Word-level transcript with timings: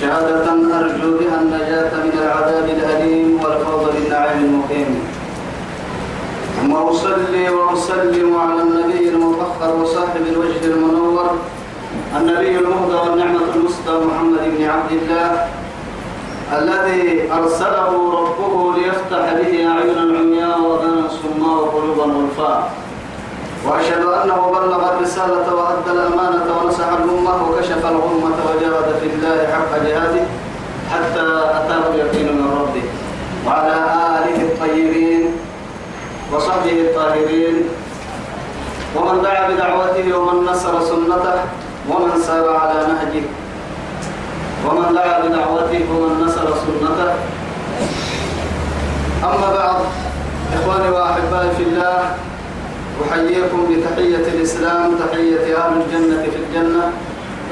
شهادة 0.00 0.46
أرجو 0.80 1.18
بها 1.18 1.36
النجاة 1.42 1.92
من 2.04 2.14
العذاب 2.22 2.64
الأليم 2.64 3.40
والفوز 3.42 3.84
بالنعيم 3.94 4.44
المقيم. 4.44 4.90
ثم 6.56 6.72
أصلي 6.72 7.50
وأسلم 7.50 8.36
على 8.36 8.62
النبي 8.62 9.08
المطهر 9.08 9.76
وصاحب 9.82 10.22
الوجه 10.32 10.64
المنور 10.64 11.30
النبي 12.16 12.58
المهدى 12.58 12.94
والنعمة 12.94 13.46
المسدى 13.56 13.94
محمد 14.06 14.38
بن 14.56 14.64
عبد 14.64 14.92
الله 14.92 15.48
الذي 16.58 17.32
أرسله 17.32 17.90
ربه 18.20 18.74
ليفتح 18.78 19.24
به 19.38 19.52
أعين 19.72 19.98
العمياء 19.98 20.60
وأذانا 20.60 21.06
الصماء 21.06 21.54
وقلوبا 21.62 22.02
غلفاء 22.02 22.72
وأشهد 23.66 24.04
أنه 24.22 24.40
بلغ 24.54 24.82
الرسالة 24.92 25.54
وأدى 25.54 25.90
الأمانة 25.90 26.46
ونصح 26.56 26.88
الأمة 26.88 27.50
وكشف 27.50 27.82
الغمة 27.86 28.38
وجاهد 28.46 28.88
في 29.00 29.06
الله 29.06 29.38
حق 29.52 29.72
جهاده 29.86 30.24
حتى 30.92 31.24
أتاه 31.58 31.82
اليقين 31.94 32.28
من 32.38 32.46
ربه. 32.60 32.86
وعلى 33.46 33.74
آله 34.18 34.38
الطيبين 34.42 35.22
وصحبه 36.32 36.76
الطاهرين. 36.86 37.56
ومن 38.96 39.22
دعا 39.22 39.48
بدعوته 39.48 40.18
ومن 40.18 40.44
نصر 40.46 40.74
سنته 40.84 41.36
ومن 41.90 42.12
سار 42.22 42.46
على 42.56 42.78
نهجه. 42.86 43.26
ومن 44.66 44.94
دعا 44.94 45.20
بدعوته 45.26 45.80
ومن 45.90 46.24
نصر 46.26 46.46
سنته. 46.64 47.10
أما 49.24 49.48
بعد 49.58 49.78
إخواني 50.54 50.88
وأحبائي 50.90 51.50
في 51.56 51.62
الله 51.62 51.98
أحييكم 53.04 53.60
بتحية 53.70 54.24
الإسلام 54.34 54.94
تحية 54.98 55.56
أهل 55.56 55.72
الجنة 55.82 56.22
في 56.22 56.38
الجنة. 56.42 56.84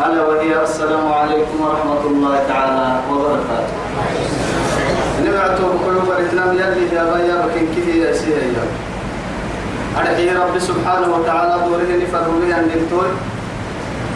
ألا 0.07 0.23
وهي 0.23 0.63
السلام 0.63 1.13
عليكم 1.13 1.57
ورحمة 1.61 2.01
الله 2.07 2.43
تعالى 2.49 3.01
وبركاته. 3.11 3.75
نبعتوا 5.25 5.69
بقلوب 5.75 6.09
الإسلام 6.19 6.51
يلي 6.53 6.97
يا 6.97 7.05
بايا 7.05 7.47
بكين 7.47 7.67
كذي 7.77 7.99
يا 7.99 8.13
سيدي 8.13 8.53
يا. 8.57 8.65
أرحي 10.01 10.29
رب 10.29 10.59
سبحانه 10.59 11.09
وتعالى 11.15 11.55
دوره 11.67 11.91
نفر 12.03 12.25
به 12.41 12.59
أن 12.59 12.65
نبتوي 12.75 13.07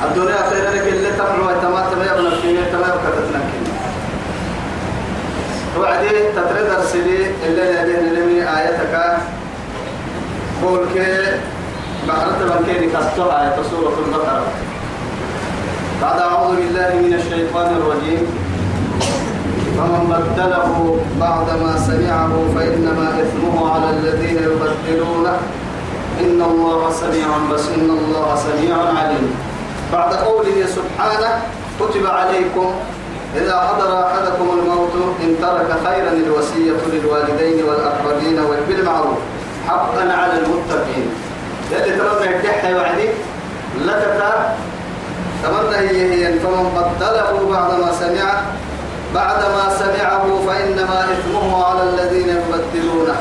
الدنيا 0.05 0.43
خير 0.51 0.65
لك 0.75 0.87
اللي 0.93 1.11
تمر 1.19 1.39
ويتما 1.47 1.87
تما 1.91 2.05
يبنى 2.05 2.31
فيه 2.43 2.61
تما 2.73 2.87
يبقى 2.87 3.11
تتنكين 3.17 3.65
وعدي 5.81 6.09
تترد 6.09 6.71
أرسلي 6.79 7.27
اللي 7.47 7.65
يدين 7.71 8.15
لمي 8.15 8.43
آيتك 8.59 8.95
قول 10.63 10.81
كي 10.95 11.39
بحرت 12.09 12.41
بنكي 12.43 12.87
كستوها 12.87 13.43
آية 13.43 13.63
سورة 13.71 13.97
البقرة. 14.07 14.43
بعد 16.03 16.19
أعوذ 16.21 16.57
بالله 16.57 16.91
من 17.05 17.15
الشيطان 17.15 17.69
الرجيم. 17.77 18.27
فمن 19.79 20.03
بدله 20.11 20.99
بعدما 21.21 21.73
سمعه 21.89 22.33
فإنما 22.55 23.07
إثمه 23.23 23.57
على 23.73 23.91
الذين 23.91 24.37
يبدلونه. 24.37 25.37
إن 26.21 26.43
الله 26.43 26.91
سميع 26.91 27.29
بس 27.53 27.65
إن 27.77 27.91
الله 27.91 28.29
سميع 28.37 28.77
عليم. 28.99 29.27
بعد 29.93 30.15
قوله 30.15 30.67
سبحانه 30.67 31.31
كتب 31.81 32.07
عليكم 32.07 32.69
إذا 33.37 33.57
حضر 33.61 34.07
أحدكم 34.07 34.47
الموت 34.59 34.95
إن 35.25 35.31
ترك 35.43 35.71
خيرا 35.87 36.13
الوصية 36.13 36.81
للوالدين 36.93 37.65
والأقربين 37.65 38.39
بالمعروف 38.69 39.19
حقا 39.69 40.13
على 40.13 40.33
المتقين. 40.33 41.09
يلي 41.73 41.97
ترى 41.97 42.27
يدحي 42.27 42.75
وعدي 42.75 43.09
لك 43.85 44.03
تمنى 45.43 45.77
هي 45.77 46.01
هي. 46.13 46.39
فمن 46.39 46.65
بدله 46.77 47.51
بعدما 47.53 47.93
سمعه 47.93 48.43
بعدما 49.15 49.65
سمعه 49.79 50.27
فإنما 50.47 51.05
إثمه 51.13 51.65
على 51.65 51.83
الذين 51.83 52.29
يبدلونه. 52.29 53.17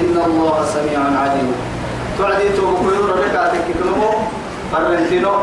إن 0.00 0.16
الله 0.26 0.66
سميع 0.74 1.00
عليم. 1.22 1.54
تعدي 2.18 2.48
توبكيور 2.48 3.18
لك 3.18 3.34
أتككلمو 3.34 4.10
فرنتينو 4.72 5.34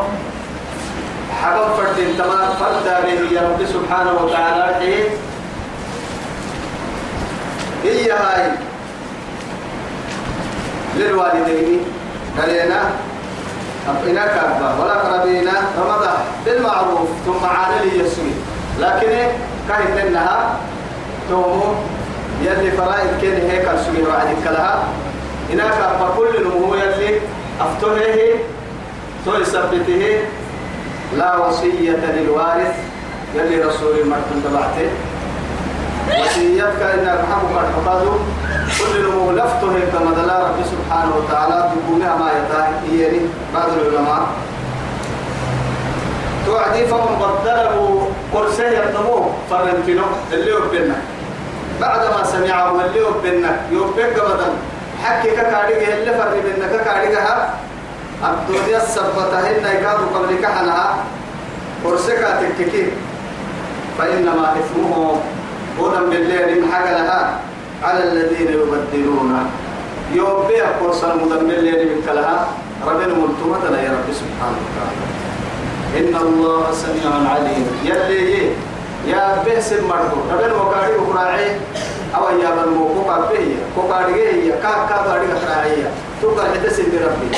حكم 1.42 1.68
فردين. 1.76 2.18
تمام. 2.18 2.48
فردا 2.60 3.00
به 3.00 3.20
يا 3.36 3.40
رب 3.40 3.66
سبحانه 3.66 4.12
وتعالى. 4.24 4.66
هي 7.84 8.10
هاي 8.10 8.50
للوالدين. 10.98 11.80
قالينا 12.40 12.80
أبقنا 13.88 14.26
كابا 14.26 14.68
ولا 14.80 14.94
قربينا 14.94 15.52
رمضة 15.78 16.10
بالمعروف 16.44 17.08
ثم 17.26 17.46
عادل 17.46 18.00
يسوي. 18.00 18.34
لكن 18.80 19.12
كاين 19.68 20.06
لنها 20.06 20.56
تومو 21.30 21.74
يلي 22.42 22.70
فرائد 22.70 23.10
كين 23.20 23.50
هيك 23.50 23.68
السوي 23.68 24.02
وعد 24.08 24.28
كلها. 24.44 24.84
هناك 25.50 25.78
فكل 26.00 26.44
نمو 26.44 26.74
يلي 26.74 27.20
أفتوه 27.60 28.00
تو 29.24 29.34
يثبته 29.34 30.18
لا 31.18 31.36
وصية 31.36 31.96
للوارث 32.16 32.74
يلي 33.34 33.62
رسول 33.62 33.98
المرحوم 33.98 34.42
تبعته. 34.44 34.90
وصيتك 36.20 36.82
إنك 36.82 37.20
حقك 37.30 37.54
الحفاظ 37.64 38.02
كل 38.78 39.02
نمو 39.08 39.30
لفته 39.32 39.72
كما 39.92 40.10
دلا 40.16 40.38
رب 40.48 40.58
سبحانه 40.72 41.12
وتعالى 41.16 41.70
بكونها 41.76 42.16
ما 42.16 42.28
يتاه 42.38 42.68
إياني 42.92 43.20
بعض 43.54 43.68
العلماء. 43.72 44.26
توعدي 46.46 46.86
فمن 46.86 47.16
بدله 47.20 48.08
قرسه 48.34 48.68
يطلبوه 48.68 49.34
فرنتينو 49.50 50.04
اللي 50.32 50.50
يبنى 50.50 50.94
بعد 51.80 52.00
ما 52.00 52.24
سمعه 52.24 52.70
اللي 52.70 53.00
يبنى 53.00 53.50
يبنى 53.72 54.10
بدل 54.14 54.52
حكي 55.04 55.30
ككاريجه 55.30 55.94
اللي 55.98 56.12
فرق 56.18 56.34
بينك 56.42 56.70
ككاريجها 56.80 57.54
الدنيا 58.24 58.76
السبتة 58.76 59.40
هن 59.40 59.76
يكادوا 59.76 60.06
قبل 60.14 60.36
كحنها 60.42 60.96
قرسك 61.84 62.26
تككي 62.58 62.86
فإنما 63.98 64.52
إثمه 64.60 65.20
ودم 65.80 66.10
بالليل 66.10 66.64
حاجة 66.72 66.90
لها 67.02 67.38
على 67.82 68.02
الذين 68.04 68.48
يبدلون. 68.48 69.50
يوبي 70.14 70.60
قرصا 70.60 71.14
مدمر 71.14 71.54
لين 71.54 71.88
من 71.88 72.02
كلها 72.06 72.48
ربنا 72.86 73.14
ملتمتنا 73.14 73.82
يا 73.82 73.90
رب 73.90 74.08
سبحانه 74.12 74.58
وتعالى. 74.64 75.04
إن 75.98 76.14
الله 76.16 76.64
سميع 76.72 77.10
عليم. 77.32 77.66
يلي 77.84 78.50
يا 79.06 79.42
بهس 79.46 79.72
مرضو. 79.72 80.18
ربنا 80.32 80.54
وكاري 80.54 80.96
وكراعي 80.96 81.50
أو 82.16 82.38
يا 82.38 82.50
بن 82.50 82.72
موكوكا 82.72 83.28
بيه 83.28 83.56
كوكاري 83.76 84.14
هي 84.14 84.50
كا 84.62 84.72
كا 84.88 84.96
باري 85.06 85.26
كراعي 85.26 85.76
توكا 86.22 86.42
حدث 86.42 86.80
بربي 86.80 87.28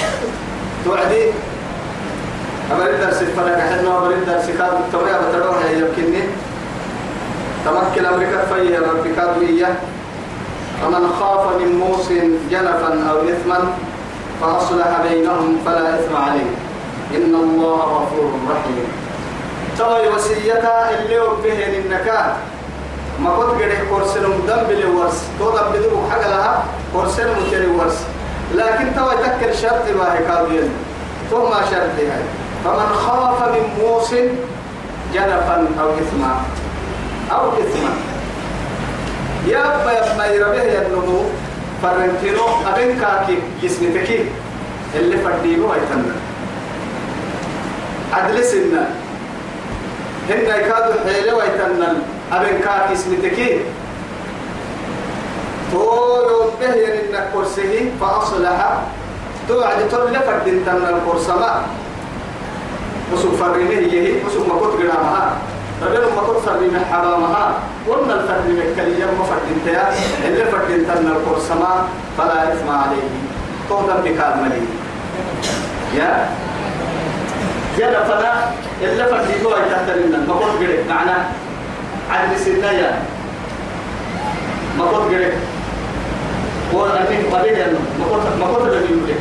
توعدي؟ 0.84 1.22
أمر 2.72 2.90
درس 3.00 3.18
فلك 3.36 3.60
حنا 3.60 3.98
أمر 3.98 4.12
درس 4.26 4.46
كاد 4.58 4.76
تبرع 4.92 5.18
بتروح 5.28 5.56
يمكنني. 5.72 6.22
تمكن 7.64 8.04
أمريكا 8.06 8.44
في 8.44 8.76
ربك 8.76 9.14
كادوية 9.16 9.70
فمن 10.82 11.08
خاف 11.20 11.56
من 11.60 11.78
موس 11.78 12.08
جنفا 12.50 13.10
أو 13.10 13.16
إثما 13.28 13.72
فأصلح 14.40 15.00
بينهم 15.02 15.58
فلا 15.66 15.94
إثم 15.94 16.16
عليه. 16.16 16.50
إن 17.16 17.34
الله 17.34 17.76
غفور 17.76 18.30
رحيم. 18.50 18.86
توي 19.78 20.08
وسيتا 20.08 20.90
اللي 20.90 21.20
وبه 21.20 21.78
النكاح 21.78 22.36
ما 23.20 23.30
كنت 23.30 23.62
قد 23.62 23.72
كورسن 23.90 24.22
دم 24.22 24.62
بالورس 24.68 25.22
تو 25.38 25.50
دم 25.50 25.72
بدو 25.72 25.96
حاجة 26.10 26.28
لها 26.28 26.64
كورسن 26.92 27.26
متري 27.40 27.66
ورس. 27.66 27.98
لكن 28.54 28.94
توي 28.96 29.14
تكر 29.16 29.52
شرط 29.52 29.84
ما 29.98 30.14
هي 30.14 30.60
تو 31.30 31.48
ما 31.48 31.60
شرط 31.70 31.96
هاي. 31.98 32.24
فمن 32.64 32.88
خاف 33.06 33.48
من 33.48 33.64
موس 33.80 34.10
جنفا 35.14 35.66
أو 35.80 35.90
إثما. 35.90 36.40
أو 37.32 37.48
إثما. 37.52 37.92
يا 39.48 39.82
أبا 39.82 39.92
يا 39.92 40.14
أبا 40.14 40.26
يربيه 40.26 40.62
يا 40.62 40.86
النمو 40.86 41.22
فرنتينو 41.82 42.44
أبين 42.66 43.00
كاكي 43.00 43.38
جسمتكي 43.62 44.24
اللي 44.94 45.16
فردينو 45.18 45.72
هيتنا 45.72 46.14
عدل 48.12 48.44
سنة. 48.44 48.90
هن 50.28 50.40
يكادوا 50.40 50.94
حيلة 51.04 51.34
ويتنن 51.36 52.02
أبن 52.32 52.58
كاك 52.64 52.90
اسمتكي 52.92 53.60
تو 55.72 55.82
يوم 56.28 56.50
به 56.60 56.74
إنك 56.74 57.28
كرسيه 57.34 57.90
فأصلح. 58.00 58.58
توعد 59.48 59.88
تقول 59.88 60.12
لفرد 60.12 60.62
تن 60.66 60.82
الكرسما 60.94 61.62
وسوق 63.12 63.34
فرينه 63.34 63.92
يهي 63.92 64.24
وسوق 64.24 64.46
ما 64.48 64.60
كنت 64.60 64.80
ما 65.82 66.22
كنت 66.26 66.38
فرينه 66.46 66.84
حرامها 66.92 67.54
قلنا 67.88 68.14
الفرد 68.14 68.46
مكاليا 68.48 69.06
ما 69.06 69.24
فرد 69.24 69.46
انتيا 69.56 69.88
اللي 70.24 70.44
فرد 70.44 70.68
تن 70.68 71.06
الكرسما 71.16 71.88
فلا 72.18 72.52
إثم 72.52 72.70
عليه. 72.70 73.08
تودا 73.68 73.94
بكار 74.04 74.36
ملي 74.42 74.62
يا؟ 75.94 76.28
يا 77.78 78.04
فلا 78.04 78.32
اللي 78.82 79.04
فرد 79.04 79.46
هو 79.46 79.50
تحت 79.50 79.90
لنا 79.96 80.18
ما 80.18 80.34
كنت 80.34 80.56
قريب 80.62 80.88
معنا. 80.88 81.26
عدل 82.10 82.40
سنايا 82.40 83.02
ما 84.78 84.84
كنت 84.84 85.14
قريب. 85.14 85.32
قليلا 87.32 87.66
ما 87.98 88.04
كنت 88.10 88.40
ما 88.40 88.46
كنت 88.46 88.74
لم 88.74 88.84
يملك 88.90 89.20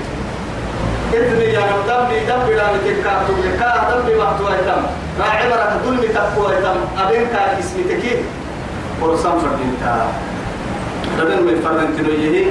إذن 1.13 1.42
يا 1.42 1.63
دم 1.88 2.04
لي 2.12 2.19
دم 2.30 2.39
بلا 2.48 2.65
متكاتو 2.74 3.33
لكا 3.45 3.69
دم 3.89 4.07
لي 4.07 4.15
وقت 4.15 4.42
ويتم 4.42 4.81
راعي 5.19 5.50
مرة 5.50 5.80
دل 5.86 5.94
متكو 6.04 6.42
ويتم 6.48 6.77
أبين 6.98 7.27
كا 7.33 7.59
اسمي 7.59 7.83
تكيد 7.83 8.19
ورسام 9.01 9.39
فردين 9.39 9.74
تا 9.81 10.07
ربنا 11.19 11.42
من 11.42 11.62
فرن 11.63 11.98
تنو 11.98 12.12
يهي 12.24 12.45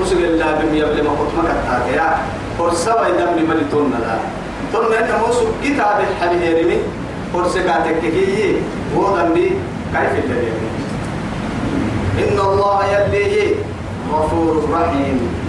وسق 0.00 0.16
الله 0.16 0.50
بم 0.60 0.74
يبل 0.74 1.02
ما 1.04 1.10
كنت 1.18 1.32
ما 1.36 1.42
كتاك 1.50 1.86
يا 1.96 2.08
ورسوا 2.58 3.06
يدم 3.06 3.30
لي 3.36 3.42
ملي 3.48 3.64
تون 3.70 3.94
لا 4.02 4.18
تون 4.72 4.92
أنت 4.94 5.10
مو 5.20 5.32
سق 5.32 5.52
كتاب 5.64 5.96
الحبي 6.10 6.38
هرمي 6.48 6.78
ورسكاتك 7.34 8.00
كي 8.00 8.56
هو 8.96 9.16
دم 9.16 9.32
لي 9.34 9.48
كيف 9.94 10.12
اللي 10.24 10.50
إن 12.18 12.38
الله 12.38 12.78
يلي 12.94 13.54
غفور 14.12 14.68
رحيم 14.72 15.43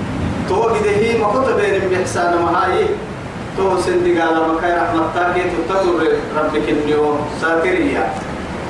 تو 0.50 0.70
هي 0.70 1.18
ما 1.18 1.28
كنت 1.28 1.50
بين 1.50 1.90
بإحسان 1.90 2.42
مهاي 2.42 2.86
تو 3.58 3.82
سندي 3.82 4.22
قال 4.22 4.36
ما 4.36 4.62
كان 4.62 4.78
رحمة 4.84 5.04
تاكي 5.16 5.42
تتطر 5.50 6.08
ربك 6.38 6.70
النيو 6.70 7.16
ساترية 7.42 8.14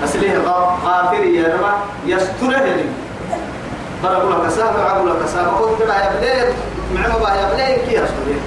أصليه 0.04 0.38
غافرية 0.86 1.44
ربا 1.54 1.74
يستره 2.06 2.60
لي 2.60 2.86
برقوا 4.04 4.31
لك 4.45 4.50
سابع 4.51 4.80
عقول 4.92 5.10
لك 5.10 5.27
سابع 5.33 5.50
قلت 5.51 5.81
لا 5.88 6.04
يا 6.04 6.19
بلاد 6.19 6.54
معما 6.95 7.18
بها 7.19 7.36
يا 7.36 7.54
بلاد 7.54 7.80
كي 7.89 7.95
يستره 7.95 8.39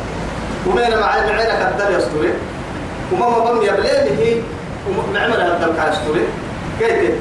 ومين 0.66 0.90
مع 0.90 1.00
معينك 1.00 1.72
الدل 1.72 1.94
يستره 1.98 2.32
وما 3.12 3.52
بم 3.52 3.62
يا 3.62 3.72
بلاد 3.72 4.20
هي 4.20 4.40
ومعما 4.88 5.34
لها 5.34 5.56
الدل 5.56 5.76
كاستره 5.76 6.26
كيف 6.80 7.14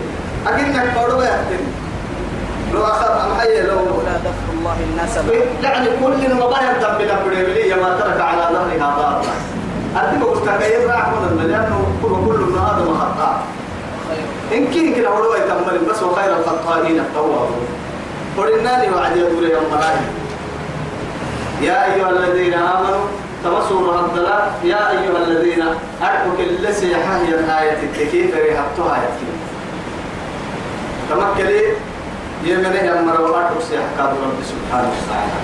أكنك 0.48 0.94
بارو 0.96 1.22
يحتم 1.22 1.64
لو 2.74 2.84
أخذ 2.84 3.12
أم 3.12 3.40
حي 3.40 3.62
لو 3.62 3.76
لولا 3.76 4.18
دفع 4.18 4.48
الله 4.60 4.78
الناس 4.92 5.18
يعني 5.64 5.88
كل 6.04 6.38
بها 6.38 6.72
الدم 6.76 6.98
بلا 6.98 7.24
بريملية 7.26 7.76
ما 7.76 7.98
ترك 8.00 8.22
على 8.22 8.42
ظهرها 8.54 8.96
ضارا 8.98 9.22
أنت 10.14 10.24
قلت 10.24 10.50
كيف 10.64 10.90
راح 10.90 11.08
من 11.10 11.48
لأنه 11.48 11.88
كل 12.04 12.10
كل 12.10 12.44
ابن 12.44 12.58
آدم 12.58 12.94
خطأ. 13.00 13.44
إن 14.54 14.68
كين 14.68 14.96
كنا 14.96 15.10
ولو 15.10 15.34
يتمر 15.34 15.92
بس 15.92 16.04
وخير 16.04 16.36
الخطائين 16.40 17.00
التوابون 17.00 17.68
قلنا 18.38 18.84
لي 18.84 18.96
وعد 18.96 19.18
يقول 19.18 19.46
يا 19.46 19.60
مراي 19.72 19.98
يا 21.62 21.94
أيها 21.94 22.10
الذين 22.10 22.54
آمنوا 22.54 23.06
تمسوا 23.44 24.00
الضلال 24.00 24.44
يا 24.64 24.92
أيها 24.92 25.18
الذين 25.28 25.64
أرحوا 26.02 26.32
كل 26.38 26.74
سيحة 26.74 27.18
هي 27.18 27.30
الآية 27.40 27.84
التكيف 27.84 28.36
ريحتها 28.36 28.98
يتكيف 28.98 29.38
تمكلي 31.10 31.62
يمنه 32.44 32.76
يا 32.76 33.02
مرة 33.02 33.58
سيحكى 33.70 34.04
رب 34.24 34.40
سبحانه 34.52 34.90
وتعالى. 34.98 35.38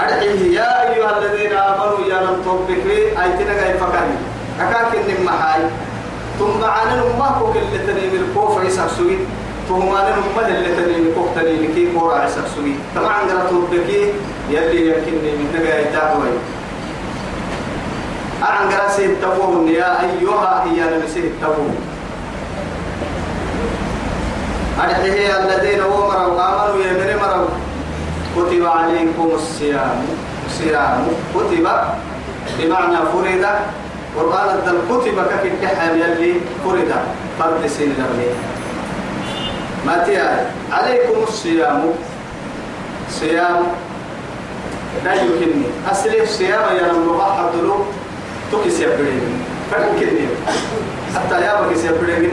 أرحيه 0.00 0.56
يا 0.58 0.90
أيها 0.90 1.18
الذين 1.18 1.52
آمنوا 1.52 2.06
يا 2.08 2.18
لم 2.22 2.42
تبكري 2.46 2.98
أيتنا 3.22 3.52
غير 3.62 3.76
فكري 3.78 4.16
أكاك 4.60 4.94
إن 4.96 5.24
محاي. 5.24 5.62
ثم 6.38 6.60
معانا 6.60 6.94
نمه 6.96 7.52
كل 7.52 7.78
تنين 7.86 8.12
الكوف 8.14 8.58
عيسى 8.58 8.82
سوي 8.98 9.18
ثم 9.68 9.86
معانا 9.86 10.16
نمه 10.16 10.48
اللي 10.48 10.74
تنين 10.76 11.06
الكوف 11.06 11.26
تنين 11.34 11.74
كي 11.74 11.92
كورا 11.98 12.18
عيسى 12.18 12.40
سوي 12.56 12.74
طبعا 12.96 13.18
قرأت 13.18 13.50
تبكي 13.50 14.12
يلي 14.50 14.86
يمكنني 14.86 15.32
من 15.38 15.46
نجا 15.54 15.80
يتابعي 15.80 16.34
أعن 18.42 18.68
قرأسي 18.72 19.06
التبون 19.06 19.68
يا 19.68 20.00
أيها 20.00 20.64
هي 20.64 20.98
نمسي 20.98 21.20
التبون 21.20 21.76
أرحيه 24.80 25.30
الذين 25.38 25.80
أمروا 25.80 26.34
آمنوا 26.34 26.82
يمن 26.82 27.16
مروا 27.22 27.48
كتب 28.36 28.66
عليكم 28.66 29.30
الصيام. 29.34 30.02
صيام. 30.58 31.06
كتب. 31.34 31.66
بمعنى 32.58 32.96
فرد. 33.12 33.44
قرآن 34.16 34.48
الدل 34.58 34.78
كتب 34.90 35.18
التحام 35.44 35.98
يلي 35.98 36.34
فرد. 36.64 36.90
فرد 37.38 37.66
سين 37.66 37.94
لغني. 37.98 38.30
ما 39.86 40.04
تيا 40.06 40.50
عليكم 40.72 41.22
الصيام. 41.28 41.82
صيام. 43.10 43.62
لا 45.04 45.14
يمكنني 45.14 45.66
أصلي 45.90 46.22
الصيام 46.22 46.66
يا 46.76 46.86
رب. 46.90 47.20
حضروا. 47.20 47.84
تكس 48.52 48.80
يبرين 48.80 49.42
فلكني 49.70 50.26
حتى 51.14 51.40
يا 51.40 51.62
بكس 51.62 51.84
يبرين 51.84 52.30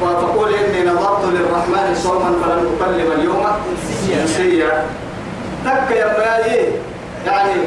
فقول 0.00 0.54
إني 0.54 0.90
نظرت 0.90 1.24
للرحمن 1.24 1.94
صوما 1.94 2.32
فلن 2.42 2.66
أكلم 2.80 3.12
اليوم 3.12 3.46
إنسيا 4.22 4.86
تك 5.64 5.90
يا 5.90 6.06
باي 6.18 6.68
يعني 7.26 7.60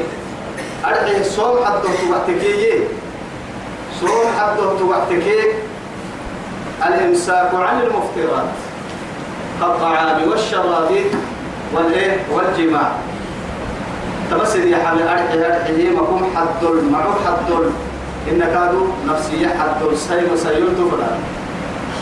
أرحي 0.84 1.24
صوم 1.24 1.64
حدث 1.64 2.04
وقتكي 2.10 2.84
صوم 4.00 4.26
حدث 4.38 4.82
وقتكي 4.82 5.40
الإمساك 6.86 7.50
عن 7.54 7.80
المفطرات. 7.80 8.50
كالطعام 9.60 10.28
والشراب 10.30 10.90
والإيه؟ 11.74 12.16
والجماع. 12.32 12.90
تمسد 14.30 14.64
يا 14.64 14.76
حبيبي 14.76 15.10
أرحي 15.10 15.46
أرحي 15.46 15.90
مكم 15.90 16.24
حد 16.36 16.64
معه 16.92 17.14
حد. 17.26 17.52
إن 18.30 18.40
كادوا 18.40 18.86
نفسية 19.08 19.48
حد. 19.48 19.94
سيم 19.94 20.36
سيلتو 20.36 20.90
فلان. 20.90 21.18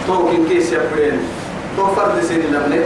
توكن 0.07 0.49
كيس 0.49 0.73
يبرين 0.73 1.19
تو 1.77 1.87
فرد 1.87 2.23
سين 2.23 2.43
لبنه 2.53 2.85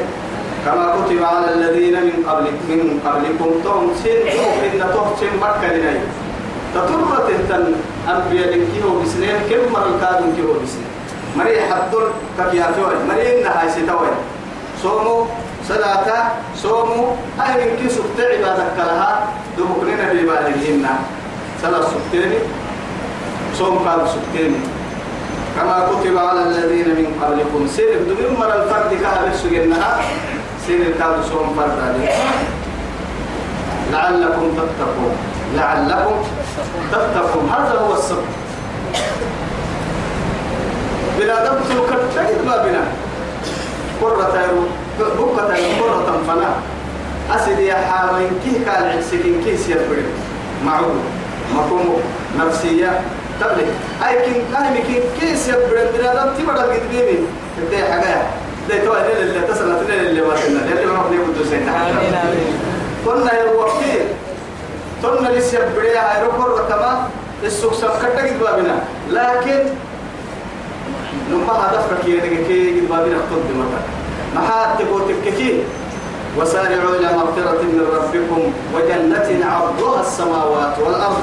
كما 0.67 0.97
كتب 0.97 1.23
على 1.23 1.55
الذين 1.55 1.97
من 2.05 2.25
قبل 2.29 2.45
من 2.69 3.01
قبلكم 3.05 3.51
توم 3.65 3.93
سين 4.03 4.21
توكن 4.25 4.93
تو 4.93 5.03
سين 5.21 5.35
مكة 5.41 5.69
لناي. 5.77 6.01
تطرت 6.75 7.29
تن 7.49 7.75
أنبياء 8.09 8.53
كيهو 8.73 9.03
بسنين 9.03 9.37
كم 9.51 9.73
مر 9.73 9.87
الكادم 9.87 10.33
كيهو 10.37 10.53
بسنين؟ 10.63 10.91
مري 11.37 11.61
حدل 11.61 12.05
كيافوي 12.39 12.95
مري 13.09 13.41
إنها 13.41 13.69
ستوي. 13.69 14.11
صوموا 14.83 15.25
صلاة 15.69 16.09
صوموا. 16.57 17.07
من 17.39 17.71
كي 17.79 17.89
سكت 17.89 18.19
عبادك 18.21 18.79
لها 18.79 19.29
دبكننا 19.59 20.13
ببالغين 20.13 20.87
صلاة 21.63 21.83
سكتيني 21.83 22.39
صوم 23.59 23.79
قال 23.79 24.01
سكتيني 24.09 24.61
كما 25.57 25.89
كتب 25.91 26.19
على 26.19 26.43
الذين 26.43 26.89
من 26.89 27.07
قبلكم. 27.23 27.67
سير 27.77 28.03
دبر 28.09 28.31
مر 28.39 28.63
الفرد 28.63 28.95
كهل 29.03 29.35
سجنها 29.39 30.01
سير 30.67 30.85
كاد 30.99 31.25
صوم 31.31 31.55
فرد 31.57 32.09
لعلكم 33.93 34.47
تتقون. 34.57 35.15
لعلكم 35.57 36.17
تتقون. 36.93 37.51
هذا 37.51 37.79
هو 37.79 37.95
السبب. 37.95 38.25
بلا 41.19 41.45
دبت 41.45 41.71
كتير 42.15 42.43
ما 42.47 42.57
بنا. 42.65 42.85
قرة 44.03 44.35
بكة 44.99 45.55
قرة 45.81 46.21
فنا. 46.27 46.51
أسد 47.37 47.59
يا 47.59 47.75
حامين 47.75 48.31
كيه 48.45 48.71
قال 48.71 48.85
عكسكين 48.85 49.43
كيه 49.45 49.57
سير 49.57 49.79
معروف. 50.67 50.97
مفهوم. 51.55 52.01
نفسية. 52.39 53.01
تبلي. 53.41 53.67
أي 54.09 54.15
كن 54.27 54.55
أهل 54.55 54.79
كن 54.79 55.01
كيس 55.21 55.49
يبرد 55.49 55.89
بنا 55.99 56.15
دم 56.15 56.31
تبرد 56.45 56.59
قد 56.59 56.81
بيبي 56.91 57.19
تبدأ 57.57 57.93
حاجة. 57.93 58.23
ده 58.69 58.85
تو 58.85 58.93
أنا 58.93 59.13
اللي 59.21 59.41
تصل 59.41 59.71
أنا 59.71 59.95
اللي 59.95 60.23
وصلنا 60.23 60.61
اللي 60.73 60.87
ما 60.87 60.93
نقدر 60.93 61.17
نقول 61.17 61.47
زين 61.51 61.69
آمين 61.69 62.15
آمين. 62.15 62.53
كنا 63.07 63.43
الوقتين 63.43 64.07
كنا 65.03 65.29
لسه 65.29 65.59
يبرد 65.59 65.87
هاي 65.97 66.23
ركور 66.23 66.61
ركما. 66.61 67.09
السوق 67.45 67.75
سكتة 67.75 68.27
قد 68.27 68.39
بابنا 68.41 68.75
لكن 69.11 69.61
لما 71.31 71.53
هدفك 71.53 72.05
كي 72.05 72.21
كي 72.21 72.81
قد 72.81 72.89
بابنا 72.89 73.17
خطب 73.17 73.57
مرة 73.57 73.81
ما 74.35 74.41
حد 74.41 74.79
تقول 74.79 75.03
تككي 75.25 75.63
وسارعوا 76.39 76.95
إلى 76.97 77.09
مغفرة 77.13 77.63
من 77.63 77.87
ربكم 77.97 78.43
وجنة 78.75 79.47
عرضها 79.47 80.01
السماوات 80.01 80.79
والأرض. 80.79 81.23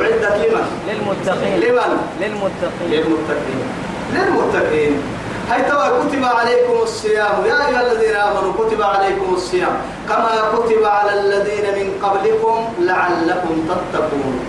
أعدت 0.00 0.24
لمن؟ 0.42 0.66
للمتقين. 0.88 1.60
لمن؟ 1.60 1.92
للمتقين. 2.20 2.88
للمتقين. 2.90 3.66
للمتقين. 4.14 5.02
هاي 5.50 5.62
توا 5.62 5.88
كتب 6.04 6.24
عليكم 6.24 6.82
الصيام. 6.82 7.36
يا 7.46 7.68
أيها 7.68 7.92
الذين 7.92 8.16
آمنوا 8.16 8.52
كتب 8.58 8.82
عليكم 8.82 9.34
الصيام. 9.34 9.74
كما 10.08 10.30
كتب 10.54 10.84
على 10.84 11.20
الذين 11.20 11.66
من 11.78 11.88
قبلكم 12.02 12.58
لعلكم 12.80 13.54
تتقون. 13.68 14.40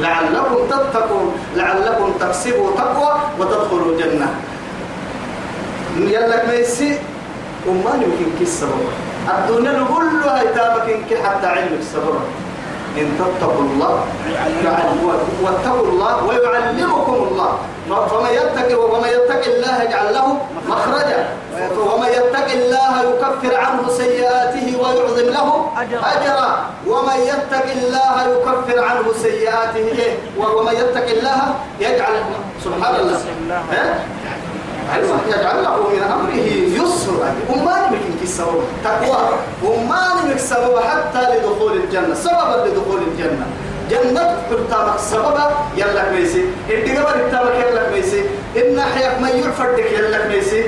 لعلكم 0.00 0.56
تتقون. 0.70 1.34
لعلكم 1.56 2.12
تكسبوا 2.20 2.70
تقوى 2.76 3.12
وتدخلوا 3.38 3.92
الجنة. 3.92 4.28
يلا 5.98 6.46
ميسي 6.46 6.98
وما 7.68 7.92
يمكن 7.94 8.38
كيس 8.38 8.64
الدنيا 9.28 9.84
كلها 9.94 10.42
يتابك 10.42 10.88
إنك 10.88 11.10
حتى 11.26 11.46
علمك 11.46 11.82
سبب 11.94 12.20
إن 12.98 13.06
تتقوا 13.18 13.60
الله 13.60 14.04
واتقوا 15.42 15.86
الله 15.86 16.24
ويعلمكم 16.24 17.14
الله. 17.30 17.52
فمن 17.88 18.30
يتق 18.30 18.68
ومن 18.92 19.08
يتق 19.08 19.44
الله 19.54 19.82
يجعل 19.82 20.14
له 20.14 20.26
مخرجا. 20.68 21.20
ومن 21.78 22.08
يتق 22.08 22.48
الله 22.52 22.92
يكفر 23.02 23.56
عنه 23.56 23.88
سيئاته 23.88 24.66
ويعظم 24.80 25.28
له 25.36 25.48
أجرا. 25.76 26.00
أجرا 26.14 26.50
ومن 26.86 27.18
يتق 27.30 27.66
الله 27.76 28.14
يكفر 28.32 28.84
عنه 28.84 29.06
سيئاته 29.22 29.86
إيه؟ 29.98 30.12
ومن 30.38 30.72
يتق 30.72 31.06
الله 31.16 31.40
يجعل 31.80 32.14
سبحان 32.64 32.94
الله؟ 33.00 33.20
أيوة 34.94 35.16
يجعل 35.28 35.62
له 35.64 35.76
من 35.88 36.02
أمره 36.02 36.48
يسرا. 36.78 37.28
وما 37.50 37.74
نمك 37.88 38.11
السبب. 38.22 38.62
تقوى. 38.84 39.22
وما 39.64 40.02
نمك 40.24 40.38
سبب 40.38 40.78
حتى 40.78 41.22
لدخول 41.32 41.72
الجنة. 41.72 42.14
سببا 42.14 42.56
لدخول 42.66 43.00
الجنة. 43.12 43.46
جنة 43.90 44.24
قرطانك 44.50 44.98
سببا 44.98 45.50
يلا 45.76 46.10
ميسي. 46.10 46.44
إنت 46.70 46.98
قبل 46.98 47.20
التابك 47.20 47.56
يلا 47.68 47.90
ميسي. 47.90 48.22
إن 48.56 48.80
حياك 48.80 49.20
ما 49.20 49.28
يعفردك 49.28 49.92
يلا 49.92 50.28
ميسي. 50.28 50.64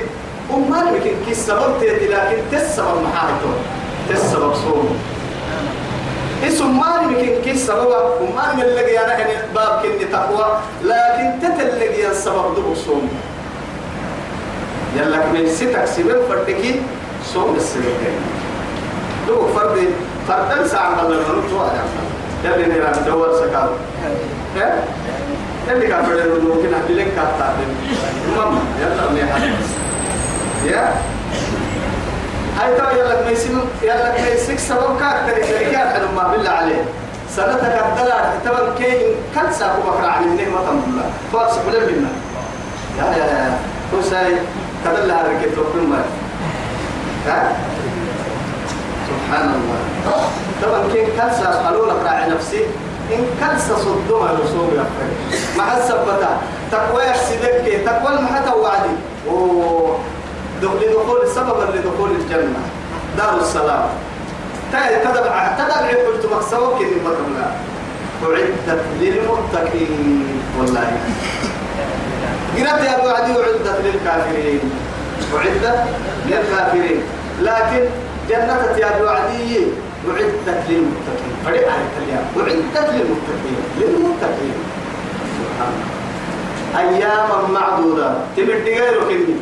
وما 0.53 0.81
نمك 0.81 1.25
السبب 1.27 1.79
تيتي 1.79 2.07
لكن 2.07 2.37
تسبب 2.51 3.01
محايته 3.01 3.53
تسبب 4.09 4.53
صوم 4.53 4.97
اسم 6.47 6.79
ما 6.79 7.01
نمكن 7.01 7.41
كي 7.43 7.57
سبب 7.57 8.21
وما 8.21 8.53
نملقي 8.53 9.05
أنا 9.05 9.15
هنا 9.17 9.49
باب 9.55 9.81
كني 9.81 10.05
تقوى 10.05 10.47
لكن 10.83 11.27
تتلقي 11.41 12.11
السبب 12.11 12.55
دبو 12.57 12.75
صوم 12.75 13.09
يلا 14.97 15.25
من 15.33 15.49
ستك 15.49 15.85
سبب 15.85 16.21
فردكي 16.29 16.81
صوم 17.35 17.55
السبب 17.55 17.99
دو 19.27 19.47
فرد 19.55 19.77
فرد 20.27 20.67
ساعة 20.67 21.01
الله 21.01 21.17
من 21.17 21.43
تو 21.51 21.59
على 21.59 21.79
يلا 22.43 22.67
نيران 22.67 22.95
جوال 23.07 23.35
سكال 23.35 23.69
ها؟ 24.55 24.67
يلا 25.67 25.87
كافر 25.89 26.15
ممكن 26.47 26.71
أهلك 26.73 27.07
كاتا. 27.15 27.47
ماما 28.37 28.59
يلا 28.81 29.11
نيها 29.13 29.37
يا 30.65 30.83
هاي 32.59 32.69
ترى 32.77 32.99
يلا 32.99 33.29
ميسم 33.29 33.59
يلا 33.83 34.11
ميسك 34.21 34.59
سبب 34.59 34.99
كاكتر 34.99 35.37
الشركات 35.43 35.87
حلو 35.93 36.07
ما 36.15 36.23
بالله 36.31 36.49
عليه. 36.49 36.83
سنتك 37.35 37.75
الدلع 37.85 38.19
تبن 38.45 38.67
كين 38.77 38.99
كل 39.35 39.51
ساكو 39.59 39.81
بكرة 39.81 40.07
عن 40.07 40.23
النعمة 40.23 40.69
الله. 40.69 41.07
فارس 41.33 41.55
بلا 41.67 41.79
منا 41.79 42.11
يا 42.97 43.05
يا 43.19 43.25
يا 43.25 43.57
هو 43.93 44.01
ساي 44.01 44.31
تدل 44.85 45.11
على 45.11 45.27
ركبت 45.29 45.57
وكل 45.57 45.87
ما 45.91 45.99
ها؟ 47.27 47.55
سبحان 49.09 49.49
الله. 49.49 49.79
طبعا 50.61 50.81
كين 50.93 51.05
كل 51.05 51.31
ساس 51.43 51.55
حلول 51.65 51.89
راعي 52.05 52.29
نفسي. 52.29 52.63
إن 53.13 53.21
كل 53.39 53.61
صدوها 53.61 54.31
رسول 54.31 54.67
يفكر 54.73 55.09
مع 55.57 55.77
السبتة 55.77 56.29
تقوى 56.71 57.03
يحسدك 57.03 57.81
تقوى 57.85 58.17
المحتى 58.17 58.51
وعدي. 58.51 58.95
لدخول 60.81 61.27
سببا 61.35 61.65
لدخول 61.77 62.11
الجنة. 62.11 62.61
دار 63.17 63.39
السلام 63.41 63.89
تدبع 65.03 65.47
تدبع 65.57 65.89
قلت 66.07 66.25
مكسوك 66.25 66.81
من 66.81 66.99
مكملا 67.05 67.49
أعدت 68.23 68.81
للمتقين. 68.99 70.41
والله. 70.59 70.91
قرأت 72.57 72.83
يا 72.83 72.99
أبو 72.99 73.07
عدي 73.09 73.31
أعدت 73.31 73.81
للكافرين. 73.83 74.84
أعدت 75.35 75.83
للكافرين. 76.27 77.01
لكن 77.41 77.83
جنة 78.29 78.77
يا 78.77 78.97
أبو 78.97 79.07
عدي 79.07 79.57
أعدت 80.09 80.63
للمتقين. 80.69 81.35
فريق 81.45 81.71
على 81.71 81.81
الكلام. 81.87 82.23
أعدت 82.37 82.89
للمتقين. 82.93 83.59
للمتقين. 83.79 84.57
سبحان 85.37 85.73
الله. 85.73 85.95
أياما 86.79 87.47
معدودة. 87.53 88.09
تمد 88.37 88.65
غيره 88.67 89.03
كني 89.09 89.35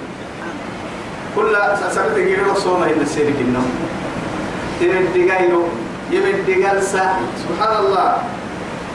كل 1.36 1.58
سنة 1.92 2.14
غيره 2.16 2.54
صوم 2.54 2.84
هنا 2.84 3.06
سيرك 3.06 3.36
النوم 3.42 3.72
تمد 4.80 5.16
غيره 5.16 5.68
يمد 6.12 6.46
جلسة 6.48 7.16
سبحان 7.44 7.86
الله. 7.86 8.18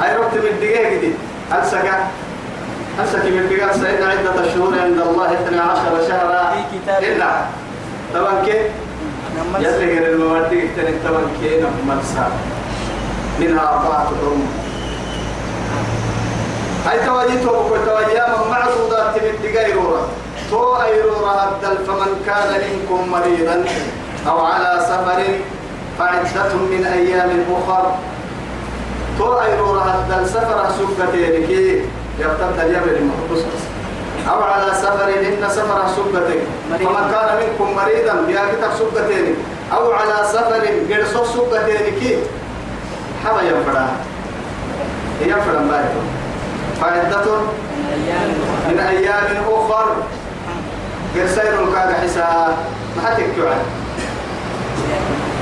هاي 0.00 0.16
رحت 0.16 0.34
من 0.34 0.58
دقيقة 0.60 1.00
دي 1.00 1.12
ألسك 2.98 3.24
من 3.24 3.46
جلسة 3.50 3.90
إن 3.98 4.02
عدة 4.02 4.44
الشهور 4.44 4.74
عند 4.78 5.00
الله 5.00 5.32
12 5.32 6.08
شهرا. 6.08 6.50
في 6.50 6.78
كتاب. 6.78 7.02
إلا. 7.02 7.30
طبعا 8.14 8.32
نمس 9.36 9.60
يلي 9.60 9.98
غير 9.98 10.12
المواد 10.12 10.52
يختلف 10.52 10.96
طبعا 11.08 11.22
كيف 11.40 11.66
نمسا 11.86 12.30
منها 13.40 13.62
أربعة 13.62 14.04
حرم 14.04 14.46
هاي 16.86 17.06
تواجيتو 17.06 17.50
بكل 17.50 17.84
تواجياما 17.86 18.38
معدودات 18.50 19.14
من 19.14 19.32
دقيقة 19.42 20.06
تو 20.50 20.76
أيرورا 20.82 21.48
الدل 21.48 21.84
فمن 21.86 22.22
كان 22.26 22.60
منكم 22.60 23.10
مريضا 23.10 23.64
أو 24.28 24.38
على 24.44 24.80
سفر 24.80 25.22
فعدة 25.98 26.54
من 26.54 26.86
أيام 26.86 27.30
أخر. 27.52 27.94
تو 29.18 29.40
أيرورا 29.40 29.94
الدل 29.94 30.28
سفر 30.28 30.66
سكتين 30.78 31.46
كي 31.46 31.82
يبتد 32.20 32.58
اليمن 32.60 32.94
المحبوس 33.00 33.42
أو 34.30 34.42
على 34.42 34.72
سفر 34.74 35.08
إن 35.08 35.48
سفر 35.48 35.88
سكتين 35.96 36.42
فمن 36.70 37.10
كان 37.12 37.28
منكم 37.40 37.76
مريضا 37.76 38.14
بياكتك 38.26 38.72
سكتين 38.78 39.34
أو 39.72 39.92
على 39.92 40.28
سفر 40.32 40.62
قرصو 40.90 41.24
سكتين 41.24 42.00
كي. 42.00 42.18
حما 43.24 43.42
ينفرا. 43.42 43.88
ينفرا 45.20 45.60
بايتو 45.70 46.00
فعدة 46.80 47.26
من 48.68 48.78
أيام 48.78 49.44
أخر. 49.48 49.88
قرسين 51.16 51.52
الكاغا 51.68 51.94
حساب 52.02 52.56
ما 52.96 53.02
حتكتو 53.02 53.46
عنه. 53.46 53.68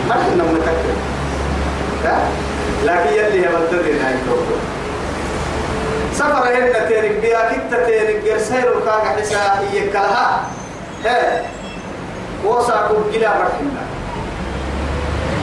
ما 0.08 0.14
كنا 0.14 0.44
متكتو 0.44 0.92
لكن 2.84 3.12
يلي 3.12 3.40
بدل 3.40 3.98
هاي 4.04 4.14
توقف 4.26 4.60
سفر 6.16 6.48
هنا 6.48 6.88
تيرك 6.88 7.18
بيا 7.22 7.40
كتا 7.52 7.84
تيرك 7.86 8.28
قرسين 8.28 8.64
الكاغا 8.64 9.08
حساب 9.20 9.64
هي 9.72 9.88
كلها. 9.88 10.40
هي 11.04 11.42
وصاكو 12.44 12.94
جلا 13.12 13.28
مرحنا 13.28 13.82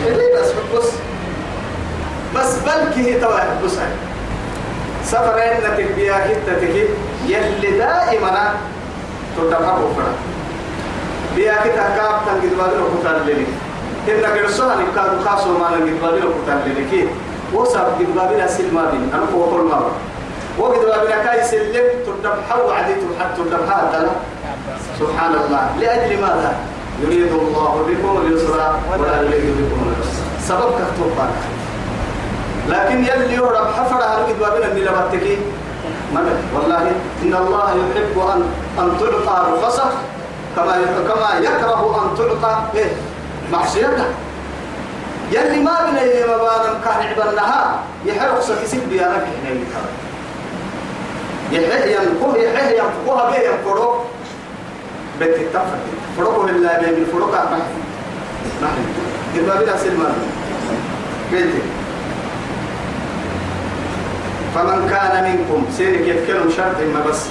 اللي 0.07 0.23
بس 0.41 0.49
بس 0.75 0.89
بس 2.35 2.55
بلكي 2.65 3.01
هي 3.13 3.19
تواهب 3.19 3.61
بس 3.65 3.71
سفر 5.05 5.35
هنا 5.39 5.69
تبيا 5.77 6.17
كتا 6.27 6.53
تكي 6.61 6.85
يلي 7.27 7.71
دائما 7.77 8.53
تدفع 9.37 9.73
بفرا 9.77 10.13
بيا 11.35 11.53
كتا 11.53 11.85
كاب 11.97 12.15
تنجد 12.27 12.53
بالو 12.57 12.85
كتان 12.99 13.21
للي 13.27 13.45
إن 14.09 14.25
قرصوها 14.25 14.75
نكاد 14.75 15.21
خاصو 15.25 15.57
ما 15.57 15.69
نجد 15.77 16.01
بالو 16.01 16.29
كتان 16.43 16.59
للي 16.65 16.85
كي 16.91 17.07
وصاب 17.53 17.87
جد 17.99 18.15
بالو 18.15 18.47
سلما 18.47 18.91
بين. 18.91 19.11
أنا 19.13 19.23
مرة 19.23 19.69
وقد 19.69 19.91
بالو 21.33 21.41
كاي 21.41 21.43
سلم 21.43 21.87
تدفع 22.05 22.55
وعدي 22.55 22.93
تدفع 22.93 23.27
تدفع 23.37 23.75
هذا 23.75 24.11
سبحان 24.99 25.31
الله 25.31 25.69
لأجل 25.79 26.21
ماذا؟ 26.21 26.55
يريد 27.01 27.31
الله 27.31 27.85
بكم 27.87 28.21
اليسر 28.21 28.75
ولا 28.99 29.21
يريد 29.21 29.55
بكم 29.57 29.81
العسر. 29.89 30.23
سبب 30.41 30.73
كتب 30.73 31.17
لكن 32.69 32.99
يلي 32.99 33.33
يهرب 33.33 33.67
حفر 33.73 34.03
على 34.03 34.23
قد 34.23 34.39
بابنا 34.39 34.67
اللي 34.67 34.81
لبتكي 34.85 35.37
من؟ 36.13 36.49
والله 36.55 36.91
إن 37.23 37.33
الله 37.33 37.69
يحب 37.69 38.19
أن 38.19 38.43
أن 38.79 38.97
تعطى 38.99 39.51
رخصة 39.51 39.91
كما 40.55 40.75
كما 41.07 41.39
يكره 41.39 42.03
أن 42.03 42.17
تعطى 42.17 42.61
إيه؟ 42.75 42.91
معصيته 43.51 44.05
يلي 45.31 45.59
ما 45.59 45.71
ما 45.71 46.37
بان 46.37 46.81
كان 46.85 47.07
عبرناها 47.07 47.79
يحرق 48.05 48.39
سكسب 48.41 48.89
بيانك 48.89 49.25
هنا 49.43 49.53
كان 49.53 50.02
يحيى 51.53 51.97
يحيى 52.35 52.81
ما 59.97 60.13
ما 61.31 61.49
فمن 64.55 64.89
كان 64.89 65.23
منكم 65.23 65.65
سيرك 65.77 66.07
يتكلم 66.07 66.51
شرط 66.57 66.77
ما 66.93 67.09
بس. 67.09 67.21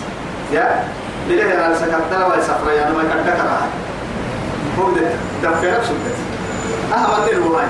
يا؟ 0.53 0.85
بليه 1.29 1.59
على 1.59 1.75
سكت 1.75 2.03
تلا 2.11 2.27
ويسافر 2.27 2.71
يا 2.71 2.91
ما 2.91 3.03
كان 3.03 3.25
دكرها 3.27 3.67
هو 4.79 4.91
ده 4.91 5.09
دفع 5.43 5.79
نفسه. 5.79 5.95
أهم 6.93 7.27
من 7.27 7.43
هو 7.43 7.57
هاي. 7.57 7.67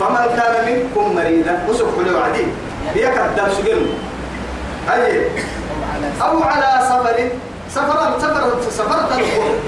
فمن 0.00 0.36
كان 0.36 0.54
منكم 0.66 1.16
مريضا 1.16 1.66
وسوف 1.68 1.98
له 1.98 2.20
عدي 2.20 2.46
بيكتب 2.94 3.52
سجن 3.58 3.86
أي 4.92 5.26
أو 6.22 6.42
على 6.42 6.86
سفر. 6.88 7.28
سفر 7.74 8.18
سفر 8.18 8.70
سفر 8.70 8.98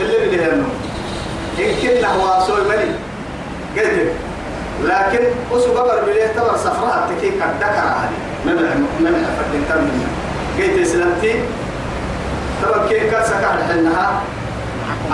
اللي 0.00 0.44
هنو 0.44 0.64
إن 1.58 1.74
كنا 1.82 2.08
هو 2.08 2.46
سوي 2.46 2.60
مني 2.60 2.94
قلت 3.76 4.12
لكن 4.82 5.24
أسو 5.52 5.72
قبر 5.78 6.04
بليه 6.06 6.26
تبر 6.26 6.56
سفرها 6.56 7.08
تكي 7.10 7.30
قد 7.30 7.54
ذكر 7.60 7.86
هذه. 8.00 8.18
ما 8.46 8.52
من 8.52 8.86
ما 9.00 9.10
من 9.10 9.24
أفرد 9.30 9.52
تم 9.68 9.84
منها. 9.84 10.10
قلت 10.58 10.86
سلمتي. 10.86 11.34
تبر 12.62 12.88
كي 12.88 13.10
كان 13.10 13.24
سكر 13.24 13.54
حنها 13.68 14.20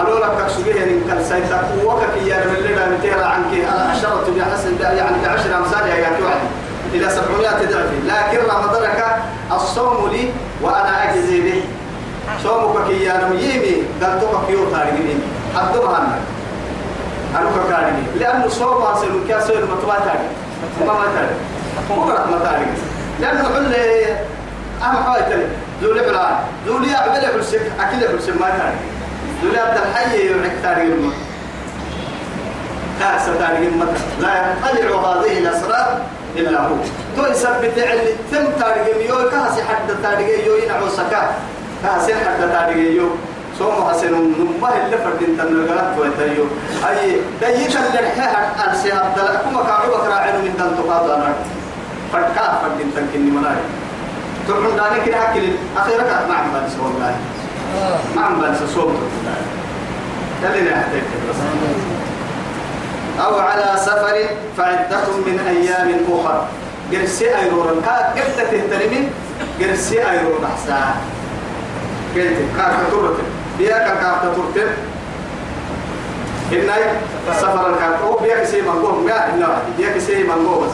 ألو 0.00 0.18
لك 0.18 0.32
تكسبيه 0.38 0.84
إن 0.84 1.00
كان 1.08 1.24
سيدا 1.24 1.60
وكك 1.84 2.14
يا 2.24 2.46
من 2.46 2.56
اللي 2.56 2.74
لا 2.74 2.88
متيرا 2.88 3.24
عنك. 3.24 3.52
أشرت 3.92 4.30
بحسن 4.30 4.96
يعني 4.96 5.16
بعشر 5.24 5.58
أمثال 5.58 5.88
يا 5.88 6.10
واحد. 6.24 6.48
إلى 6.94 7.10
سبعمائة 7.10 7.68
ضعف. 7.72 7.90
لكن 8.06 8.38
رمضانك 8.54 9.04
الصوم 9.52 10.10
لي 10.12 10.28
وأنا 10.62 11.12
أجزي 11.12 11.40
به. 11.40 11.62
صومك 12.42 12.90
يا 12.90 13.24
نميمي 13.24 13.82
قلتك 14.02 14.46
كيو 14.46 14.70
تاريني 14.70 15.14
حدوها 15.56 15.98
أنا 15.98 16.18
أنا 17.40 17.50
كاريني. 17.70 18.02
لأنه 18.18 18.48
صوم 18.48 18.82
أصل 18.82 19.28
كاسر 19.28 19.64
متوا 19.64 19.94
تاري 19.94 20.28
ما 20.86 20.92
ما 20.92 21.06
تاري 21.14 21.34
مو 21.90 22.04
ما 22.04 22.38
تاري 22.44 22.66
لأنه 23.20 23.42
حل 23.42 23.74
أهم 24.82 24.96
حاجة 25.04 25.22
تاني 25.22 25.44
ذولي 25.82 26.00
بلان 26.00 26.36
ذولي 26.66 26.96
أعمل 26.96 27.26
حلسك 27.34 27.72
أكل 27.80 28.08
حلسك 28.08 28.40
ما 28.40 28.48
تاري. 28.48 28.78
ذولي 29.42 29.58
عبد 29.58 29.76
الحي 29.76 30.26
يعك 30.26 30.52
تاري 30.62 30.82
الموت 30.82 31.14
كاس 33.00 33.26
تاري 33.38 33.68
الموت 33.68 33.88
لا 34.20 34.54
يطلع 34.72 35.12
هذه 35.12 35.38
الأسرار. 35.38 36.00
إلا 36.36 36.60
هو. 36.60 36.76
تو 37.16 37.26
يثبت 37.26 37.78
علي 37.78 38.12
تم 38.32 38.44
تارجم 38.60 39.00
يو 39.08 39.30
كاسي 39.30 39.62
حد 39.62 39.88
تارجم 40.02 40.38
يو 40.46 40.54
ينعو 40.54 40.88
سكا 40.88 41.22
كاسي 41.82 42.14
حد 42.14 42.40
تارجم 42.52 42.96
يو. 42.96 43.08
سوما 43.58 43.90
حسن 43.90 44.12
نمه 44.12 44.68
اللي 44.84 44.96
فردين 45.04 45.38
تنلقات 45.38 45.98
ويتيو 45.98 46.44
أي 46.88 47.10
ديك 47.40 47.74
اللي 47.76 48.00
رحيها 48.06 48.40
أنسي 48.68 48.92
عبد 48.92 49.18
الله. 49.18 49.34
كما 49.44 49.62
كعبوا 49.62 49.98
كراعين 50.04 50.34
من 50.44 50.54
دان 50.58 50.70
تقاضى 50.78 51.14
أنا 51.14 51.34
فردكا 52.12 52.58
فردين 52.62 52.88
تنكني 52.96 53.30
مناي 53.30 53.60
تقول 54.48 54.76
داني 54.76 54.98
كده 55.06 55.18
أخيرا 55.76 56.02
ما 56.28 56.34
عم 56.34 56.46
بنسى 56.54 56.78
والله. 56.84 57.14
ما 58.16 58.22
عم 58.22 58.40
بنسى 58.40 58.66
صوم 58.74 58.96
تلي 60.42 60.60
نحتاج 60.60 61.02
بس 61.28 61.40
أو 63.24 63.38
على 63.38 63.76
سفر 63.76 64.16
فعدة 64.56 65.06
من 65.26 65.38
أيام 65.48 65.90
أخرى 66.12 66.46
قرسي 66.92 67.36
أيرورا 67.38 67.74
كا 67.84 68.14
قلت 68.16 68.38
تهترمين؟ 68.50 69.10
قرسي 69.60 70.10
أيرورا 70.10 70.46
أحسا 70.46 70.94
قلت 72.14 72.36
كارتا 72.56 72.90
تورت 72.90 73.16
بيا 73.58 73.78
كارتا 73.78 74.34
تورت 74.36 74.68
إناي 76.52 76.82
سفر 77.32 77.70
الكارتا 77.70 78.04
أو 78.04 78.18
بيا 78.18 78.36
كسي 78.40 78.62
منقوه 78.62 79.00
ما 79.00 79.34
إلا 79.34 79.48
واحد. 79.48 79.62
بيا 79.78 79.90
كسي 79.90 80.22
منقوه 80.22 80.66
بس 80.66 80.72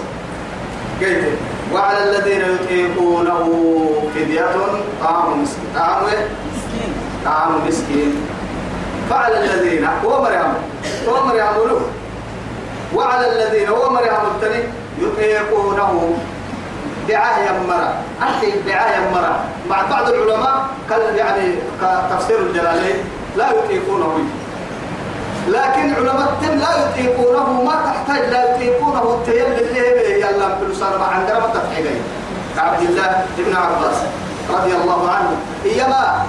قلت 1.01 1.25
وعلى 1.73 2.05
الذين 2.05 2.41
يطيقونه 2.41 3.45
فدية. 4.15 4.47
طعام 5.03 5.43
مسكين. 5.43 5.65
طعام 5.75 6.05
مسكين. 6.05 6.95
طعام 7.25 7.53
مسكين. 7.69 8.27
فعلى 9.11 9.45
الذين. 9.45 9.89
هو 10.05 10.23
مريم. 10.23 10.55
هو 11.09 11.27
مريم 11.27 11.45
وعلى 12.95 13.33
الذين 13.33 13.69
هو 13.69 13.91
مريم 13.91 14.13
التني 14.35 14.63
يطيقونه. 14.99 16.17
دعاء 17.09 17.37
يمرا 17.51 17.95
أحكي 18.23 18.51
دعاء 18.67 18.89
يمرا 19.03 19.45
مع 19.71 19.83
بعض 19.91 20.09
العلماء 20.09 20.67
قال 20.91 21.17
يعني 21.17 21.55
كتفسير 21.81 22.39
الجلالين 22.39 22.97
لا 23.37 23.47
يطيقونه. 23.51 24.19
لكن 25.49 25.95
علماء 25.95 26.33
التن 26.33 26.59
لا 26.59 26.69
يطيقونه. 26.87 27.63
ما 27.63 27.75
تحتاج 27.87 28.31
لا 28.31 28.55
يطيقونه. 28.55 29.03
التيل 29.21 29.45
اللي 29.45 29.81
هي 29.81 30.21
يلا 30.21 30.49
بلسان 30.61 30.99
ما 30.99 31.05
عندنا 31.07 31.39
ما 31.39 31.47
تفحيلي 31.47 31.91
عبد 32.59 32.83
الله 32.83 33.25
بن 33.39 33.57
عباس 33.57 33.97
رضي 34.51 34.73
الله 34.73 35.11
عنه. 35.11 35.37
إيما 35.65 36.23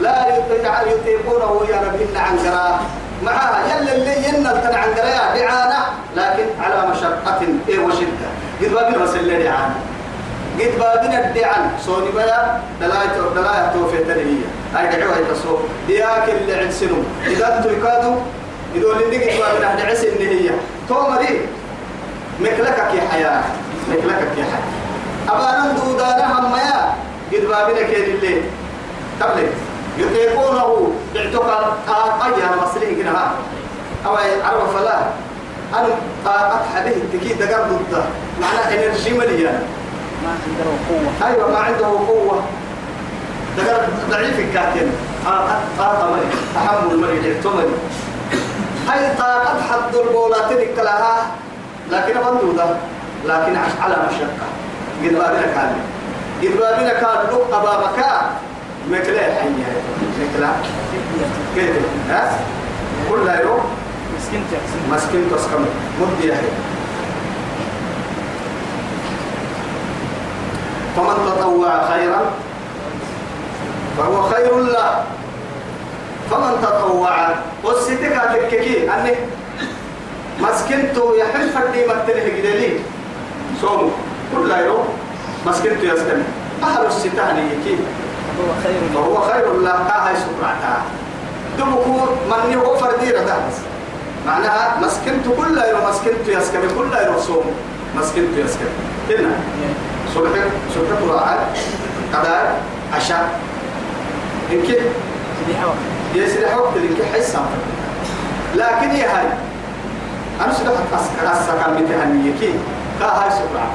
لا 0.00 0.36
يطيق- 0.36 0.92
يطيقونه. 0.92 1.66
يا 1.70 1.76
ربنا 1.76 2.20
عن 2.20 2.38
قراء 2.38 2.80
معها 3.22 3.60
يلا 3.66 3.94
اللي 3.96 4.28
ينل 4.28 4.44
تن 4.62 4.74
عن 4.74 4.88
قراء 4.94 5.36
دعانا 5.38 5.78
لكن 6.16 6.44
على 6.62 6.90
مشقة 6.90 7.40
إيه 7.68 7.78
وشدة. 7.78 8.28
قد 8.62 8.68
بابنا 8.74 8.98
مسلة 9.04 9.38
دعانا 9.38 9.74
قد 10.60 10.78
بابنا 10.78 11.26
الدعان 11.28 11.70
صوني 11.86 12.10
بيا 12.10 12.60
دلاية 12.80 13.20
دلاية 13.34 13.72
توفي 13.74 13.98
تنهية 13.98 14.46
هاي 14.74 14.96
دعوة 15.00 15.16
هاي 15.16 15.24
تصو 15.24 15.56
دياك 15.86 16.28
اللي 16.28 16.54
عند 16.54 16.70
سنو 16.70 16.96
إذا 17.26 17.58
أنتوا 17.58 17.70
يكادوا 17.70 18.16
يقول 18.74 18.98
لي 19.10 19.16
قد 19.30 19.38
بابنا 19.40 19.74
دعس 19.84 20.04
النهية 20.04 20.50
تومري 20.88 21.40
مكلكك 22.40 22.90
يا 22.94 23.08
حياة. 23.12 23.42
مكلكك 23.90 24.38
يا 24.38 24.44
حياة. 24.44 24.70
أبا 25.28 25.58
نندو 25.68 25.98
دانا 25.98 26.38
هم 26.40 26.56
يا. 26.56 26.94
قد 27.32 27.44
بابنا 27.48 27.82
كيد 27.82 28.08
الليل. 28.14 28.42
تبلي 29.20 29.46
يطيقونه 29.98 30.92
اعتقال 31.16 31.64
أيها 32.26 32.54
المصريين 32.54 32.96
كنا 33.02 33.10
ها. 33.10 33.32
أو 34.06 34.14
عرف 34.16 34.76
فلا. 34.76 34.98
أنا 35.74 35.88
طاقت 36.24 36.60
حديه 36.76 36.96
التكيد 36.96 37.38
دقر 37.38 37.62
ضده 37.62 38.02
معناه 38.40 38.74
إنرجي 38.74 39.10
مليان. 39.18 39.62
ما 40.24 40.30
عنده 40.30 40.70
قوة. 40.88 41.28
أيوة 41.28 41.50
ما 41.50 41.58
عنده 41.58 41.86
قوة. 41.86 42.42
دقر 43.58 43.80
ضعيف 44.10 44.38
الكاتن 44.38 44.90
طاقت 45.24 45.58
طاقة 45.78 46.10
مري 46.10 46.26
تحمل 46.54 46.96
مري 47.00 47.20
جهتمري 47.20 47.70
هاي 48.88 49.14
طاقت 49.18 49.60
حد 49.70 49.94
البولات 49.94 50.52
كلها 50.76 51.26
لكن 51.90 52.14
بندودة 52.20 52.64
لكن 53.26 53.56
على 53.82 53.96
مشقة. 54.08 54.46
قد 55.04 55.12
بابنا 55.12 55.42
كان. 55.54 55.76
قد 56.42 56.56
بابنا 56.58 56.92
كان 56.92 57.26
لق 57.32 57.54
أبا 57.56 57.86
مكان 57.90 58.20
مكلا 58.90 59.22
حيا 59.22 59.72
مكلا 60.20 60.50
كيف 61.54 61.76
ها؟ 62.10 62.38
كل 63.10 63.28
يوم؟ 63.44 63.60
مسكين 64.18 64.42
تحسن 64.52 64.80
مسكين 64.94 65.24
تسكم 65.36 65.64
مد 66.00 66.24
يحيى 66.24 66.50
فمن 70.96 71.16
تطوع 71.26 71.88
خيرا 71.88 72.20
فهو 73.98 74.22
خير 74.22 74.58
له. 74.58 75.04
فمن 76.30 76.62
تطوع 76.62 77.34
والستك 77.64 78.20
تككي 78.32 78.90
أني 78.94 79.14
مسكنتو 80.40 81.14
يحل 81.14 81.48
فردي 81.50 81.86
مكتله 81.86 82.28
جدلي 82.38 82.72
صوم 83.62 83.92
كل 84.36 84.50
يوم 84.50 84.84
مسكنتو 85.46 85.86
يسكن 85.86 86.22
أهل 86.62 86.86
الستان 86.86 87.36
يكي 87.36 87.76
هو 88.40 88.52
خير 88.62 88.80
له. 88.80 88.94
فهو 88.94 89.16
خير 89.32 89.52
له. 89.62 89.72
هاي 89.72 90.14
دمكو 91.58 91.92
من 92.30 92.54
هو 92.54 92.76
فردي 92.76 93.10
ردهس 93.10 93.56
معناها 94.26 94.78
مسكنت 94.82 95.24
كل 95.38 95.58
يوم 95.58 95.80
مسكنت 95.90 96.28
يسكن 96.28 96.60
كل 96.78 96.96
يوم 97.06 97.18
صوم. 97.18 97.44
مسكنت 97.96 98.36
يسكن 98.36 98.70
هنا 99.10 99.30
صبح 100.14 100.30
صبح 100.74 100.90
قراءة 101.08 101.38
قضاء 102.14 102.60
عشاء. 102.96 103.40
يمكن 104.50 104.82
يسرح 106.14 106.56
وقت. 106.56 106.76
يمكن 106.76 107.04
حسا 107.14 107.40
لكن 108.54 108.90
يا 108.90 109.18
هاي 109.18 109.26
أنا 110.44 110.52
سبحت 110.52 110.74
أسكر 110.94 111.32
أسكر 111.32 111.70
متهنية 111.70 112.32
كي؟ 112.40 112.52
كا 113.00 113.06
هاي 113.06 113.30
سكرعة 113.30 113.72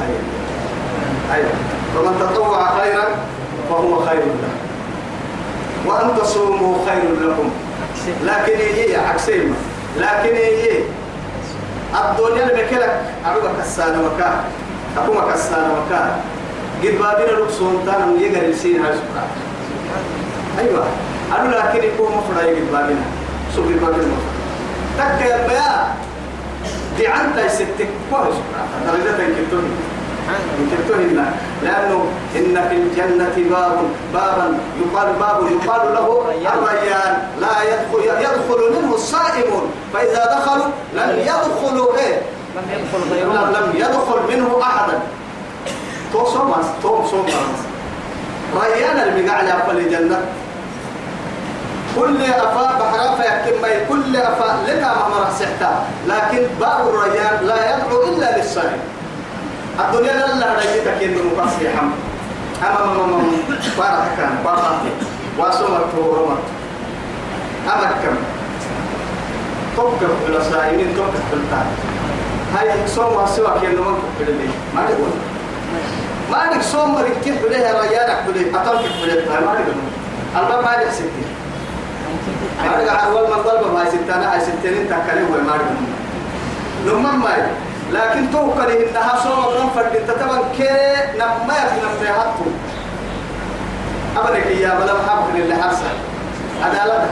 أيوة. 1.33 1.49
فمن 1.95 2.19
تطوع 2.19 2.69
خيرا 2.79 3.05
فهو 3.69 4.05
خير 4.05 4.19
له 4.19 4.53
وأن 5.85 6.17
تصوموا 6.21 6.77
خير 6.85 7.03
لكم. 7.21 7.49
لكن 8.23 8.57
هي 8.57 8.95
عكسين 8.95 9.55
لكن 9.97 10.35
هي 10.35 10.79
الدنيا 11.95 12.45
بكلك. 12.45 13.01
أروى 13.25 13.49
كسانة 13.61 14.01
وكا. 14.05 14.43
أكوما 14.97 15.31
كسانة 15.33 15.73
وكا. 15.73 16.15
قد 16.83 16.99
بابنا 16.99 17.39
لبسون 17.39 17.83
تانا 17.85 18.21
يقر 18.21 18.45
السين 18.45 18.85
هاي 18.85 18.93
سكرات 18.93 19.31
أيوة. 20.59 20.85
أنا 21.39 21.55
لكن 21.55 21.87
يكون 21.87 22.11
مفرد 22.11 22.47
قد 22.47 22.71
بابنا 22.71 23.05
سوق 23.55 23.65
بابنا 23.65 24.17
تك 24.97 25.25
يا. 25.25 25.47
بيا 25.47 25.93
دي 26.97 27.07
عنتا 27.07 27.45
يستك 27.45 27.89
كوه 28.11 28.19
سكرات 28.19 28.69
درجة 28.87 29.27
يمكن 30.59 31.23
لأنه 31.63 32.05
إن 32.35 32.69
في 32.69 32.75
الجنة 32.75 33.49
باب 33.49 33.77
بابا 34.13 34.57
يقال 34.81 35.13
باب 35.13 35.51
يقال 35.51 35.93
له 35.93 36.21
الريان. 36.21 37.17
لا 37.39 37.63
يدخل 37.63 38.03
يدخل 38.21 38.81
منه 38.81 38.95
الصائمون 38.95 39.71
فإذا 39.93 40.25
دخلوا 40.25 40.65
لم 40.93 41.19
يدخلوا 41.19 41.97
إيه؟ 41.97 42.21
لم 42.55 42.63
يدخل 42.71 43.13
غيرهم 43.13 43.51
لم 43.51 43.73
يدخل 43.75 44.19
منه 44.29 44.61
أحدا. 44.61 44.99
تو 46.13 46.25
صوماس 46.25 46.65
تو 46.83 47.07
صوماس 47.07 47.59
ريان 48.55 48.99
المقعد 48.99 49.47
أفل 49.47 49.77
الجنة. 49.77 50.19
كل 51.95 52.23
أفاء 52.23 52.75
بحرا 52.79 53.15
فيكتم 53.15 53.61
مي 53.61 53.85
كل 53.89 54.17
أفاء 54.17 54.57
لك 54.67 54.81
ما 54.81 55.07
مرح 55.09 55.29
لكن 56.07 56.47
باب 56.59 56.87
الريان 56.87 57.45
لا 57.45 57.75
يدعو 57.75 58.03
إلا 58.03 58.37
للصائم. 58.37 58.79
الدنيا 59.79 60.13
لا 60.13 60.35
لا 60.39 61.05
إنه 61.05 61.21
مقصي 61.37 61.69
حم 61.77 61.89
أما 62.63 62.85
ما 62.93 63.07
ما 63.07 63.23
بارك 63.77 64.07
كان 64.17 64.35
بارك. 64.45 64.81
واسمت 65.37 65.91
ورمت 65.97 66.43
أما 67.67 67.91
كم. 68.03 68.15
توقف 69.75 70.11
على 70.29 70.43
صائمين 70.51 70.95
توقف 70.95 71.23
بالتالي 71.31 71.75
هاي 72.55 72.87
صوم 72.87 73.13
وأسوأ 73.13 73.59
كأنه 73.61 73.81
ما 73.81 73.97
كبر 74.19 74.31
لي. 74.31 74.47
ما 74.75 74.81
تقول 74.87 75.09
ما 76.31 76.37
عندك 76.37 76.61
صوم 76.61 76.95
مريك 76.95 77.13
كيف 77.23 77.43
بليه 77.43 77.81
ريانك 77.81 78.17
بليه 78.27 78.55
أطلق 78.61 78.81
بليه 79.03 79.29
ما 79.29 79.35
تقول 79.35 79.75
الباب 80.35 80.63
ما 80.63 80.69
عندك 80.69 80.91
ستين 80.91 81.27
ما 82.63 82.71
عندك 82.77 82.89
عروال 82.89 83.23
من 83.23 83.43
ضرب 83.43 83.73
ما 83.73 83.85
ستانا 83.89 84.33
هاي 84.33 84.39
ستين 84.41 84.89
تكلم 84.89 85.27
وما 85.33 85.51
عندك 85.51 85.65
نمم 86.87 87.19
ما 87.23 87.29
لكن 87.95 88.31
توكل 88.31 88.71
إنها 88.71 89.19
صوم 89.23 89.39
من 89.39 89.69
فرد 89.75 90.07
تتبع 90.07 90.37
كي 90.57 90.95
نما 91.15 91.55
بيهاتهم 92.01 92.53
أبدا 94.17 94.49
يا 94.49 94.79
بلا 94.79 94.93
محبك 94.93 95.35
اللي 95.35 95.55
حرسه 95.55 95.89
عدالة 96.63 97.07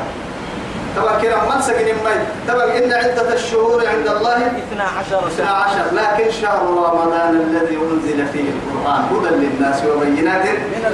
طبعا 0.97 1.21
كده 1.21 1.35
من 1.35 1.61
سجن 1.61 1.85
ماي 2.03 2.15
طبعا 2.47 2.77
إن 2.77 2.93
عدة 2.93 3.33
الشهور 3.33 3.87
عند 3.87 4.07
الله 4.07 4.37
12 4.37 4.57
اثنا 4.67 5.29
سنة 5.37 5.49
عشر. 5.49 5.85
لكن 5.95 6.31
شهر 6.31 6.61
رمضان 6.67 7.29
الذي 7.29 7.77
أنزل 7.77 8.27
فيه 8.33 8.49
القرآن 8.49 9.03
هدى 9.11 9.35
للناس 9.35 9.83
وبينات 9.83 10.45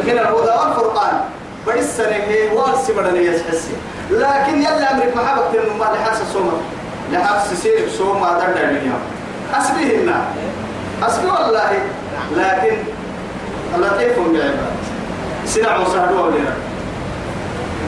من 0.03 0.19
الهدى 0.19 0.51
والفرقان. 0.59 1.21
بس 1.67 1.99
هي 1.99 2.49
والس 2.49 2.91
بدني 2.91 3.25
يسحسي 3.25 3.73
لكن 4.11 4.61
يلا 4.61 4.91
أمرك 4.91 5.15
محبك 5.15 5.43
تنو 5.53 5.73
ما 5.73 5.85
لحاس 5.85 6.21
الصوم. 6.21 6.61
لحاس 7.11 7.53
سير 7.53 7.89
صوم 7.97 8.21
ما 8.21 8.39
درد 8.39 8.81
أسبيهن 9.57 10.13
أسبي 11.03 11.27
والله. 11.27 11.71
لكن 12.37 12.77
لطيف 13.77 14.19
بعباد 14.19 14.55
سنع 15.45 15.77
وسهدوا 15.77 16.21
ولنا 16.21 16.53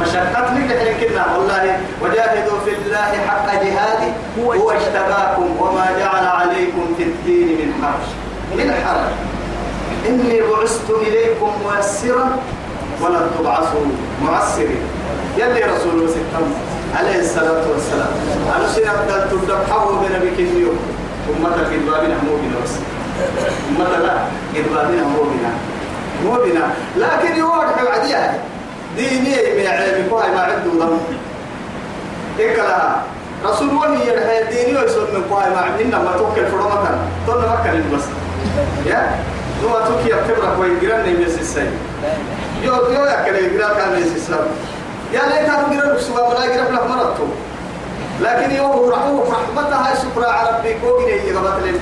مشقت 0.01 0.51
لك 0.57 0.71
الحين 0.71 1.09
كنا. 1.09 1.37
والله 1.37 1.77
وجاهدوا 2.01 2.59
في 2.65 2.71
الله 2.71 3.11
حق 3.27 3.63
جهاده. 3.63 4.11
هو 4.39 4.71
اجتباكم 4.71 5.57
وما 5.59 5.85
جعل 5.99 6.25
عليكم 6.25 6.93
في 6.97 7.03
الدين 7.03 7.47
من 7.47 7.83
حرج. 7.83 8.07
من 8.57 8.73
حرج. 8.85 9.11
إني 10.07 10.41
بعثت 10.41 10.89
إليكم 10.89 11.51
ميسرا 11.65 12.29
ولن 13.01 13.31
تبعثوا 13.39 13.85
معسرين. 14.23 14.81
يلي 15.37 15.63
رسول 15.63 16.09
ستم 16.09 16.45
عليه 16.97 17.19
الصلاة 17.19 17.63
والسلام. 17.73 18.13
أنا 18.55 18.67
سنة 18.67 19.27
تبدأ 19.31 19.57
حول 19.71 19.95
بنبي 19.95 20.29
كنيو 20.37 20.73
أمتك 21.29 21.73
إدبابنا 21.73 22.15
مو 22.25 22.35
بنا 22.41 22.57
بس. 22.63 22.73
أمتك 23.69 23.99
لا 24.05 24.13
إدبابنا 24.59 25.03
مو 25.03 25.21
بنا 25.23 25.51
مو 26.25 26.31
بنا 26.43 26.65
لكن 26.97 27.39
يوضح 27.39 27.77
العديد 27.81 28.31
ديني 28.97 29.35
من 29.57 29.67
عيبك 29.67 30.13
وهي 30.13 30.31
ما 30.31 30.41
عنده 30.41 30.85
ضم. 30.85 30.97
إكلا 32.39 32.95
رسول 33.45 33.69
الله 33.69 34.03
يرحي 34.03 34.43
ديني 34.53 34.77
ويسون 34.79 35.03
من 35.13 35.23
قوي 35.31 35.49
ما 35.55 35.61
عندنا 35.61 35.97
ما 35.99 36.11
توكل 36.17 36.45
فرمتا 36.47 36.99
ما 37.27 37.59
كان 37.63 37.83
بس 37.95 38.03
يا؟ 38.85 39.15
نو 39.63 39.69
توكي 39.69 40.09
يكبر 40.09 40.55
كوي 40.57 40.79
جيران 40.79 41.05
نيمس 41.05 41.39
السي 41.39 41.69
يو 42.63 42.73
يو 42.73 43.05
يأكل 43.05 43.49
جيران 43.51 43.75
كان 43.77 43.93
نيمس 43.93 44.15
السي 44.15 44.33
يا 45.13 45.19
ليت 45.19 45.49
أنا 45.49 45.69
جيران 45.71 45.95
بسوا 45.95 46.19
ولا 46.19 46.45
جيران 46.53 46.73
لا 46.75 46.87
مرتو 46.87 47.23
لكن 48.21 48.55
يوم 48.55 48.89
رحوه 48.89 49.31
رحمتها 49.31 49.87
هاي 49.89 49.95
سكرا 49.95 50.31
على 50.31 50.57
ربي 50.57 50.73
كوجي 50.73 51.11
يجبت 51.11 51.63
لين 51.63 51.79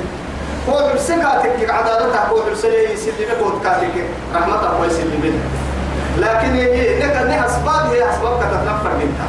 هو 0.69 0.93
بسكاتك 0.95 1.69
عدالتها 1.69 2.27
هو 2.27 2.51
بسلي 2.51 2.93
يسلمك 2.93 3.37
وتكاتك 3.45 4.05
رحمتها 4.35 4.69
هو 4.69 4.85
يسلمك 4.85 5.33
لكن 6.17 6.55
هي 6.55 6.99
لك 6.99 7.15
أن 7.15 7.31
أسباب 7.31 7.85
هي 7.93 8.09
أسباب 8.09 8.39
كتتنفر 8.39 8.91
منها. 8.97 9.27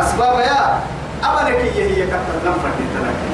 أسباب 0.00 0.38
يا 0.38 0.80
أبنك 1.24 1.54
هي 1.56 1.82
هي 1.82 2.06
كتتنفر 2.06 2.70
منها 2.80 3.02
لكن. 3.02 3.32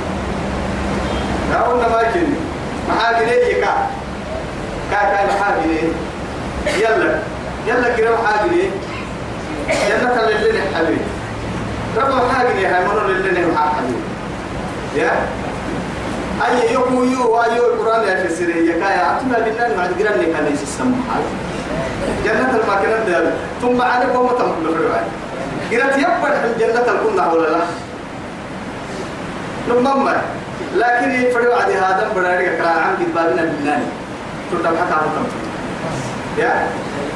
دعونا 1.52 1.88
ما 1.88 2.00
يكني 2.00 2.34
محاجني 2.88 3.54
كا 3.54 3.72
كا 4.90 5.00
كا 5.00 5.26
محاجني 5.26 5.78
يلا. 6.78 7.18
يلا 7.66 7.96
كده 7.96 8.10
محاجني 8.22 8.62
يلا 9.88 10.20
خلي 10.20 10.50
لنا 10.52 10.62
حبيبي 11.98 12.16
رب 12.16 12.24
محاجني 12.30 12.66
هاي 12.66 12.84
لنا 13.30 13.46
محاجني 13.54 13.96
يا؟ 14.96 15.10
أي 16.46 16.72
يوم 16.72 17.12
يو 17.12 17.34
وأيو 17.34 17.66
القرآن 17.66 18.08
يا 18.08 18.26
فسرية 18.26 18.72
كايا 18.72 19.16
أتنا 19.16 19.38
بالله 19.38 19.68
ما 19.76 19.86
تقرأني 19.86 20.26
كان 20.32 20.46
يسمى 20.52 20.96
جنة 22.24 22.50
الماكنة 22.62 23.04
ديال 23.06 23.32
ثم 23.62 23.82
قوم 24.14 24.28
تنقل 24.28 24.74
في 24.74 24.80
الوعي 24.80 25.04
قرأت 25.72 25.98
يبقى 25.98 26.44
الجنة 26.44 26.80
الكنا 26.92 27.32
ولا 27.32 27.48
لا؟ 27.48 27.64
نمم 29.68 30.08
لكن 30.74 31.10
يفرق 31.10 31.60
عادي 31.60 31.74
هذا 31.74 32.08
براري 32.16 32.56
كلا 32.56 32.68
عن 32.70 32.94
قد 32.96 33.14
بابنا 33.14 33.42
بالناني 33.42 33.84
تردم 34.52 34.76
حتى 34.76 34.94
عن 34.94 35.08
يا 36.38 36.68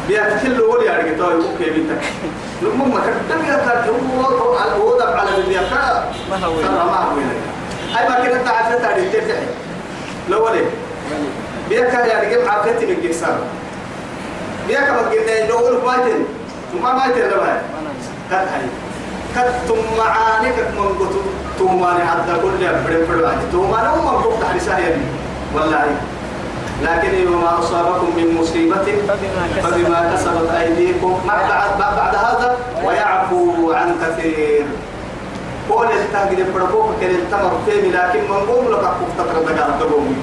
بيا 0.08 0.38
كل 0.42 0.60
ولي 0.60 0.88
على 0.88 1.10
قطاع 1.10 1.32
يبقى 1.32 1.70
بيتك. 1.70 2.00
نمم 2.62 2.94
كتب 2.98 3.44
يا 3.48 3.56
ترى 3.56 3.90
هو 4.18 4.22
هو 4.82 4.98
دب 4.98 5.16
على 5.18 5.36
اللي 5.38 5.54
يبقى 5.54 6.04
ما 6.30 6.36
هو 6.46 6.60
ترى 6.60 6.70
ما 6.70 6.98
هو 7.04 7.16
هاي 7.94 8.08
ما 8.08 8.14
كنا 8.14 8.42
تعرف 8.42 8.82
تعرف 8.82 9.12
تفتح 9.12 9.36
لو 10.28 10.46
كان 11.84 12.08
يعني 12.08 12.34
جمع 12.34 12.52
عفتي 12.52 12.86
من 12.86 12.96
جسار 13.08 13.38
بيا 14.68 14.80
كما 14.80 14.98
قلنا 14.98 15.44
إنه 15.44 15.52
أول 15.58 15.76
بايتن 15.80 16.24
ما 16.82 16.92
بايتن 16.92 17.20
لما 17.30 17.62
كت 18.30 18.34
هاي. 18.34 18.62
كت 19.36 19.52
ثم 19.68 19.98
معانك 19.98 20.54
من 20.58 20.88
قط 21.00 21.12
ثم 21.58 21.84
أنا 21.84 22.04
حتى 22.06 22.40
كل 22.42 22.64
بدي 23.14 23.22
واحد 23.22 23.38
ثم 23.52 23.74
أنا 23.74 23.94
هم 23.96 24.08
قط 24.08 24.40
تحت 24.42 24.60
سهل 24.60 24.96
والله. 25.54 25.84
لكن 26.82 27.34
وما 27.34 27.58
أصابكم 27.58 28.10
من 28.16 28.38
مصيبة 28.40 28.86
فبما 29.62 30.12
كسبت. 30.14 30.50
أيديكم. 30.50 31.20
ما 31.26 31.36
بعد 31.48 31.78
بعد 31.78 32.14
هذا 32.14 32.56
ويعفو 32.84 33.72
عن 33.72 33.94
كثير. 34.02 34.66
قول 35.70 35.86
التاجر 35.86 36.44
بربوك 36.54 36.88
كان 37.00 37.10
التمر 37.10 37.52
فيني 37.66 37.90
لكن 37.90 38.20
من 38.30 38.40
قوم 38.48 38.64
لك 38.72 38.84
أكوك 38.84 39.10
تترى 39.18 39.54
دقال 39.54 39.78
دقومي 39.80 40.16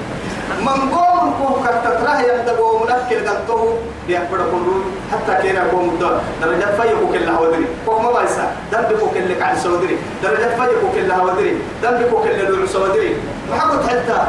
من 0.61 0.79
قوم 0.95 1.33
كوك 1.39 1.65
تترى 1.83 2.13
يندقوم 2.29 2.83
نكل 2.83 3.27
قلته 3.27 3.77
بيكبر 4.07 4.37
كله 4.51 4.75
حتى 5.11 5.41
كينا 5.41 5.63
قوم 5.71 5.89
الدار 5.89 6.21
درجة 6.41 6.81
فيكو 6.81 7.05
كلها 7.13 7.39
ودري. 7.39 7.65
كوك 7.85 8.01
ما 8.01 8.11
بايسا. 8.11 8.51
دم 8.71 8.81
بكو 8.81 9.07
كلك 9.15 9.41
عن 9.41 9.55
سودري 9.59 9.97
درجة 10.23 10.49
فيكو 10.59 10.87
كلها 10.95 11.21
ودري. 11.23 11.53
دم 11.83 11.91
بكو 11.91 12.23
كل 12.23 12.47
دول 12.47 12.69
سودري 12.69 13.15
محمد 13.51 13.81
حتى 13.89 14.19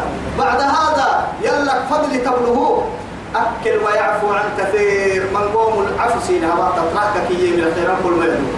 بعد 0.41 0.61
هذا 0.61 1.29
يلا 1.43 1.75
فضل 1.91 2.23
تبلغه 2.25 2.89
أكل 3.37 3.77
ويعفو 3.85 4.33
عن 4.33 4.45
كثير. 4.59 5.23
من 5.35 5.49
قوم 5.55 5.87
العفو 5.87 6.21
سينا 6.27 6.47
ما 6.47 6.73
تتركك 6.77 7.29
كي 7.29 7.51
من 7.57 7.65
الخيرات 7.65 7.97
كل 8.05 8.25
يدوم. 8.25 8.55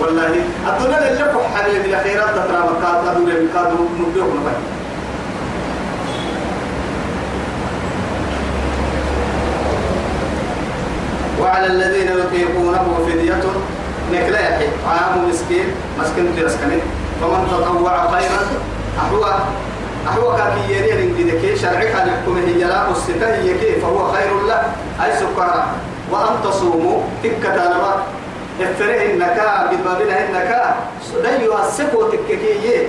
والله 0.00 0.26
الدنيا 0.68 0.98
اللي 0.98 1.22
لكم 1.22 1.40
حبيب 1.54 1.86
من 1.86 1.94
الخيرات 1.94 2.30
تترى 2.30 2.58
مكات 2.70 3.08
أدول 3.08 3.30
مكات 3.44 3.68
نبيهم 4.00 4.40
نبي 4.40 4.56
وعلى 11.40 11.66
الذين 11.66 12.08
يطيقونه 12.18 12.86
فدية. 13.06 13.44
نكلاحي 14.12 14.66
عام 14.88 15.28
مسكين 15.28 15.66
مسكين 16.00 16.36
تيسكني 16.36 16.78
فمن 17.20 17.48
تطوع 17.50 18.10
خيرا 18.10 18.42
أحوى 18.98 19.34
أحوى 20.08 20.36
كاكي 20.36 20.72
يرين 20.72 21.38
كده 21.42 21.56
شرعك 21.56 21.94
أن 21.96 22.08
يحكم 22.08 22.36
هي 22.46 22.64
لا 22.64 22.90
الستة 22.90 23.34
هي 23.34 23.58
كيف 23.58 23.84
فهو 23.84 24.12
خير 24.12 24.32
له 24.48 24.62
أي 25.04 25.12
سكرة؟ 25.16 25.66
وأن 26.10 26.34
تصوموا 26.44 27.02
تكة 27.22 27.54
نبا 27.54 27.92
افره 28.60 29.02
النكا 29.12 29.70
ببابنا 29.72 30.24
النكا 30.24 30.74
لا 31.22 31.42
يوسكوا 31.42 32.10
تككي 32.10 32.86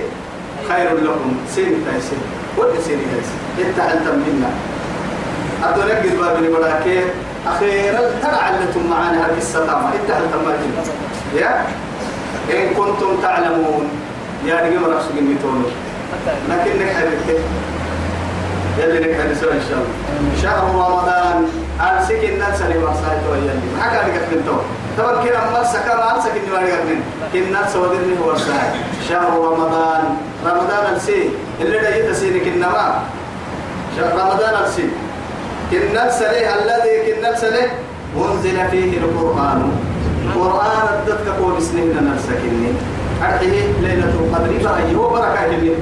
خير 0.68 0.88
لكم. 1.04 1.36
سين 1.54 1.84
تايسين. 1.84 2.18
ودي 2.58 2.80
سيدي 2.80 3.02
هيس 3.02 3.30
إنت 3.58 4.08
منا. 4.08 4.50
أدو 5.64 5.80
نقل 5.80 6.16
بابني 6.20 6.48
براكي 6.48 7.00
أخيرا 7.46 8.00
ترى 8.22 8.38
علتم 8.46 8.90
معانا 8.90 9.26
هذه 9.26 9.38
السلامة. 9.38 9.90
إنت 9.94 10.10
ما 10.46 10.52
يا؟ 11.40 11.64
إن 12.50 12.74
كنتم 12.74 13.16
تعلمون. 13.22 13.88
يا 14.44 14.54
رجل 14.54 14.92
رأسك 14.92 15.10
الميتون 15.18 15.64
لكنك 16.48 16.88
حبيبك 16.96 17.40
يلي 18.78 18.98
لك 19.00 19.14
هنسوا 19.20 19.52
إن 19.52 19.60
شاء 19.68 19.78
الله. 19.78 20.42
شهر 20.42 20.64
رمضان 20.74 21.48
أمسك 21.80 22.24
الناس 22.24 22.62
اللي 22.62 22.78
مرسايت 22.78 23.22
ويلي. 23.32 23.54
ما 23.76 23.82
حكى 23.82 24.10
لك 24.10 24.28
من 24.32 24.42
تو. 24.46 24.56
طبعا 24.98 25.24
كنا 25.24 25.50
مرسك 25.50 25.86
ما 25.86 26.14
أمسك 26.14 26.30
إني 26.30 26.50
ما 26.52 26.66
لك 26.66 26.82
من. 26.88 27.00
كنا 27.32 27.68
سودني 27.72 28.14
هو 28.24 28.32
الساعة 28.32 28.74
شهر 29.08 29.38
رمضان. 29.38 30.02
رمضان 30.46 30.94
السي 30.96 31.30
اللي 31.60 31.78
ده 31.78 31.96
يتسينك 31.96 32.46
النما 32.46 33.00
شهر 33.96 34.12
رمضان 34.12 34.64
السي 34.64 34.88
كنا 35.70 36.10
سليه 36.10 36.48
الذي 36.54 37.12
كنا 37.12 37.36
سليه 37.36 37.72
أنزل 38.16 38.68
فيه 38.70 38.98
القرآن. 38.98 39.72
قرآن 40.34 40.86
الدتك 40.98 41.28
قول 41.40 41.62
سنين 41.62 41.88
نرسكني 41.88 42.72
أرحيه 43.22 43.72
ليلة 43.82 44.12
القدر 44.20 44.52
فأيه 44.64 44.96
بركة 44.96 45.46
جميل 45.46 45.74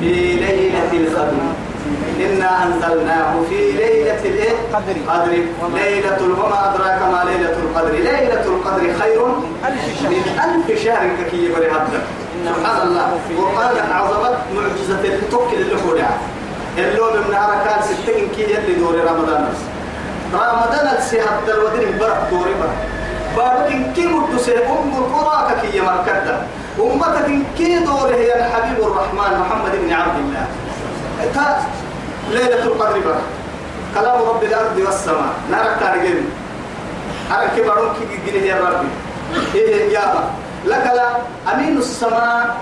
في 0.00 0.12
ليلة 0.36 0.92
القدر. 0.92 1.32
إنا 2.20 2.64
أنزلناه 2.66 3.42
في 3.48 3.72
ليلة 3.72 4.20
الإيه؟ 4.24 4.54
قدر. 4.72 4.96
ليلة 5.74 6.18
وما 6.22 6.74
أدراك 6.74 7.02
ما 7.02 7.30
ليلة 7.30 7.56
القدر. 7.64 7.92
ليلة 7.92 8.44
القدر 8.44 8.82
خير. 9.00 9.26
من 10.02 10.24
ألف 10.44 10.84
شهر 10.84 11.08
ككي 11.20 11.48
بري 11.52 11.70
هذا. 11.70 12.02
سبحان 12.46 12.86
الله. 12.86 13.06
قرآن 13.38 13.92
عظمت 13.92 14.38
معجزة 14.56 15.14
التوكل 15.14 15.56
اللي 15.56 15.74
هو 15.74 15.96
دعا 15.96 16.18
اللون 16.78 17.16
من 17.16 17.34
كان 17.64 17.82
ستين 17.82 18.28
كي 18.36 18.42
يلي 18.42 18.74
دوري 18.74 19.00
رمضان. 19.00 19.54
رمضان 20.34 20.96
السيحة 20.98 21.38
الودين 21.48 21.98
برك 21.98 22.18
دوري 22.30 22.54
برك 22.60 22.76
بارك 23.36 23.92
كي 23.94 24.06
مدسي 24.06 24.58
أم 24.58 24.92
القرى 24.98 25.60
كي 25.62 25.80
مركدة 25.80 26.36
أمتك 26.78 27.26
كي 27.56 27.78
دوري 27.78 28.14
هي 28.14 28.46
الحبيب 28.46 28.78
الرحمن 28.86 29.38
محمد 29.40 29.72
بن 29.82 29.92
عبد 29.92 30.18
الله. 30.18 30.46
تا 31.34 31.62
ليلة 32.30 32.62
القدر 32.62 33.00
برك 33.00 33.24
كلام 33.94 34.22
رب 34.22 34.42
الأرض 34.42 34.76
والسماء. 34.78 35.32
نارك 35.50 35.76
تارجين 35.80 36.30
أنا 37.30 37.46
كبرون 37.56 37.92
كي 38.00 38.30
جيني 38.30 38.46
يا 38.46 38.56
ربي 38.56 38.88
إيه 39.54 39.92
يا 39.92 40.14
لك 40.64 40.86
لا 40.96 41.08
أمين 41.52 41.78
السماء. 41.78 42.56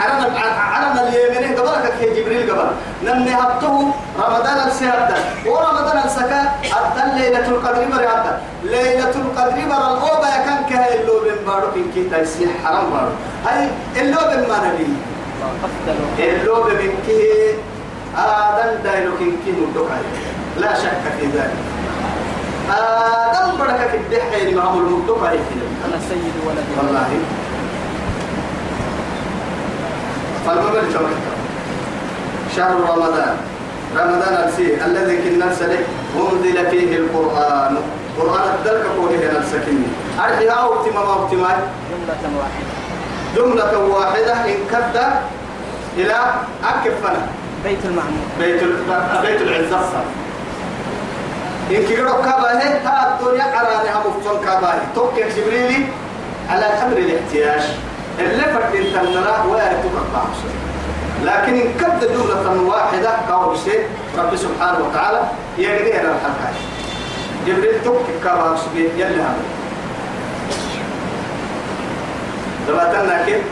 عرنا 0.00 0.26
عرنا 0.74 1.08
اليمين 1.08 1.58
قبلك 1.58 1.92
كي 2.00 2.06
جبريل 2.16 2.50
قبل. 2.50 2.70
نمني 3.04 3.34
هبته 3.34 3.92
رمضان 4.18 4.58
السهد 4.66 5.14
ورمضان 5.46 5.98
السكا 6.04 6.40
أدى 6.78 7.02
ليلة 7.20 7.48
القدر 7.48 7.84
بري 7.92 8.08
أدى. 8.08 8.32
ليلة 8.64 9.10
القدر 9.10 9.50
بري 9.50 9.64
الأوبا 9.64 10.28
يكن 10.36 10.58
كهي 10.70 11.00
اللو 11.00 11.20
بن 11.24 11.38
بارو 11.46 11.68
كن 11.74 11.86
كي 11.94 12.02
تيسيح 12.10 12.50
حرام 12.64 12.90
بارو. 12.90 13.12
هاي 13.46 13.68
اللو 13.96 14.20
بن 14.30 14.48
ما 14.48 14.58
نبي. 14.66 14.88
اللو 16.18 16.62
بن 16.64 16.92
كي 17.06 17.20
آدم 18.16 18.82
دايلو 18.84 19.12
كن 19.18 19.32
كي 19.44 19.52
مدوكاي 19.52 20.04
لا 20.60 20.74
شك 20.74 21.04
في 21.18 21.26
ذلك. 21.26 21.56
آدم 22.70 23.58
بركة 23.58 23.94
الدحيل 23.94 24.56
معه 24.56 24.74
المدوكاي 24.74 25.38
أنا 25.84 25.98
سيد 26.08 26.36
ولد 26.46 26.66
والله. 26.78 27.08
شهر 32.56 32.74
رمضان. 32.90 33.36
رمضان 33.96 34.34
السي 34.48 34.84
الذي 34.84 35.16
كنا 35.16 35.54
سلك 35.54 35.84
أنزل 36.16 36.70
فيه 36.70 36.96
القرآن. 36.96 37.76
قرآن 38.20 38.48
الدلك 38.58 38.84
قوله 38.96 39.22
نفسكني 39.38 39.86
أرحي 40.18 40.48
أو 40.48 40.74
اهتمام 40.74 41.06
أو 41.06 41.24
اهتمام 41.24 41.58
جملة 41.90 42.24
واحدة. 42.38 42.66
جملة 43.36 43.78
واحدة 43.78 44.34
إن 44.44 44.58
كد 44.72 44.96
إلى 45.96 46.16
أكفنا. 46.64 47.26
بيت 47.64 47.84
المعمور. 47.84 48.26
بيت 48.40 48.62
ال- 48.62 49.22
بيت 49.22 49.40
العزة. 49.42 49.80
إن 51.70 51.82
كيرو 51.86 52.12
كاباه 52.22 52.60
تا 52.84 52.94
الدنيا 53.20 53.44
عرانها 53.44 54.02
مفن 54.06 54.44
كاباه 54.44 54.74
توكل 54.94 55.28
جبريلي 55.36 55.86
على 56.50 56.64
قدر 56.64 56.96
الاحتياج. 56.96 57.62
اللي 58.18 58.42
فرد 58.44 58.72
تنرى 58.94 59.44
ولا 59.50 59.72
تقطع 59.72 60.24
لكن 61.24 61.54
إن 61.54 61.72
كد 61.80 62.00
جملة 62.12 62.62
واحدة 62.62 63.10
كاو 63.28 63.54
شيء 63.64 63.86
رب 64.18 64.36
سبحانه 64.36 64.78
وتعالى 64.88 65.20
يقدر 65.58 66.10
الحلقة 66.10 66.52
جبريل 67.46 67.84
توكل 67.84 68.12
كاباه 68.24 68.56
سبيه 68.56 68.88
يلي 68.90 69.22
هذا. 69.22 69.42
لما 72.68 73.22
كيف؟ 73.26 73.42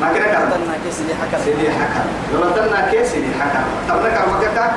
ما 0.00 0.08
كنا 0.12 0.26
كرم 0.26 0.52
قتلنا 0.52 0.74
كيس 0.84 1.00
اللي 1.00 1.14
حكى 1.14 1.42
سيدي 1.44 1.70
حكا 1.70 2.04
لما 2.34 2.50
تنا 2.56 2.90
كيس 2.90 3.12
سيدي 3.12 3.26
حكا 3.40 3.64
طب 3.88 3.96
نكر 3.96 4.28
مكة؟ 4.28 4.70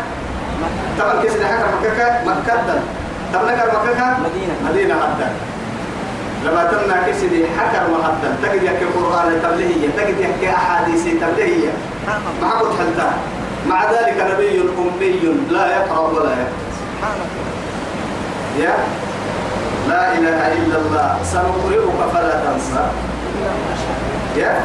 طبعا 0.99 1.21
كيس 1.21 1.35
اللي 1.35 1.45
حكا 1.47 1.65
مكة؟ 1.81 2.23
مكة 2.25 2.81
طب 3.33 3.41
نكر 3.45 3.67
مكة؟ 3.67 4.17
مدينة. 4.19 4.55
مدينة 4.69 4.93
حتى 4.93 5.27
لما 6.45 6.63
تنا 6.63 7.03
كيس 7.05 7.23
اللي 7.23 7.45
حكا 7.59 7.87
محتى 7.87 8.27
تجد 8.43 8.63
يحكي 8.63 8.83
القرآن 8.83 9.41
تبليهية 9.43 9.89
تجد 9.97 10.19
يحكي 10.19 10.49
أحاديث 10.49 11.03
تبليهية 11.21 11.73
ما 12.41 12.51
قلت 12.59 12.73
حتى 12.79 13.09
مع 13.67 13.91
ذلك 13.91 14.17
نبي 14.33 14.61
أمي 14.61 15.37
لا 15.49 15.67
يقرأ 15.67 15.99
ولا 15.99 16.31
يكتب. 16.31 16.71
يا 18.59 18.75
لا 19.89 20.13
إله 20.17 20.53
إلا 20.53 20.77
الله. 20.77 21.17
سنقرئك 21.23 21.99
فلا 22.13 22.35
تنسى. 22.45 22.83
يا 24.37 24.61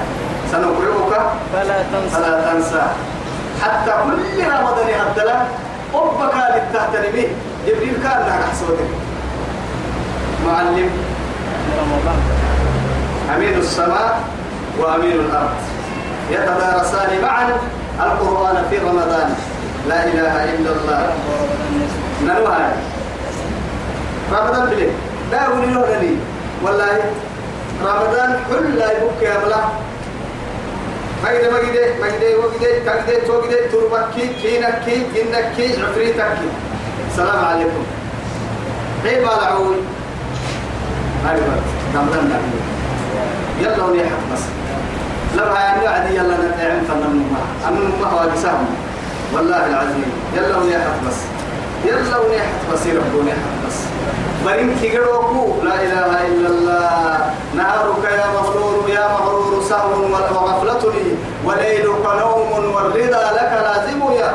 سنقرئك 0.53 1.13
فلا 1.53 1.79
تنسى. 1.93 2.17
فلا 2.17 2.53
تنسى. 2.53 2.83
حتى 3.63 3.93
كل 4.05 4.45
رمضان 4.45 4.89
يهدلا 4.89 5.37
أبك 5.95 6.35
للتهتنمي 6.55 7.27
جبريل 7.67 7.97
كان 8.03 8.21
لك 8.27 8.41
حسودك 8.51 8.91
معلم. 10.47 10.91
رمضان. 11.81 12.21
أمين 13.35 13.59
السماء 13.59 14.21
وأمين 14.79 15.13
الأرض. 15.13 15.57
يتدارسان 16.31 17.11
معا 17.23 17.47
القرآن 18.07 18.57
في 18.71 18.77
رمضان. 18.79 19.29
لا 19.89 20.05
إله 20.05 20.35
إلا 20.55 20.71
الله. 20.71 21.03
نلوها. 22.25 22.73
رمضان 24.33 24.67
بلي 24.71 24.89
لا 25.31 25.49
له 25.49 25.99
لي 26.01 26.17
والله 26.63 26.99
رمضان 27.83 28.41
كل 28.51 28.79
لا 28.79 28.93
يبكي 28.93 29.25
يا 29.25 29.39
بلا 29.45 29.63
مجد 31.25 31.45
مجد 31.53 31.77
مجد 32.03 32.23
وجد 32.41 32.63
كجد 32.87 33.27
توجد 33.27 33.71
تربكي 33.73 34.27
كينكي 34.43 34.97
جنكي 35.15 35.83
عفريتكي. 35.83 36.49
السلام 37.11 37.45
عليكم. 37.45 37.85
عيب 39.05 39.29
على 39.29 39.47
عوي 39.47 39.77
أيوة 41.31 41.57
رمضان 41.95 42.29
نعمل 42.29 42.61
يلا 43.61 43.85
ونيحك 43.85 44.23
بس. 44.33 44.41
لما 45.37 45.61
يعني 45.61 45.87
عادي 45.89 46.17
يلا 46.17 46.35
نتعلم 46.35 46.85
فن 46.89 47.03
المها 47.11 47.69
أمن 47.69 47.93
المها 47.93 48.15
واجسهم 48.15 48.67
والله 49.35 49.67
العظيم. 49.67 50.13
يلا 50.37 50.57
ونيحك 50.57 50.97
بس. 51.09 51.19
يلا 51.85 52.19
ونيحك 52.19 52.61
بس. 52.73 52.87
يرب 52.87 53.15
ونيحك 53.15 53.55
بس. 53.67 53.77
برين 54.47 54.77
كيغروكو. 54.81 55.63
لا 55.65 55.75
إله 55.75 56.27
إلا 56.27 56.49
الله. 56.49 57.19
نهارك 57.57 58.05
يا 58.05 58.27
مغرور 58.35 58.89
يا 58.89 59.09
مغرور 59.21 59.63
سهو 59.69 60.03
وغفلتني 60.35 61.07
وليلك 61.45 62.05
نوم 62.21 62.75
والرضا 62.75 63.23
لك 63.37 63.53
لازم 63.67 64.01
يا. 64.21 64.33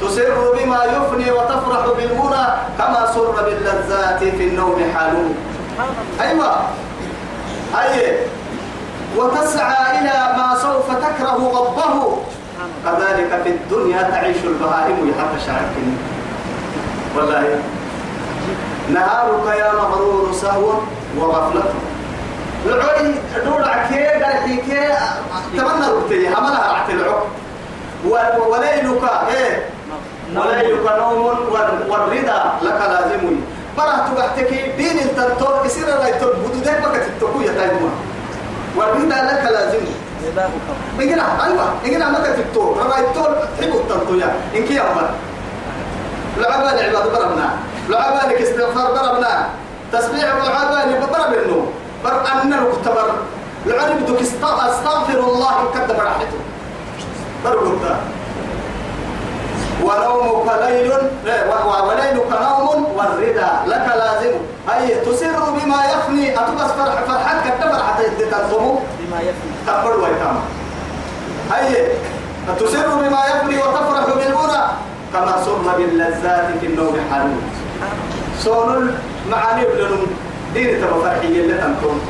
تسر 0.00 0.34
بما 0.58 0.80
يفني 0.84 1.30
وتفرح 1.32 1.82
بالمنى 1.96 2.44
كما 2.78 3.00
سر 3.14 3.34
باللذات 3.44 4.18
في 4.18 4.44
النوم 4.48 4.76
حالون 4.94 5.34
أيوة. 6.20 6.56
أي. 7.82 8.16
وتسعى 9.16 9.98
إلى 9.98 10.36
ما 10.36 10.54
سوف 10.62 10.86
تكره 10.96 11.52
ربه. 11.60 12.16
كذلك 12.84 13.40
في 13.44 13.48
الدنيا 13.50 14.02
تعيش 14.02 14.36
البهائم 14.44 15.08
يحب 15.08 15.38
شعرك. 15.46 15.76
والله. 17.16 17.58
نهارك 18.94 19.58
يا 19.58 19.72
مغرور 19.72 20.32
سهو 20.32 20.72
وغفلته 21.18 21.74
العوي 22.66 23.14
دور 23.44 23.68
عكي 23.68 24.06
قال 24.06 24.56
كي. 24.56 24.88
تمنى 25.56 25.86
ربتي 25.96 26.28
عملها 26.28 26.72
رعت 26.72 26.90
العق 26.90 27.26
و- 28.08 28.52
وليلك 28.52 29.02
إيه؟ 29.28 29.66
وليلك 30.36 30.92
نوم 30.98 31.20
وال- 31.26 31.48
والرضا 31.90 32.58
لك 32.62 32.80
لازم. 32.88 33.36
برا 33.78 33.96
تبحتك 34.08 34.50
دين 34.78 34.98
التنطور 34.98 35.66
يصير 35.66 35.86
لا 35.86 36.08
يتبدو 36.08 36.60
ده 36.64 36.72
بقى 36.80 37.00
تتقوى 37.00 37.44
تايما 37.48 37.90
والرضا 38.76 39.14
لك 39.14 39.42
لازم 39.52 39.84
إننا 41.00 41.44
أيوة 41.46 41.64
إننا 41.86 42.08
متى 42.10 42.32
تبتو 42.32 42.72
رأيتو 42.72 43.24
تحبوا 43.60 43.80
التنطو 43.80 44.14
يا 44.14 44.34
إنك 44.56 44.70
يا 44.70 44.82
أمر 44.92 45.10
لعبان 46.38 46.78
عباد 46.84 47.12
بربنا 47.12 47.48
لعبانك 47.88 48.40
استغفار 48.42 48.86
بربنا 48.92 49.48
تسبيح 49.92 50.24
لعبان 50.24 51.00
برب 51.00 51.32
النوم 51.42 51.66
بر 52.04 52.20
أن 52.32 52.52
المختبر 52.52 53.10
لعبان 53.66 53.98
بدك 53.98 54.20
است- 54.20 54.44
استغفر 54.44 55.18
الله 55.18 55.54
كتب 55.74 55.96
راحته 56.00 56.38
بربنا 57.44 57.96
ونومك 59.82 60.48
ليل 60.62 60.92
وليلك 61.88 62.30
نوم 62.42 62.86
والردى. 62.96 63.50
لك 63.66 63.86
لازم. 64.02 64.34
هي 64.68 64.94
تسر 64.94 65.50
بما 65.50 65.80
يفني. 65.92 66.24
أتبس 66.40 66.70
فرح 66.78 66.96
فرحتك 67.08 67.54
حتى 67.86 68.24
تنصمه 68.30 68.78
بما 68.98 69.18
يفني. 69.20 69.52
تقبل 69.66 70.00
ويتام 70.02 70.36
هي 71.52 71.86
تسر 72.60 72.88
بما 72.88 73.20
يفني 73.26 73.56
وتفرح 73.58 74.04
بالأولى. 74.16 74.64
كما 75.12 75.44
سر 75.44 75.76
باللذات 75.76 76.46
في 76.60 76.66
النوم 76.66 76.96
حالون 77.10 77.42
سون 78.38 78.96
المعاني 79.26 79.64
بلنم 79.64 80.06
دين 80.54 80.80
تبا 80.80 81.00
فرحية 81.02 81.40
اللي 81.40 81.54
تنتون 81.54 82.00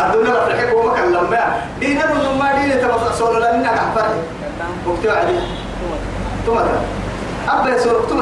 الدنيا 0.00 0.32
لا 0.34 0.46
فرحك 0.46 0.76
وما 0.76 0.94
كان 0.94 1.12
لما 1.12 1.62
دين 1.80 1.98
ما 2.38 2.52
دين 2.52 2.80
تبا 2.80 3.12
سون 3.18 3.36
لنا 3.36 3.72
فرحي. 3.94 4.20
وقت 4.86 5.16
عليه. 5.16 5.40
ثم 6.46 6.58
أبدا 7.48 7.78
سور 7.78 8.02
ثم 8.08 8.20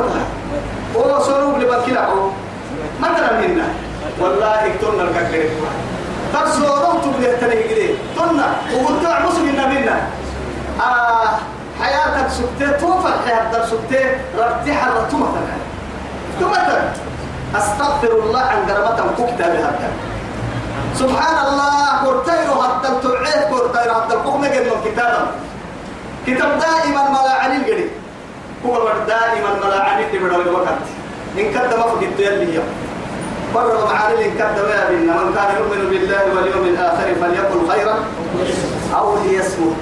هو 0.96 1.20
سور 1.22 1.44
بلي 1.54 1.64
بكيلا 1.64 2.08
مثلا 3.00 3.40
منا 3.40 3.64
والله 4.20 4.62
كتبنا 4.78 5.02
الكاكري 5.02 5.50
ترسورو 6.32 6.98
تبلي 7.04 7.37
تنيجري 7.37 7.98
تنا 8.16 8.46
وقلت 8.74 9.04
مسلم 9.26 9.70
منا. 9.70 9.96
آه 10.80 11.28
حياتك 11.82 12.28
سكتة 12.30 12.70
توفى 12.80 13.12
حياتك 13.26 13.64
سكتة 13.64 14.04
رتيح 14.38 14.85
الرتومة 14.87 15.28
ثم 16.40 16.52
أستغفر 17.56 18.12
الله 18.12 18.40
عن 18.40 18.56
قرمة 18.70 19.11
كوكتا 19.16 19.48
بهذا 19.48 19.90
سبحان 20.94 21.46
الله 21.46 22.04
كورتيرو 22.04 22.62
حتى 22.62 22.88
التوعيد 22.88 23.42
كورتيرو 23.50 23.94
حتى 23.94 24.14
الكوكنا 24.14 24.48
جنون 24.48 24.78
كتابا 24.85 25.26
كتاب 26.26 26.50
دائما 26.61 27.02
ملاعن 27.11 27.56
الجري 27.56 27.90
هو 28.66 28.92
دائما 29.09 29.51
ملاعن 29.64 30.03
اللي 30.05 30.18
بدل 30.18 30.40
الوقت 30.40 30.79
إن 31.38 31.51
كدم 31.53 31.81
فقد 31.83 32.03
يلي 32.18 32.55
يوم 32.55 32.64
بر 33.55 33.85
معاني 33.85 34.25
إن 34.25 34.31
كدم 34.31 34.68
يا 34.68 34.88
بنا 34.90 35.25
من 35.25 35.35
كان 35.35 35.57
يؤمن 35.59 35.90
بالله 35.90 36.22
واليوم 36.37 36.64
الآخر 36.64 37.14
فليقل 37.20 37.68
خيرا 37.70 37.94
أو 38.98 39.16
ليصمت. 39.25 39.77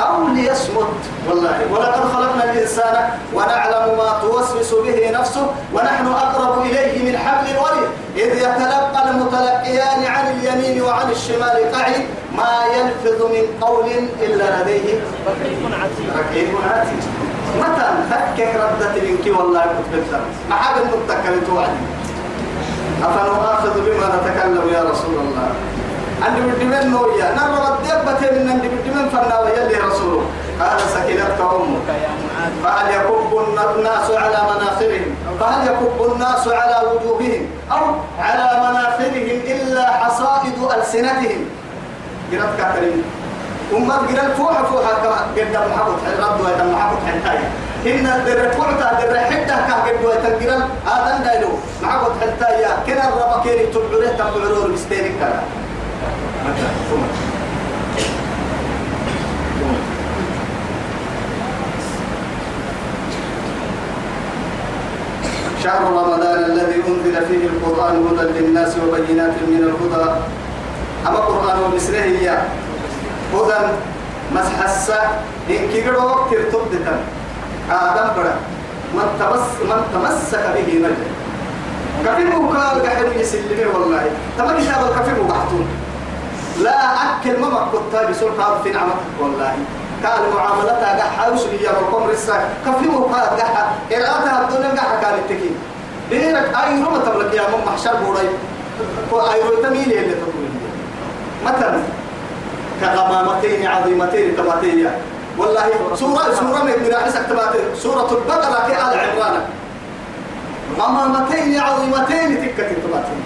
أو 0.00 0.28
ليصمت. 0.28 1.02
والله. 1.28 1.66
ولقد 1.72 2.12
خلقنا 2.12 2.44
الإنسان 2.52 3.10
ونعلم 3.34 3.96
ما 3.98 4.18
توسوس 4.22 4.74
به 4.74 5.10
نفسه 5.10 5.46
ونحن 5.74 6.06
أقرب 6.06 6.62
إليه 6.62 7.12
من 7.12 7.18
حبل 7.18 7.50
الوريد. 7.50 7.90
إذ 8.16 8.30
يتلقى 8.36 9.10
المتلقيان 9.10 10.04
عن 10.04 10.26
اليمين 10.34 10.82
وعن 10.82 11.10
الشمال 11.10 11.72
قعيد 11.74 12.06
ما 12.36 12.54
يلفظ 12.74 13.22
من 13.22 13.44
قول 13.60 13.86
إلا 14.22 14.62
لديه. 14.62 15.00
رقيب 16.16 16.48
عتيد 16.70 17.04
متى 17.60 17.88
فكك 18.10 18.54
ردت 18.62 18.94
منك 19.04 19.38
والله 19.38 19.62
كنت 19.62 19.88
بالذنب. 19.92 20.26
ما 20.50 20.56
حاجة 20.56 20.84
متكلم 20.84 21.42
توعدي. 21.46 21.82
أفنؤاخذ 23.02 23.74
بما 23.86 24.06
نتكلم 24.16 24.64
يا 24.74 24.82
رسول 24.90 25.14
الله. 25.14 25.48
عندي 26.22 26.40
بدي 26.40 26.64
من 26.64 26.90
نويا. 26.90 27.28
نرى 27.34 27.68
الدبة 27.74 28.20
من 28.38 28.50
عندي 28.50 28.68
بدي 28.68 28.90
من 28.90 29.08
فنا 29.08 29.40
ويلي 29.40 29.76
رسوله. 29.88 30.22
قال 30.60 30.80
سكنتك 30.80 31.40
أمك. 31.40 31.88
فهل 32.64 32.86
يكب 32.94 33.32
الناس 33.78 34.10
على 34.10 34.38
مناخرهم؟ 34.50 35.14
فهل 35.40 35.66
يكب 35.68 36.12
الناس 36.12 36.48
على 36.48 36.76
وجوههم؟ 36.88 37.42
أو 37.72 37.84
على 38.18 38.46
مناخرهم 38.68 39.38
إلا 39.54 39.86
حصائد 39.90 40.54
ألسنتهم؟ 40.78 41.40
قرأت 42.32 42.56
كاترين 42.58 43.02
أمات 43.76 43.98
قرأت 44.10 44.36
فوحة 44.36 44.62
فوحة 44.64 44.92
قد 45.36 45.56
محبط 45.70 45.98
رد 46.20 46.40
ويتم 46.40 46.72
محبط 46.72 46.98
حنتايا 47.06 47.48
إن 47.86 48.04
در 48.26 48.50
فوحة 48.50 49.00
در 49.02 49.16
حتة 49.18 49.56
كه 49.66 49.74
قد 49.86 50.04
ويتم 50.04 50.46
قرأت 50.46 50.62
آدم 50.86 51.24
دايلو 51.24 51.48
محبط 51.82 52.10
حنتايا 52.20 52.68
كنا 52.86 53.08
الربا 53.08 53.40
كيري 53.44 53.66
تبعوله 53.66 54.08
تبعوله 54.18 54.68
بستينك 54.74 55.12
كلا 55.20 55.40
شهر 65.64 65.80
رمضان 65.80 66.44
الذي 66.44 66.76
أنزل 66.88 67.26
فيه 67.28 67.42
القرآن 67.46 67.94
هدى 68.06 68.24
للناس 68.38 68.76
وبينات 68.76 69.34
من 69.48 69.60
الهدى. 69.64 70.10
أما 71.06 71.18
القرآن 71.18 71.58
ومثله 71.60 72.04
هي 72.04 72.38
هدى 73.34 73.60
مسحسة 74.34 75.00
إن 75.50 75.68
كيرو 75.72 76.04
وقت 76.06 76.32
ارتبدتا 76.32 76.94
آدم 77.70 78.08
بڑا 78.16 78.34
من 78.94 79.08
تمس 79.20 79.46
من 79.68 79.80
تمسك 79.94 80.44
به 80.54 80.68
نجا 80.84 81.08
كفيه 82.04 82.34
قال 82.36 82.82
قحر 82.86 83.06
يسلمه 83.16 83.66
والله. 83.74 84.04
تما 84.38 84.52
كتاب 84.60 84.80
الكفيه 84.84 85.22
بحثون 85.28 85.66
لا 86.62 86.78
أكل 87.02 87.40
ما 87.40 87.48
مكتوب 87.48 88.10
بسلطة 88.10 88.62
في 88.62 88.70
نعمتك 88.70 89.16
والله. 89.20 89.52
قال 90.06 90.20
معاملتها 90.36 90.98
قحا 90.98 91.30
وسبيا 91.30 91.70
والقمر 91.70 92.10
الساعة. 92.10 92.48
كفيه 92.66 92.90
قال 92.90 93.40
قحا 93.40 93.72
إرادها 93.92 94.48
الدنيا 94.48 94.70
قحا 94.70 95.00
كانت 95.02 95.24
تكي 95.28 95.50
ديرك 96.10 96.54
أي 96.64 96.82
رمى 96.82 96.98
تبلك 97.06 97.34
يا 97.34 97.42
من 97.42 97.64
محشر 97.66 97.96
بوراي. 98.04 98.28
أي 99.34 99.40
رمى 99.40 99.62
تميلي 99.62 100.00
اللي 100.00 100.14
تقول. 100.14 100.44
مثلا 101.46 101.80
كغمامتين 102.80 103.66
عظيمتين 103.66 104.36
تباتين 104.36 104.90
والله 105.38 105.66
سورة 105.94 106.34
سورة 106.40 106.62
من 106.62 106.90
راحسك 106.92 107.22
تباتين 107.30 107.64
سورة 107.76 108.10
البقرة 108.10 108.68
كآل 108.68 109.00
عمران. 109.00 109.42
غمامتين 110.78 111.60
عظيمتين 111.60 112.28
تكة 112.42 112.68
تباتين 112.68 113.22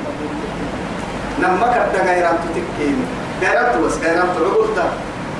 لما 1.38 1.66
كبدا 1.66 2.04
غيران 2.04 2.36
تتكين 2.44 3.06
غيران 3.40 3.82
بس 3.82 3.96
غيران 3.96 4.28
تعقلت 4.34 4.78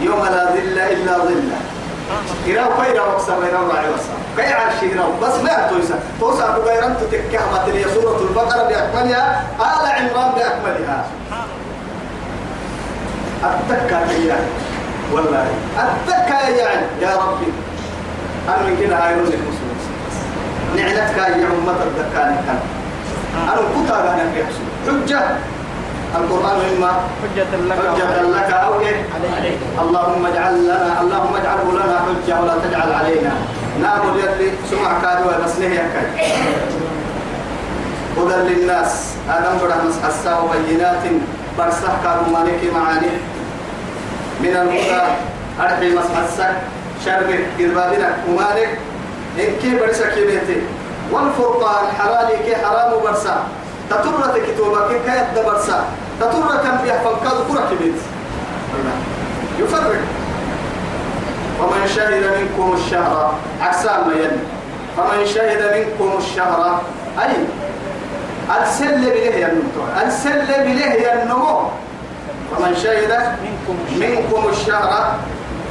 يوم 0.01 0.25
لا 0.25 0.45
ظل 0.53 0.79
إلا 0.79 1.19
ظله 1.19 1.59
إراو 2.49 2.71
كيرا 2.85 3.05
وكسر 3.15 3.33
إراو 3.35 3.71
راعي 3.71 3.89
وسا 3.91 4.15
كي 4.37 4.53
عرش 4.55 4.75
إراو 4.95 5.13
بس 5.23 5.35
ما 5.45 5.69
تويسا 5.71 5.99
توسع 6.21 6.57
بغيران 6.59 6.97
تتكه 7.01 7.41
مثل 7.53 7.95
سورة 7.95 8.21
البقرة 8.21 8.63
بأكملها 8.63 9.43
آل 9.61 9.87
عمران 10.11 10.33
بأكملها. 10.35 11.05
التكة 13.45 13.99
هي 13.99 14.33
والله 15.13 15.47
التكة 15.79 16.49
يعني 16.49 16.87
يا 17.01 17.17
ربي. 17.17 17.53
أنا 18.49 18.63
من 18.69 18.77
كده 18.81 18.97
هاي 18.97 19.15
رزق 19.15 19.29
مسلم 19.35 19.79
نعلتك 20.77 21.19
يا 21.19 21.47
أمة 21.47 21.73
الدكان 21.87 22.37
كان 22.47 22.61
أنا 23.43 23.61
كنت 23.75 23.91
أنا 23.91 24.31
حجة. 24.87 25.23
القرآن 26.17 26.61
إما 26.77 26.91
حجة 27.23 27.47
لك 27.69 27.79
حجة 27.79 28.23
لك 28.23 28.51
أو 28.53 28.81
إيه؟ 28.81 28.97
عليك. 29.37 29.59
اللهم 29.81 30.27
اجعل 30.27 30.65
لنا 30.65 31.01
اللهم 31.01 31.37
اجعله 31.37 31.69
لنا 31.73 31.97
حجة 32.07 32.41
ولا 32.41 32.55
تجعل 32.65 32.93
علينا. 32.93 33.33
نام 33.81 34.01
يلي 34.19 34.51
سمع 34.71 34.93
كادوا 35.03 35.45
بس 35.45 35.59
نهي 35.59 35.79
أكاد 35.79 36.09
هدى 38.17 38.55
للناس. 38.55 39.15
آدم 39.29 39.59
برا 39.61 39.77
مسحسا 39.89 40.39
وبينات. 40.39 41.05
برسح 41.59 41.93
كانوا 42.05 42.29
مالك 42.33 42.61
معاني. 42.75 43.13
من 44.41 44.55
الهدى 44.57 45.03
أرحي 45.61 45.91
مسحسا 45.91 46.57
شرق 47.05 47.29
قربابنا 47.59 48.09
ومالك 48.29 48.79
إن 49.39 49.51
كي 49.63 49.77
برسا 49.79 50.07
كي 50.15 50.25
بيتي. 50.25 50.63
والفرقان 51.13 51.85
حلالي 51.99 52.37
كي 52.45 52.57
حرام 52.57 52.91
برسا 53.05 53.37
تطرة 53.91 54.39
كتوبة 54.47 54.89
كي 54.89 54.99
كيد 55.07 55.45
برسا 55.45 55.85
تطرة 56.21 56.57
كم 56.57 56.77
بيها 56.85 56.99
فنكاد 57.05 57.37
كرة 57.49 57.69
كبيت 57.71 57.95
يفرق. 59.59 60.01
ومن 61.61 61.87
شهد 61.97 62.25
منكم 62.39 62.77
الشهر 62.77 63.35
عكسان 63.61 64.09
ما 64.09 64.15
يلي. 64.15 64.39
فمن 64.97 65.27
شهد 65.27 65.63
منكم 65.77 66.19
الشهر 66.19 66.81
أي. 67.19 67.37
السل 68.63 69.01
بله 69.01 69.37
ينمو 69.37 69.83
السل 70.07 70.47
بله 70.47 70.93
ينمو. 70.95 71.71
ومن 72.51 72.77
شهد 72.83 73.13
منكم 73.43 73.77
منكم 74.01 74.49
الشهر 74.49 75.15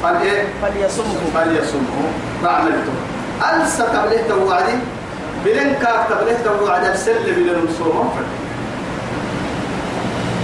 فليصمه. 0.03 1.21
فليصمه. 1.35 1.97
بعملته 2.43 2.93
ألسى 3.53 3.83
تبليه 3.83 4.21
توعدي. 4.29 4.77
بلن 5.47 5.75
كاك 5.81 6.07
تبليه 6.09 6.37
توعد 6.43 6.85
السل 6.85 7.23
بلن 7.35 7.67
صوم 7.79 8.11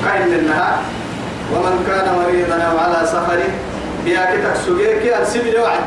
كاين 0.06 0.34
النهار 0.34 0.78
ومن 1.54 1.84
كان 1.88 2.16
مريضا 2.16 2.64
أو 2.64 2.78
على 2.78 3.08
سفر 3.08 3.40
بياكتك 4.06 4.56
سجيك 4.66 5.14
السبيل 5.22 5.60
وعد 5.60 5.84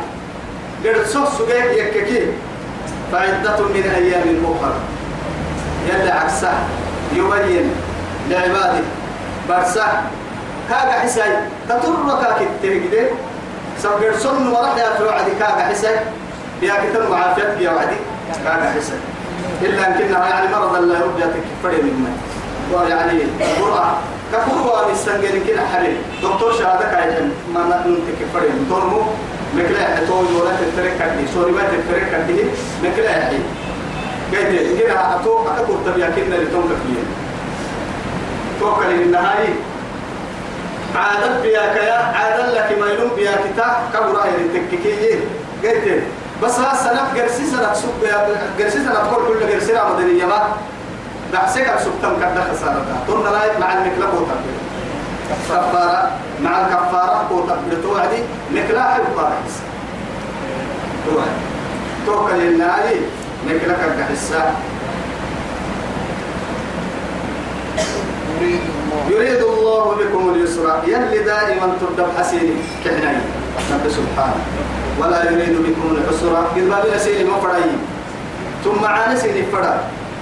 قرد 0.85 1.07
صف 1.07 1.39
سجيك 1.39 1.73
يككي. 1.73 2.27
فعدة 3.13 3.61
من 3.61 3.91
أيام 3.97 4.45
أخرى 4.45 4.75
يلا 5.89 6.15
عكسه. 6.15 6.53
يبين 7.13 7.71
لعباده. 8.31 8.85
برسه. 9.49 9.87
كاغا 10.69 10.93
حساي 10.93 11.31
تطرك 11.69 12.37
كتير 12.61 13.09
سبقر 13.83 14.17
سن 14.19 14.49
ورح 14.49 14.77
يا 14.77 14.97
في 14.99 15.05
وعدي 15.05 15.31
كاغا 15.39 15.63
حساي 15.63 15.97
بيا 16.61 16.75
كتر 16.75 17.11
معافيت 17.11 17.61
يا 17.61 17.71
وعدي 17.71 17.97
كاغا 18.45 18.71
حساي 18.77 18.99
إلا 19.63 19.89
أن 19.89 19.93
كنا 19.99 20.29
يعني 20.29 20.49
مرض 20.55 20.75
الله 20.77 20.95
يرد 20.99 21.19
يتكفر 21.19 21.83
من 21.83 22.19
ويعني 22.73 23.19
قرأ 23.61 23.99
كقرأ 24.33 24.93
السنجين 24.93 25.45
كنا 25.47 25.67
حريم 25.73 25.97
دكتور 26.23 26.53
شهادة 26.53 26.91
كايجن 26.93 27.31
ما 27.55 27.61
نحن 27.61 27.99
تكفر 28.09 28.41
من 28.41 28.67
ترمو 28.71 29.03
مكلا 29.55 29.97
حتو 29.97 30.23
يولا 30.33 30.51
تترك 30.51 30.93
كدي 30.99 31.27
سوري 31.35 31.53
ما 31.53 31.63
تترك 31.63 32.27
كدي 32.27 32.45
مكلا 32.85 33.13
حي 33.13 33.39
قلت 34.33 34.83
كنا 34.83 35.17
أتو 35.17 35.39
أتو 35.49 35.73
تبيا 35.87 36.07
كنا 36.17 36.35
لتوم 36.35 36.65
كفيه 36.71 37.03
توكل 38.61 38.91
النهاية. 39.03 39.55
عادت 40.97 41.43
بياك 41.43 41.77
يا 41.77 41.93
عادت 41.95 42.55
لك 42.55 42.79
ما 42.81 42.87
يلوم 42.87 43.11
بياك 43.17 43.45
تا. 43.57 43.83
كبر 43.95 44.23
هاي 44.23 44.31
التككية 44.31 45.21
قلت 45.65 46.03
بس 46.43 46.59
ها 46.59 46.75
سنة 46.77 47.01
قرسي 47.23 47.47
سنة 47.47 47.73
سوق 47.75 47.95
قرسي 48.59 48.79
سنة 48.85 48.95
تقول 48.95 49.27
كل 49.39 49.53
قرسي 49.53 49.73
لا 49.73 49.89
مدنية 49.89 50.25
ما. 50.25 50.43
بحسك 51.33 51.67
سبتم 51.85 52.17
كذا 52.21 52.47
خسارة 52.53 52.85
تون 53.07 53.25
لا 53.25 53.59
مع 53.61 53.73
المكلا 53.73 54.07
قوتا 54.07 54.35
كفارة 55.49 56.11
مع 56.43 56.61
الكفارة 56.61 57.27
قوتا 57.31 57.57
بتوعدي 57.71 58.17
مكلا 58.55 58.83
حب 58.95 59.03
قارس 59.17 59.55
توعد 61.07 61.27
توكل 62.07 62.35
النهاية 62.43 63.01
مكلا 63.47 63.75
كذا 63.75 64.07
حسا 64.13 64.55
يريد 69.11 69.43
الله. 69.43 69.85
بكم 69.97 70.35
اليسر 70.35 70.67
يلي 70.87 71.19
دائما 71.25 71.67
تبدأ 71.81 72.07
حسين 72.19 72.57
كحناي 72.85 73.17
رب 73.73 73.85
سبحانه. 73.89 74.41
ولا 75.01 75.31
يريد 75.31 75.57
بكم 75.57 75.85
العسر 75.97 76.35
قد 76.37 76.57
باب 76.69 76.85
نسيني 76.95 77.25
مفرعي 77.25 77.71
ثم 78.65 78.85
عانسيني 78.85 79.43
فرع. 79.53 79.75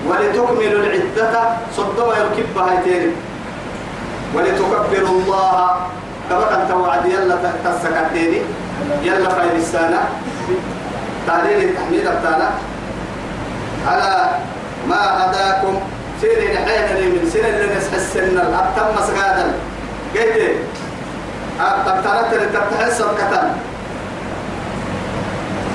ولتكملوا 0.08 0.80
العدة. 0.84 1.34
صدوا 1.76 2.14
يركب 2.14 2.58
هايتين 2.58 3.12
ولتكبروا 4.34 5.16
الله. 5.20 5.76
كما 6.30 6.44
كان 6.50 6.62
توعد 6.68 7.04
يلا 7.06 7.36
تسكتيني 7.64 8.40
يلا 9.02 9.28
فايد 9.28 9.54
السنة. 9.58 10.02
تعليل 11.26 11.68
التحميل 11.68 12.00
بتاعنا 12.00 12.50
على 13.88 14.12
ما 14.88 15.00
هداكم. 15.24 15.80
سير 16.20 16.54
نحينا 16.54 16.98
لي 16.98 17.06
من 17.06 17.30
سنة 17.32 17.48
اللي 17.48 17.76
نسح 17.76 17.94
السنة 17.94 18.42
الأبتم 18.42 19.02
مسغادا 19.02 19.52
قلت 20.14 20.74
أبتم 21.60 22.02
تركت 22.04 22.34
لتبتحس 22.34 23.00
الكتان 23.00 23.56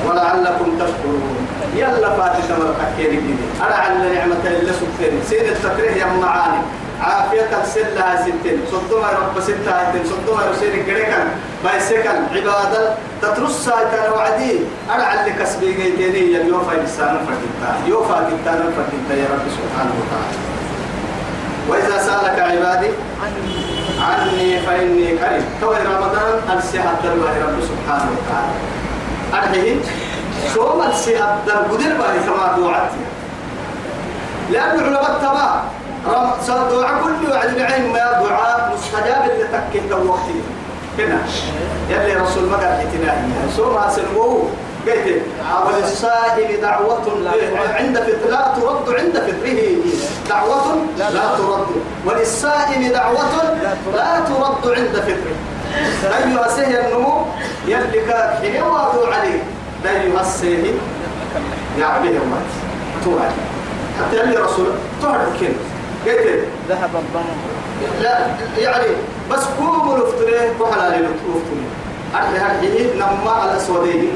ولعلكم 0.05 0.77
تشكرون. 0.79 1.47
يلا 1.75 2.09
فاتت 2.09 2.51
مرة 2.51 2.75
أكيد 2.87 3.11
جديد 3.11 3.37
أنا 3.67 3.75
على 3.75 4.15
نعمة 4.15 4.35
اللي 4.45 4.73
سبتين. 4.73 5.21
سير 5.29 5.51
التكريه 5.51 5.91
يا 5.91 6.05
معاني 6.05 6.61
عافية 7.01 7.61
السلة 7.63 8.21
ستين. 8.21 8.61
صدوما 8.71 9.07
رب 9.07 9.41
ستة 9.41 9.71
هاتين. 9.71 10.01
صدوما 10.05 10.41
رسير 10.51 10.73
الجريكا 10.73 11.27
بايسكن 11.63 12.09
عبادة 12.35 12.93
تترس 13.21 13.65
سايتان 13.65 14.11
وعدي 14.11 14.59
أنا 14.95 15.03
على 15.03 15.31
كسبي 15.31 15.73
جيتيني 15.73 16.47
يوفا 16.47 16.73
لسان 16.75 17.17
فردتا 17.27 17.87
يوفا 17.87 18.29
كتان 18.29 18.73
فردتا 18.75 19.13
يا 19.21 19.27
رب 19.33 19.45
سبحانه 19.57 19.93
وتعالى. 19.99 20.37
وإذا 21.69 21.97
سألك 22.03 22.39
عبادي 22.39 22.91
عني 23.99 24.59
فإني 24.59 25.17
كريم. 25.17 25.45
تو 25.61 25.71
رمضان 25.71 26.57
السيحة 26.57 27.01
الله 27.03 27.33
رب 27.45 27.57
سبحانه 27.71 28.09
وتعالى. 28.15 28.55
أرحيه 29.33 29.75
شو 30.53 30.77
ما 30.77 30.89
السيحة 30.89 31.37
القدر 31.47 31.93
باهي 31.99 32.19
كما 32.19 32.55
دوعتي 32.57 33.03
لأن 34.51 34.79
علماء 34.79 35.11
التبع 35.11 35.61
دعاء 36.47 37.03
كل 37.03 37.31
وعد 37.31 37.55
بعين 37.55 37.93
ما 37.93 38.23
دعاء 38.23 38.73
مستجاب 38.73 39.29
اللي 39.31 39.45
تكيه 39.53 39.95
وقتي. 39.95 40.41
هنا 40.99 41.19
يلي 41.89 42.13
رسول 42.15 42.43
ما 42.43 42.57
قال 42.57 42.65
اعتناء 42.65 43.29
سورة 43.57 43.89
سنوه 43.95 44.49
قلت 44.87 45.21
وللسائل 45.65 46.61
دعوة 46.61 47.05
عند 47.79 47.99
فطر 47.99 48.29
لا 48.29 48.53
ترد 48.55 48.95
عند 48.99 49.17
فطره. 49.17 49.65
دعوة 50.29 50.75
لا 50.97 51.35
ترد. 51.37 51.67
وللسائل 52.05 52.93
دعوة 52.93 53.23
لا 53.95 54.21
ترد. 54.29 54.77
عند 54.77 54.95
فطره. 55.07 55.35
أيها 56.17 56.47
سهي 56.47 56.87
النمو 56.87 57.25
يلي 57.67 58.01
كان 58.07 58.37
حين 58.41 58.63
وادوا 58.63 59.07
عليه 59.13 59.43
أيها 59.85 60.21
السهي 60.21 60.73
يعبيه 61.79 62.09
الله. 62.09 62.41
توعد. 63.05 63.31
حتى 63.99 64.19
يلي 64.19 64.37
رسول 64.37 64.67
تعرف 65.01 65.39
كلمة 65.39 65.78
قلت 66.05 66.43
ذهب 66.69 66.89
الضمن. 66.95 67.37
لا 68.01 68.27
يعني 68.57 68.85
بس 69.31 69.43
كوم 69.59 69.95
الافتريه 69.95 70.51
وحلا 70.59 70.97
للافتريه 70.97 71.69
أرحي 72.15 72.37
هرحيه 72.37 72.93
نما 72.95 73.31
على 73.31 73.57
أسودين 73.57 74.11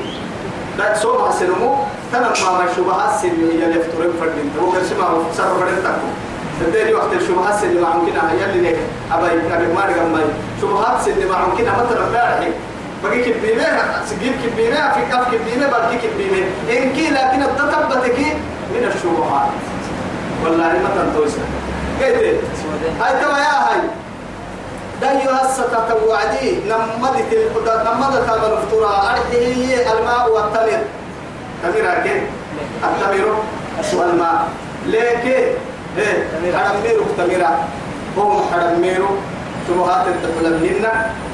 لا 0.78 0.98
سوما 0.98 1.32
سلمو 1.32 1.76
تنم 2.12 2.22
ما 2.24 2.66
شبهات 2.76 3.20
سن 3.22 3.38
هي 3.52 3.66
الافترين 3.66 4.12
فردين. 4.20 4.52
هو 4.62 4.72
قال 4.72 4.86
سما 4.86 5.08
سر 5.38 5.60
فردين 5.60 5.84
تكو 5.84 6.08
تدري 6.62 6.94
وقت 6.94 7.14
الشبهات 7.14 7.56
سن 7.62 7.82
ما 7.82 7.90
ممكن 7.96 8.12
هي 8.12 8.46
اللي 8.46 8.70
لك 8.70 8.78
أبا 9.12 9.28
أبي 9.28 9.68
ما 9.74 9.86
ماي. 10.14 10.24
شبهات 10.62 11.02
سن 11.06 11.28
ما 11.30 11.46
ممكن 11.46 11.64
مثلا 11.64 12.10
بارحي. 12.14 12.52
بقي 13.04 13.22
كبيمة 13.24 13.66
سجيب 14.10 14.34
كبيمة 14.44 14.94
في 14.94 15.02
كف 15.12 15.36
كبيمة 15.36 15.68
بقي 15.68 15.98
كبيمة 15.98 16.48
إن 16.70 16.94
كي 16.94 17.10
لكن 17.10 17.44
التتبتك 17.44 18.20
من 18.74 18.92
الشبهات. 18.96 19.50
والله 20.44 20.74
ما 20.84 20.90
تنتوسها 20.96 21.44
قلت 22.02 22.39
هاي 23.02 23.14
توا 23.22 23.38
يا 23.38 23.56
هاي. 23.68 23.82
دايو 25.02 25.30
هسه 25.32 25.64
تتوعدي 25.64 26.60
نمدت 26.70 27.34
القدر 27.34 27.84
نمدت 27.84 28.30
المفتورة 28.30 29.12
أرحيه 29.12 29.91
الماء 29.94 30.32
والتمر. 30.32 30.82
تمر 31.64 31.86
هكي 31.89 32.22
التمر 32.84 33.26
والماء. 33.94 34.48
ليك؟ 34.86 35.26
إيه؟ 35.98 36.28
حرميرو 36.58 37.04
تمرا 37.18 37.52
هم 38.18 38.41
حرميرو 38.54 39.08
شبهات 39.68 40.08
الدخل 40.08 40.54
منهن 40.64 40.86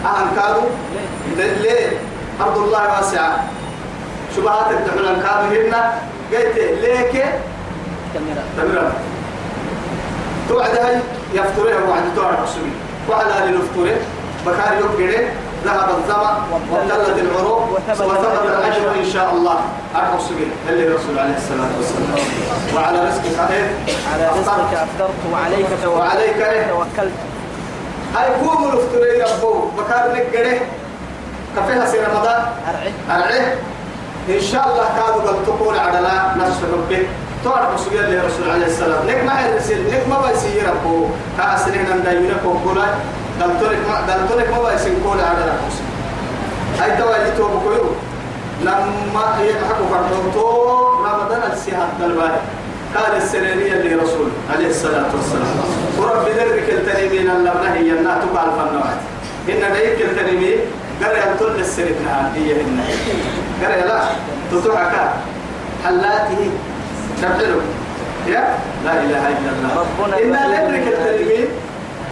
أهم 0.05 0.27
كانوا؟ 0.35 0.69
ليه؟ 1.37 1.97
أرض 2.41 2.57
الله 2.57 2.83
واسعة. 2.97 3.43
شبهات 4.35 4.71
الدخل 4.71 5.05
كانوا 5.05 5.49
هن 5.51 5.73
قلت 6.31 6.57
ليك؟ 6.57 7.25
كاميرا 8.13 8.43
تمرا 8.57 8.91
توعد 10.49 10.77
هاي 10.77 10.99
يفتريها 11.33 11.89
وعد 11.89 12.03
توعد 12.15 12.35
حسبي 12.45 12.71
وعلى 13.09 13.33
هذه 13.33 13.49
الفتورة 13.49 13.97
بكار 14.45 14.73
يبقى 14.79 15.25
ذهب 15.65 15.89
الظما 15.89 16.45
وابتلت 16.71 17.17
العروق. 17.19 17.79
وثبت 17.89 18.45
الأجر 18.45 18.99
إن 18.99 19.05
شاء 19.13 19.33
الله. 19.33 19.59
أحسبي 19.95 20.47
اللي 20.69 20.87
الرسول 20.87 21.19
عليه 21.19 21.37
الصلاة 21.37 21.69
والسلام. 21.77 22.27
وعلى 22.75 23.07
رزقك 23.07 23.39
على 24.13 24.29
رزقك 24.39 24.73
أفطرت 24.73 25.09
وعليك 25.33 25.67
توكلت. 25.83 25.97
وعليك 25.97 26.67
توكلت. 26.69 27.13
هاي 28.15 28.27
قوموا 28.33 28.71
الفتورة 28.73 29.05
يربو 29.05 29.53
بكار 29.77 30.11
نقره 30.13 30.59
كفيها 31.57 31.85
سي 31.85 31.97
رمضان. 31.99 32.41
أرعي. 32.69 32.91
أرعيه 33.11 33.55
إن 34.29 34.41
شاء 34.41 34.67
الله 34.67 34.85
كادوا 34.97 35.29
قد 35.29 35.45
تقول 35.45 35.79
عدلا. 35.79 36.35
نفس 36.37 36.57
ربك 36.73 37.07
تعرف 37.43 37.79
سجل 37.79 37.99
الله 38.05 38.25
رسول 38.27 38.49
عليه 38.49 38.65
السلام 38.65 39.07
لك 39.07 39.23
ما 39.23 39.35
يرسل 39.47 39.87
لك 39.91 40.03
ما 40.09 40.17
بيسير 40.27 40.63
ربو 40.69 41.05
كاسرين 41.37 41.85
عند 41.91 42.05
يمينك 42.17 42.43
وقولا 42.45 42.85
دلتونك 43.39 43.79
ما 43.89 43.97
دلتونك 44.13 44.49
ما 44.49 44.69
بيسير 44.69 44.93
قول 45.05 45.19
عدلا 45.19 45.53
هاي 46.79 46.97
توا 46.97 47.15
اللي 47.15 47.31
تو 47.37 47.47
بكيو 47.47 47.85
لما 48.61 49.25
يحكوا 49.41 49.85
فرحوتو 49.91 50.69
رمضان 51.03 51.51
السيحة 51.53 51.87
الباري 52.05 52.41
قال 52.95 53.17
السنانية 53.17 53.73
لرسول 53.73 54.29
عليه 54.55 54.67
الصلاة 54.69 55.05
والسلام. 55.15 55.55
ورب 55.99 56.25
ذرك 56.27 56.69
التنمين 56.69 57.29
اللبنة 57.29 57.73
هي 57.73 57.91
الناتو 57.91 58.27
قال 58.37 58.49
فالنوات 58.57 58.99
إن 59.49 59.73
ديك 59.73 60.01
التنمين 60.09 60.57
قال 61.03 61.15
يمتل 61.17 61.59
السنة 61.59 62.31
هي 62.35 62.61
هنا 62.61 62.83
قال 63.63 63.87
لا 63.87 64.01
تطوعك 64.51 64.95
حلاته 65.85 66.49
تبحلو 67.21 67.59
يا؟ 68.27 68.43
لا 68.85 68.93
إله 69.03 69.23
إلا 69.27 69.49
الله. 69.55 69.71
ربنا 69.81 70.15
إن 70.23 70.31
ذرك 70.31 70.85
لنا. 70.87 71.09
التنمين 71.09 71.47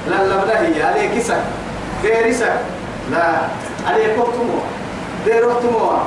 لا 0.10 0.18
اللبنة 0.22 0.53
هي 0.76 0.84
عليك 0.84 1.14
سك 1.24 1.43
غير 2.03 2.34
سك 2.34 2.58
لا. 3.12 3.28
عليكم 3.88 4.24
تموا 4.24 4.62
ديروا 5.26 5.97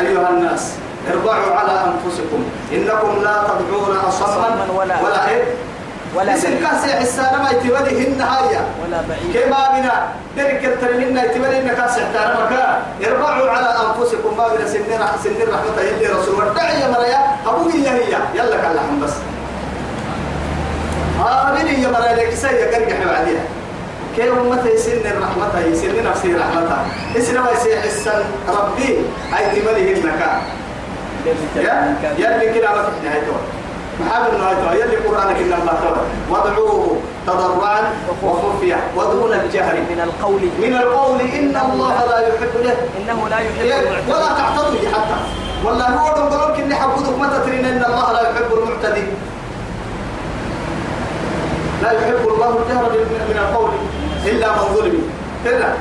أيها 0.00 0.28
الناس 0.30 0.72
اربعوا 1.12 1.54
على 1.54 1.74
أنفسكم. 1.90 2.40
إنكم 2.72 3.10
لا 3.22 3.34
تدعون 3.48 3.96
أصماً 4.08 4.66
ولا- 4.76 5.02
ولا 5.04 5.28
إيه؟ 5.30 5.42
ولا 6.16 6.32
بعيد. 6.32 6.62
كاسي 6.64 6.92
حسانا 7.00 7.42
ما 7.42 7.50
يتولي 7.50 7.92
هن 8.06 8.20
هايا. 8.20 8.62
ولا 8.82 9.00
بعيد. 9.08 9.28
كما 9.34 9.60
بنا 9.72 9.94
درك 10.36 10.64
الترمين 10.64 11.16
يتولي 11.16 11.60
إن 11.60 11.68
كاسي 11.68 12.00
احتانا 12.04 12.44
مكا 12.44 12.82
اربعوا 13.06 13.50
على 13.50 13.70
أنفسكم 13.86 14.36
ما 14.36 14.48
بنا 14.48 14.66
سنين 14.68 15.00
سنين 15.24 15.48
رحمة 15.54 15.80
يلي 15.82 16.06
رسول 16.06 16.34
ودعي 16.34 16.80
يا 16.80 16.88
مريا 16.88 17.20
أبو 17.46 17.68
هي 17.70 17.88
هي 17.88 18.14
يلا 18.34 18.56
كاللحم 18.56 19.00
بس. 19.02 19.14
آمين 21.20 21.82
يا 21.82 21.88
مريا 21.88 22.14
لك 22.16 22.34
سيا 22.34 22.66
قرقح 22.72 22.98
بعديها. 23.06 23.44
كي 24.16 24.30
أمتي 24.30 24.76
سن 24.78 25.06
الرحمة 25.06 25.74
سن 25.74 26.04
نفسي 26.04 26.34
رحمتها 26.34 26.86
إسنا 27.16 27.40
ما 27.40 27.50
يسيح 27.50 27.84
السن 27.84 28.22
ربي 28.48 28.90
أي 29.38 29.60
تملي 29.60 29.92
النكا 29.92 30.30
يا 31.56 31.96
يلي 32.18 32.54
كده 32.54 32.68
ما 32.74 32.82
في 32.82 33.08
نهايته. 33.08 33.36
محاب 34.00 34.34
نهايته 34.34 34.72
يلي 34.72 34.96
قرآنك 34.96 35.36
إن 35.36 35.52
الله 35.60 35.74
تعالى 35.82 36.02
وادعوه 36.30 36.96
تضرعا 37.26 37.80
وخفيا 38.22 38.78
ودون 38.96 39.32
الجهر. 39.32 39.74
من 39.90 40.00
القول. 40.06 40.42
من 40.64 40.72
القول 40.82 41.20
إن 41.20 41.56
الله 41.66 41.96
لا 42.10 42.18
يحب 42.28 42.54
له. 42.64 42.76
إنه 42.98 43.28
لا 43.28 43.38
يحب 43.38 43.88
ولا 44.08 44.28
تعتضي 44.38 44.88
حتى. 44.88 45.18
والله 45.64 45.86
هو 45.86 46.08
دنقلوك 46.16 46.58
إني 46.58 46.74
حبودك 46.74 47.18
ما 47.18 47.28
تترين 47.38 47.64
إن 47.64 47.84
الله 47.84 48.12
لا 48.12 48.22
يحب 48.30 48.50
المعتدي. 48.52 49.06
لا 51.82 51.90
يحب 51.92 52.28
الله 52.28 52.50
الجهر 52.58 52.90
من 53.30 53.38
القول. 53.44 53.70
إلا 54.26 54.48
من 54.52 54.74
ظلم. 54.74 54.96
كذا. 55.44 55.74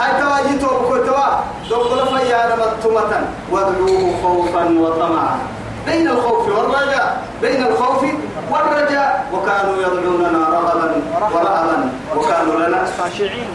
هاي 0.00 0.12
توا 0.20 0.50
جيتوا 0.50 0.78
بكتوا 0.78 1.28
دنقل 1.70 2.18
فيا 2.18 2.40
نمتمة 2.56 3.12
وادعوه 3.52 4.14
خوفا 4.22 4.64
وطمعا. 4.80 5.38
بين 5.86 6.08
الخوف 6.08 6.48
والرجاء 6.48 7.22
بين 7.42 7.66
الخوف 7.66 8.04
والرجاء. 8.50 9.24
وكانوا 9.32 9.76
يدعوننا 9.78 10.48
رغبا 10.48 10.94
ورهبا 11.14 11.90
وكانوا 12.16 12.56
لنا 12.66 12.84
خاشعين. 12.98 13.46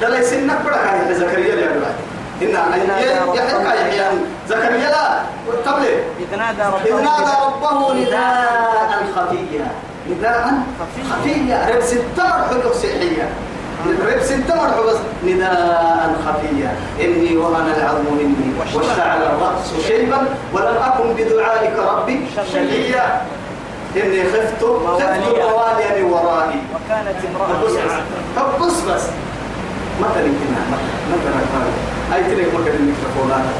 ده 0.00 0.08
ليس 0.08 0.32
إنك 0.32 0.58
كان 0.64 1.14
زكريا 1.14 1.54
يا 1.54 1.70
دلوقتي 1.72 2.04
إن 2.42 2.80
يحيى 2.80 3.16
يحيى 3.80 4.08
زكريا 4.48 4.88
لا. 4.88 5.22
قبل. 5.66 5.84
إذ 6.20 6.36
نادى 6.38 6.62
ربه 6.62 7.46
ربه 7.46 7.94
نداء 7.94 9.04
خفيا. 9.16 9.66
نداء 10.10 10.52
خفيا. 11.10 11.74
رب 11.74 11.82
ستار 11.82 12.46
حلق 12.50 12.72
سيحية 12.72 13.28
رب 13.86 14.22
ستار 14.22 14.70
بس. 14.86 14.96
نداء 15.26 16.14
خفيا 16.26 16.70
إني 17.00 17.36
وهن 17.36 17.66
العظم 17.76 18.06
مني. 18.18 18.48
واشتعل 18.74 19.22
الرأس 19.22 19.86
شيبا 19.86 20.18
ولم 20.52 20.76
أكن 20.82 21.08
بدعائك 21.14 21.78
ربي 21.78 22.26
شقيا. 22.36 23.22
إني 23.96 24.24
خفت 24.24 24.64
خفت. 24.64 25.02
مواليا. 25.38 26.02
من 26.02 26.04
ورائي. 26.12 26.60
وكانت 26.74 27.18
امرأة 27.28 27.64
بس. 27.64 27.72
بص 28.60 28.80
بس. 28.80 29.04
مثلا 30.00 30.30
كنا 30.38 30.62
مثلا 31.12 31.40
هاي 32.12 32.22
تري 32.22 32.46
مكان 32.46 32.74
الميكروفون 32.74 33.30
هذا؟ 33.32 33.52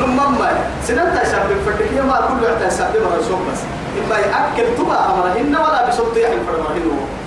لما 0.00 0.28
ما 0.28 0.50
سنتا 0.86 1.24
شاب 1.30 1.50
فتك 1.66 1.92
يا 1.96 2.02
ما 2.02 2.16
كل 2.28 2.44
وقت 2.44 2.72
شاب 2.78 2.94
مرة 3.04 3.20
شوف 3.28 3.40
بس. 3.52 3.60
إما 3.98 4.16
يأكل 4.18 4.76
تبا 4.78 4.98
أمرهن 5.10 5.56
ولا 5.56 5.80
يعني 6.16 6.36
فرمهن 6.46 6.82
هو 6.86 7.19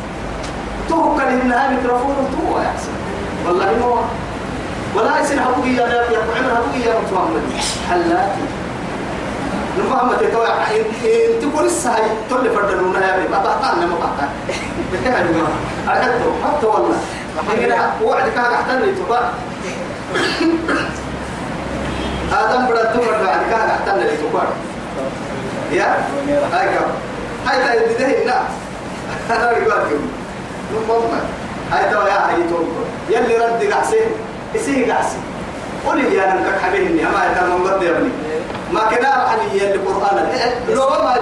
تو 0.90 1.18
كان 1.18 1.40
إنها 1.42 1.70
ميكروفون 1.70 2.16
تو 2.32 2.60
يا 2.60 2.68
حسن 2.78 2.92
والله 3.48 3.70
هو 3.86 3.98
ولا 4.96 5.20
يصير 5.20 5.40
حبوقي 5.42 5.70
يا 5.70 5.88
يا 5.88 6.20
عمر 6.20 6.56
حبوقي 6.56 6.80
يا 6.90 6.94
محمد 7.14 7.42
حلاتي. 7.90 8.42
نفهم 9.80 10.12
تتوى 10.20 10.48
إنت 10.48 11.56
كل 11.58 11.66
الساعة 11.66 12.00
تولي 12.30 12.50
فردنونا 12.50 13.08
يا 13.08 13.18
بي 13.24 13.28
ما 13.28 13.38
بحطان 13.38 13.80
ما 13.80 13.96
بحطان 13.96 14.30
بكها 14.94 15.18
يا 15.20 15.24
جماعة 15.32 15.58
أخذته 15.88 16.32
حتى 16.46 16.66
والله. 16.66 16.96
هنا 17.58 17.92
وعد 18.04 18.30
كان 18.30 18.46
أحتل 18.54 18.86
لي 18.86 18.92
تبا 18.96 19.20
آدم 22.34 22.66
بدا 22.66 22.84
تمر 22.94 23.12
بعد 23.26 23.40
كان 23.52 23.70
أحتل 23.70 24.00
لي 24.00 24.18
تبا 24.18 24.44
يا؟ 25.72 25.98
هاي 26.54 26.68
كم؟ 26.68 26.92
هاي 27.48 27.64
تاي 27.64 27.80
بده 27.96 28.24
هنا. 28.24 28.42
أنا 29.36 29.52
رجعت 29.52 29.88
هاي 31.72 31.94
توا 31.94 32.08
يا 32.10 32.30
هاي 32.30 32.44
توم 32.50 32.86
يلي 33.10 33.38
رد 33.38 33.74
قعسي 33.74 34.00
إسيه 34.56 34.94
قعسي 34.94 35.18
قولي 35.86 36.16
يا 36.16 36.32
أنا 36.32 36.42
كحبيبني 36.52 37.08
أما 37.08 37.26
يتم 37.26 37.64
من 37.64 37.88
يا 37.88 37.92
ابني؟ 37.92 38.10
ما 38.74 38.80
كنا 38.80 39.08
عن 39.08 39.38
القرآن 39.54 40.28
لو 40.70 40.90
ما 40.90 41.16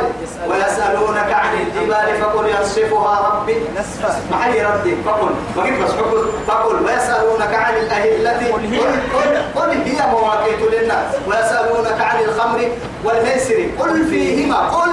ويسألونك 0.49 1.33
عن 1.33 1.53
الجبال 1.61 2.21
فقل 2.21 2.49
ينصفها 2.49 3.29
ربي. 3.29 3.55
نسفا 3.79 4.21
محي 4.31 4.61
ردي 4.61 4.95
فقل. 5.05 5.31
وقف 5.57 5.83
بس 5.83 5.91
فقل. 5.91 6.25
فقل 6.47 6.85
ويسألونك 6.85 7.53
عن 7.53 7.73
الأهلة. 7.73 8.53
قل 8.53 8.65
هي. 8.65 8.79
قل, 8.79 9.61
قل 9.61 9.69
هي 9.69 10.11
مواقيت 10.11 10.61
للناس. 10.73 11.15
ويسألونك 11.27 12.01
عن 12.01 12.19
الخمر 12.23 12.69
والميسر. 13.03 13.65
قل 13.79 14.05
فيهما. 14.05 14.57
قل 14.57 14.81
قل 14.81 14.90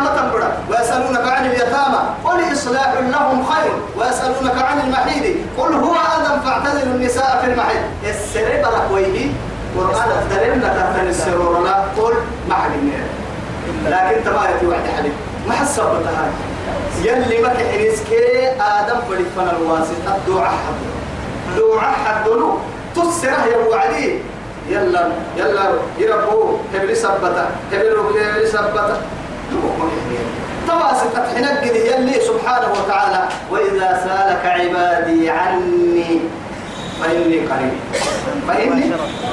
ما 0.00 0.10
تنبرا 0.16 0.50
ويسألونك 0.70 1.28
عن 1.28 1.46
اليتامى 1.46 2.00
قل 2.24 2.52
إصلاح 2.52 2.94
لهم 2.94 3.44
خير. 3.44 3.72
ويسألونك 3.96 4.62
عن 4.62 4.80
المحيض 4.80 5.36
قل 5.58 5.72
هو 5.74 5.94
أذى 5.94 6.40
فاعتزلوا 6.44 6.94
النساء 6.94 7.40
في 7.44 7.50
المحيض. 7.50 7.82
السرب 8.04 8.64
ركويه 8.74 9.30
قرآن 9.78 10.08
افترمنا 10.18 10.68
تحت 10.68 11.06
السرور 11.06 11.64
لا 11.64 11.76
قل 11.96 12.14
ما 12.48 12.54
حد 12.54 12.70
لكن 13.86 14.24
تبايتي 14.24 14.66
واحد 14.66 14.82
حديث 14.96 15.12
ما 15.48 15.54
حسبتها 15.54 16.26
يلي 17.02 17.42
ما 17.42 17.48
كحنسكي 17.48 18.48
آدم 18.60 18.98
بلفنا 19.10 19.52
الواسطة. 19.56 20.18
دعاء 20.28 20.50
حد. 20.50 20.80
دعاء 21.56 21.94
حد 22.04 22.26
تسره 22.94 23.44
يا 23.52 23.56
وعدي 23.70 24.18
يلا 24.68 25.08
يلا 25.36 25.70
يربو 25.98 26.56
هبلي 26.74 26.94
سبتا 26.94 27.46
هبلي 27.72 28.30
هبلي 28.30 28.46
سبتا 28.46 28.96
تواسط 30.68 31.16
حنق 31.36 31.62
يلي 31.64 32.20
سبحانه 32.20 32.68
وتعالى 32.72 33.28
وإذا 33.50 34.00
سألك 34.04 34.46
عبادي 34.46 35.30
عني 35.30 36.20
فإني 37.00 37.38
قريب. 37.38 37.72
فإني 38.48 38.92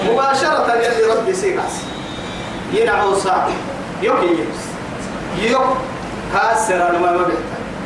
مباشرة 0.09 0.73
يلي 0.75 1.13
ربي 1.13 1.33
سيقاس 1.33 1.75
ينعو 2.73 3.15
صعب 3.15 3.49
يوك 4.01 4.23
يجلس 4.23 4.61
يوك 5.41 5.77
كاسر 6.33 6.89
أنا 6.89 6.99
ما 6.99 7.11
بحتاج 7.11 7.33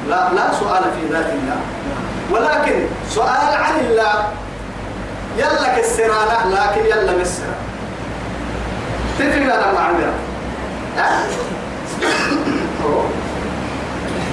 لا 0.10 0.30
لا 0.34 0.54
سؤال 0.60 0.84
في 0.84 1.14
ذات 1.14 1.26
الله. 1.26 1.60
ولكن 2.32 2.86
سؤال 3.10 3.54
عن 3.56 3.80
الله. 3.80 4.14
يلا 5.38 5.78
كسرانة 5.78 6.50
لكن 6.50 6.86
يلا 6.86 7.18
مسرة 7.22 7.56
تفرق 9.20 9.44
هذا 9.44 9.72
مع 9.76 9.82
عمرة 9.82 10.14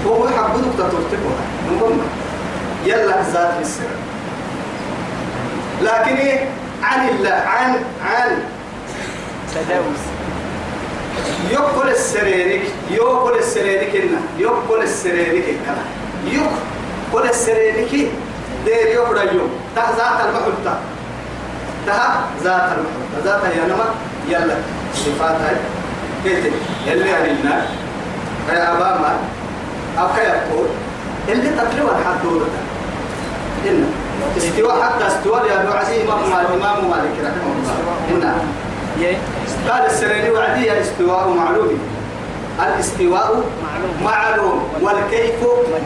هو 0.07 0.28
يحبونك 0.28 0.74
تترتبها 0.78 1.44
نقول 1.72 1.92
يلا 2.86 3.22
ذات 3.32 3.61
مسرة 3.61 3.96
لكن 5.82 6.16
إيه؟ 6.16 6.48
عن 6.82 7.09
الله 7.09 7.30
عن 7.30 7.74
عن 8.05 8.42
تداوس 9.55 10.05
يقول 11.50 11.88
السريرك 11.88 12.62
يقول 12.90 13.38
السريرك 13.38 13.96
إنه 13.96 14.20
يقول 14.38 14.82
السريرك 14.82 15.44
كنا 15.44 15.84
يقول 16.32 17.28
السريرك 17.28 17.90
دير 18.64 18.86
يقول 18.86 19.18
اليوم. 19.18 19.50
ته 19.76 19.82
ذات 19.82 20.26
المحبة. 20.28 20.78
ته 21.86 22.14
ذات 22.42 22.72
المحبة. 22.72 23.24
ذات 23.24 23.44
هي 23.44 23.61
نما 23.68 23.94
يلا. 24.28 24.55
صفات 24.94 25.36
كيف 26.25 26.45
يلي 26.87 27.12
علينا. 27.12 27.66
يا 28.49 28.72
أبا 28.72 29.01
ما 29.01 29.16
أو 29.99 30.07
كي 30.16 30.20
يقول 30.20 30.66
اللي 31.29 31.51
حد 32.05 32.22
دورة 32.25 32.47
إن. 33.68 33.85
استواء 34.37 34.83
حتى 34.83 35.07
استواء 35.07 35.47
يا 35.47 35.62
أبو 35.62 35.72
عزيز 35.72 36.01
إمام 36.01 36.31
مالك 36.31 36.51
إمام 36.51 36.91
مالك 36.91 37.14
رحمه 37.20 37.53
الله. 38.11 38.35
إن. 39.01 39.16
قال 39.70 39.87
السريري 39.87 40.31
وعدي 40.31 40.72
الاستواء 40.72 41.29
معلوم. 41.29 41.79
الاستواء 42.66 43.43
معلوم. 43.64 43.95
معلوم. 44.05 44.68
والكيف 44.83 45.35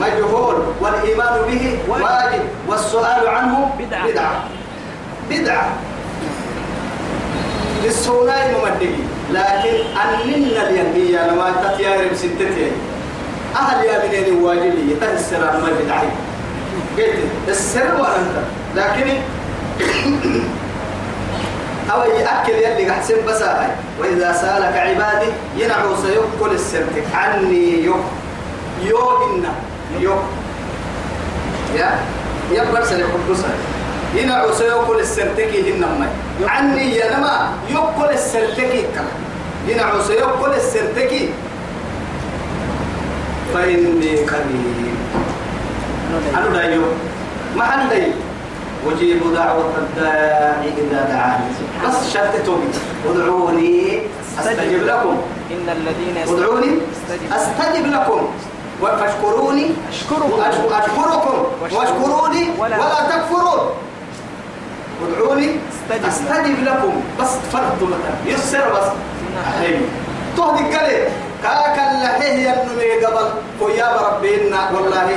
مجهول. 0.00 0.56
والإيمان 0.80 1.34
به 1.48 1.78
واجب. 1.88 2.42
والسؤال 2.68 3.28
عنه 3.28 3.70
بدعة. 3.78 4.06
بدعة. 4.08 4.44
بدعة. 5.30 5.68
للسوناي 7.84 8.54
ممدقي 8.54 9.17
لكن 9.30 9.76
أننا 10.04 10.68
اليهدية 10.68 11.26
لما 11.26 11.52
تتيارب 11.64 12.14
ستتين 12.14 12.72
أهل 13.56 13.84
يا 13.84 13.98
بنين 14.06 14.42
واجبي 14.42 14.96
تهسر 15.00 15.38
ما 15.40 15.68
بدعي. 15.80 16.08
قلت 16.96 17.18
السر 17.48 17.94
وأنت. 18.00 18.36
لكن 18.76 19.08
أو 21.92 22.00
يأكل 22.02 22.52
يلي 22.52 22.90
أحسن 22.90 23.14
بس 23.28 23.42
هاي 23.42 23.68
وإذا 24.00 24.32
سألك 24.32 24.76
عبادي 24.76 25.30
ينعو 25.56 25.96
سيقول 26.02 26.50
السرتك 26.54 27.04
عني 27.14 27.84
يو 27.84 27.94
يو 28.84 29.34
إنا 29.34 29.52
يو 30.00 30.14
يا. 31.76 31.90
يبقى 32.52 32.86
سيقول 32.86 33.20
بس 33.30 33.38
ينعو 34.14 34.52
سيقول 34.52 35.00
السرتك 35.00 35.48
هنما 35.66 36.06
عني 36.46 36.96
يا 36.96 37.16
نما. 37.18 37.48
يقول 37.70 38.10
السرتك 38.10 38.70
كلا. 38.94 39.17
ينعو 39.68 40.02
سيقول 40.02 40.52
السرتك 40.54 41.12
فإني 43.54 44.16
قريب. 44.16 44.94
أنا 46.36 46.48
دايو. 46.52 46.82
ما 47.56 47.86
دايو. 47.90 48.12
أجيب 48.88 49.20
دعوة 49.34 49.72
الداعي 49.78 50.68
إذا 50.78 51.00
دعاني. 51.12 51.44
بس 51.88 52.12
شرطتهم 52.14 52.60
ادعوني 53.10 54.00
أستجب 54.38 54.82
لكم. 54.86 55.16
إن 55.50 55.68
الذين 55.68 56.16
ادعوني 56.28 56.70
أستجب 57.32 57.86
لكم. 57.86 58.28
فاشكروني 58.82 59.70
أشكركم. 59.90 60.40
أشكركم. 60.40 61.44
واشكروني 61.62 62.48
ولا- 62.58 62.76
تكفرون. 63.10 63.60
ادعوني 65.08 65.50
أستجب 66.08 66.64
لكم. 66.64 66.92
بس 67.20 67.28
فرضوا 67.52 67.88
مثلا 67.88 68.34
يسر 68.34 68.72
بس. 68.72 68.88
أحيي 69.46 69.80
تهدي 70.36 70.76
قلي 70.76 71.08
كاكا 71.42 71.90
اللحيه 71.90 72.32
ينمي 72.48 73.06
قبل 73.06 73.28
ويا 73.60 73.88
ربنا 74.06 74.70
والله 74.74 75.10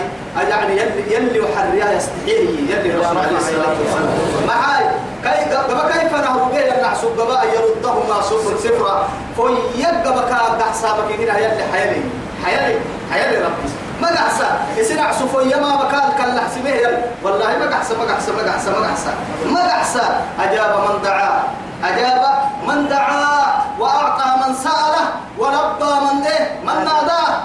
يعني 0.50 0.74
يلي 0.78 1.14
يلي 1.16 1.40
وحريها 1.40 1.92
يستحيه 1.94 2.50
يلي 2.70 2.90
رسول 3.00 3.18
عليه 3.18 3.38
الصلاة 3.38 3.76
والسلام. 3.80 4.48
معاي 4.48 4.86
كي 5.24 5.56
قبل 5.56 5.92
كيف 5.94 6.14
نهر 6.14 6.44
به 6.44 6.60
ينعسوا 6.60 7.10
قبا 7.10 7.40
يردهما 7.44 8.22
صفر 8.22 8.58
صفرا 8.58 9.10
فيقبا 9.36 10.22
كا 10.30 10.66
حسابك 10.72 11.12
هنا 11.20 11.38
يلي 11.40 11.64
حيلي. 11.74 12.02
حيلي. 12.46 12.80
حيلي 13.12 13.38
ربي. 13.38 13.70
ما 14.02 14.08
قحسا 14.08 14.60
يسنع 14.78 15.12
صفو 15.12 15.40
يما 15.40 15.76
مكان 15.76 16.10
كلا 16.18 16.42
حسبه 16.46 16.70
يل 16.70 16.98
والله 17.24 17.58
ما 17.58 17.66
قحسا 17.76 17.94
ما 17.98 18.14
قحسا 18.14 18.32
ما 18.32 18.52
قحسا 18.52 18.72
ما 18.72 18.88
قحسا 18.88 19.14
ما 19.46 19.62
قحسا 19.62 20.22
أجاب 20.40 20.80
من 20.90 21.02
دعا. 21.04 21.44
أجاب 21.84 22.24
من 22.68 22.90
دعا 22.90 23.62
وأعطى 23.80 24.48
من 24.48 24.56
سأله 24.56 25.06
ولبى 25.38 25.94
من 26.06 26.24
إيه 26.28 26.60
من 26.64 26.86
ناداه 26.86 27.42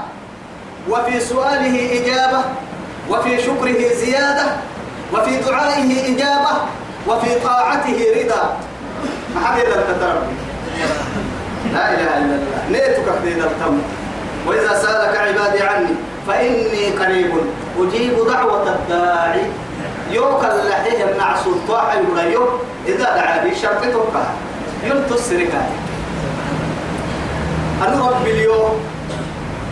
وفي 0.97 1.21
سؤاله 1.21 2.01
إجابة 2.01 2.41
وفي 3.11 3.43
شكره 3.43 3.95
زيادة 3.95 4.47
وفي 5.13 5.37
دعائه 5.37 6.15
إجابة 6.15 6.53
وفي 7.09 7.41
طاعته 7.45 7.99
رضا. 8.17 8.57
ما 9.35 9.41
حد 9.47 9.59
لا 11.73 11.95
إله 11.95 12.19
إلا 12.19 12.35
الله. 12.35 12.63
نيتك 12.71 13.05
في 13.23 13.29
التم 13.29 13.79
وإذا 14.47 14.79
سألك 14.79 15.17
عبادي 15.17 15.63
عني 15.63 15.95
فإني 16.29 16.91
قريب 16.91 17.33
أجيب 17.79 18.27
دعوة 18.29 18.69
الداعي. 18.75 19.43
يوك 20.11 20.45
اللحيه 20.45 21.05
النعس 21.13 21.47
الطاعة 21.47 21.95
يقول 21.95 22.49
إذا 22.89 23.05
دعاني 23.05 23.55
شرطتك 23.55 24.15
يلت 24.85 25.13
السرقة 25.13 25.63
أنا 27.83 28.09
رب 28.09 28.27
اليوم؟ 28.27 28.96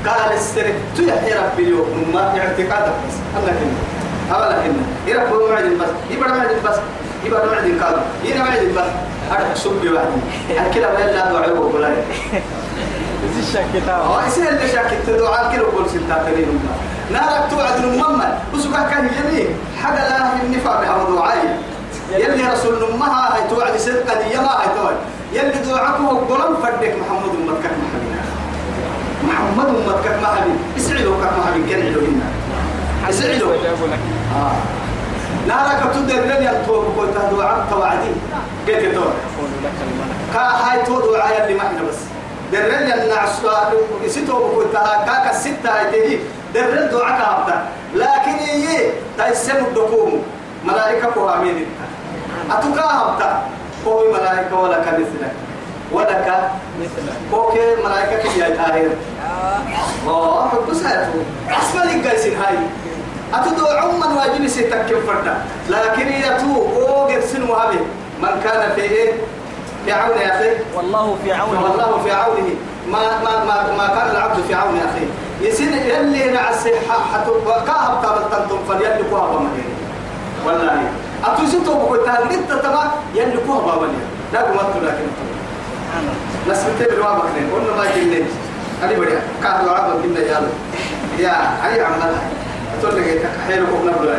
قال 0.07 0.33
السرق 0.33 0.75
تيحي 0.97 1.33
رب 1.33 1.59
اليوم؟ 1.59 2.11
ما 2.15 2.21
اعتقادك 2.21 2.93
بس. 3.09 3.17
أنا 3.37 3.53
كنا 3.59 4.37
أولا 4.37 4.57
كنا 4.63 4.83
يرب 5.07 5.33
هو 5.33 5.49
معدن 5.53 5.79
بس. 5.79 5.89
يبقى 6.11 6.29
معدن 6.29 6.57
بس. 6.65 6.77
يبقى 7.25 7.47
معدن 7.47 7.83
قال. 7.83 7.97
ينا 8.25 8.45
معدن 8.45 8.73
بس. 8.77 8.91
أنا 9.31 9.55
سبي 9.55 9.89
واحد. 9.89 10.09
الكلام 10.51 10.93
لا 10.95 11.33
دعوه 11.33 11.75
ولا 11.75 11.89
إيش 11.89 13.39
الشكتاب 13.39 14.01
آه 14.01 14.27
يصير 14.27 14.49
اللي 14.49 14.69
شاكت 14.69 14.99
تدعى 15.07 15.51
كيلو 15.51 15.65
كل 15.65 15.91
ستة 15.91 16.23
ترين 16.25 16.61
نارك 17.13 17.51
توعد 17.51 17.85
المما 17.85 18.39
وسبح 18.55 18.83
كان 18.91 19.05
يمين 19.05 19.49
حاجة 19.83 20.09
لا 20.09 20.43
النفاق 20.43 20.99
موضوعي 20.99 21.39
يلي 22.13 22.53
رسول 22.53 22.75
نمها 22.93 23.35
هاي 23.35 23.49
توعد 23.51 23.77
صدقة 23.77 24.15
دي 24.23 24.37
ما 24.37 24.51
هاي 24.61 24.69
توعد. 24.77 24.97
يلي 25.33 25.73
دعاكم 25.73 26.07
قلم 26.09 26.57
فدك 26.63 26.95
محمد 27.01 27.31
أمتك 27.41 27.65
محمد. 27.65 28.04
محمد 29.29 29.67
أمتك 29.67 30.07
محمد 30.23 30.57
اسعلوا 30.77 31.17
كك 31.23 31.33
محمد 31.39 31.69
كان 31.71 31.81
علوهنا 31.87 32.27
اسعلوا 33.11 33.55
آه 34.37 34.57
نارك 35.49 35.83
تدر 35.95 36.25
لن 36.25 36.43
ينطوب 36.43 36.85
قلت 36.99 37.17
دعاك 37.33 37.65
توعدي. 37.71 38.13
قلت 38.69 38.95
دور. 38.95 39.13
كا 40.35 40.41
هاي 40.41 40.83
تو 40.87 41.13
دعاء 41.13 41.45
اللي 41.45 41.55
معنا 41.59 41.83
بس. 41.89 42.01
درل 42.53 42.93
النعس 42.93 43.41
يسيتو 44.05 44.33
بقول 44.33 44.73
تها 44.73 45.05
كاك 45.07 45.35
الستة 45.35 45.69
هاي 45.69 45.91
تيجي. 45.91 46.19
درل 46.55 46.89
دعاء 46.89 47.19
كابتا 47.19 47.67
لكن 47.95 48.37
يي 48.49 48.93
تايسم 49.19 49.57
الدكوم. 49.57 50.23
ملائكة 50.65 51.11
كوها 51.11 51.41
مين 51.41 51.67
أتوكا 52.51 52.85
هبتا 52.85 53.43
كوي 53.85 54.13
ملائكة 54.13 54.61
ولا 54.61 54.79
كمثلك. 54.85 55.33
ولا 55.93 56.13
ك 56.13 56.51
مثل 56.81 57.05
كوكي 57.31 57.77
ملائكة 57.85 58.33
يا 58.39 58.49
تاهر. 58.57 58.91
آه 60.09 60.49
حب 60.49 60.75
سايتو 60.75 61.19
أسمع 61.51 61.85
لك 61.85 62.05
جالسين 62.05 62.37
هاي. 62.37 62.59
أتدو 63.35 63.67
عمان 63.67 64.13
واجب 64.17 64.47
سيتكم 64.47 65.07
فردا. 65.07 65.35
لكن 65.69 66.09
يتو 66.13 66.53
أو 66.77 67.07
قرسن 67.07 67.43
وهبه 67.43 67.81
من 68.23 68.41
كان 68.45 68.73
في 68.75 68.81
إيه؟ 68.81 69.13
في 69.85 69.93
عون 69.93 70.19
يا 70.19 70.35
أخي. 70.35 70.51
والله 70.77 71.17
في 71.25 71.33
عون 71.33 71.57
والله 71.57 72.03
في 72.05 72.11
عونه. 72.13 72.51
ما 72.89 72.99
ما 73.25 73.45
ما 73.45 73.73
ما 73.79 73.87
كان 73.87 74.11
العبد 74.11 74.43
في 74.49 74.55
عون 74.55 74.77
اخيه 74.79 75.09
يسن 75.49 75.73
يلي 75.73 76.31
نعس 76.31 76.69
حتى 77.13 77.31
كاهب 77.67 78.03
تابل 78.03 78.25
تنتم 78.31 78.59
فليلي 78.69 79.05
كوها 79.11 79.27
بمهين 79.27 79.75
والله. 80.47 80.83
أتوسيتو 81.25 81.75
بقول 81.75 82.05
تهديد 82.05 82.49
تتما 82.49 82.93
يلي 83.15 83.39
كوها 83.47 83.77
بمهين 83.77 84.07
لا 84.33 84.41
قمت 84.41 84.77
لكن 84.83 85.07
أنا 85.99 86.13
ناس 86.49 86.65
بتبي 86.65 86.97
ما 87.03 87.15
بكرين 87.19 87.51
قلنا 87.55 87.77
ما 87.77 87.85
جنين 87.97 88.27
أنا 88.83 88.93
بدي 88.93 89.11
كان 89.43 89.65
العبد 89.65 90.03
كنا 90.03 90.21
يلا 90.21 90.49
يا 91.19 91.35
أي 91.67 91.81
عملها 91.85 92.23
تقول 92.83 92.97
لك 92.97 93.27
حيلكم 93.47 93.89
نبلا 93.89 94.19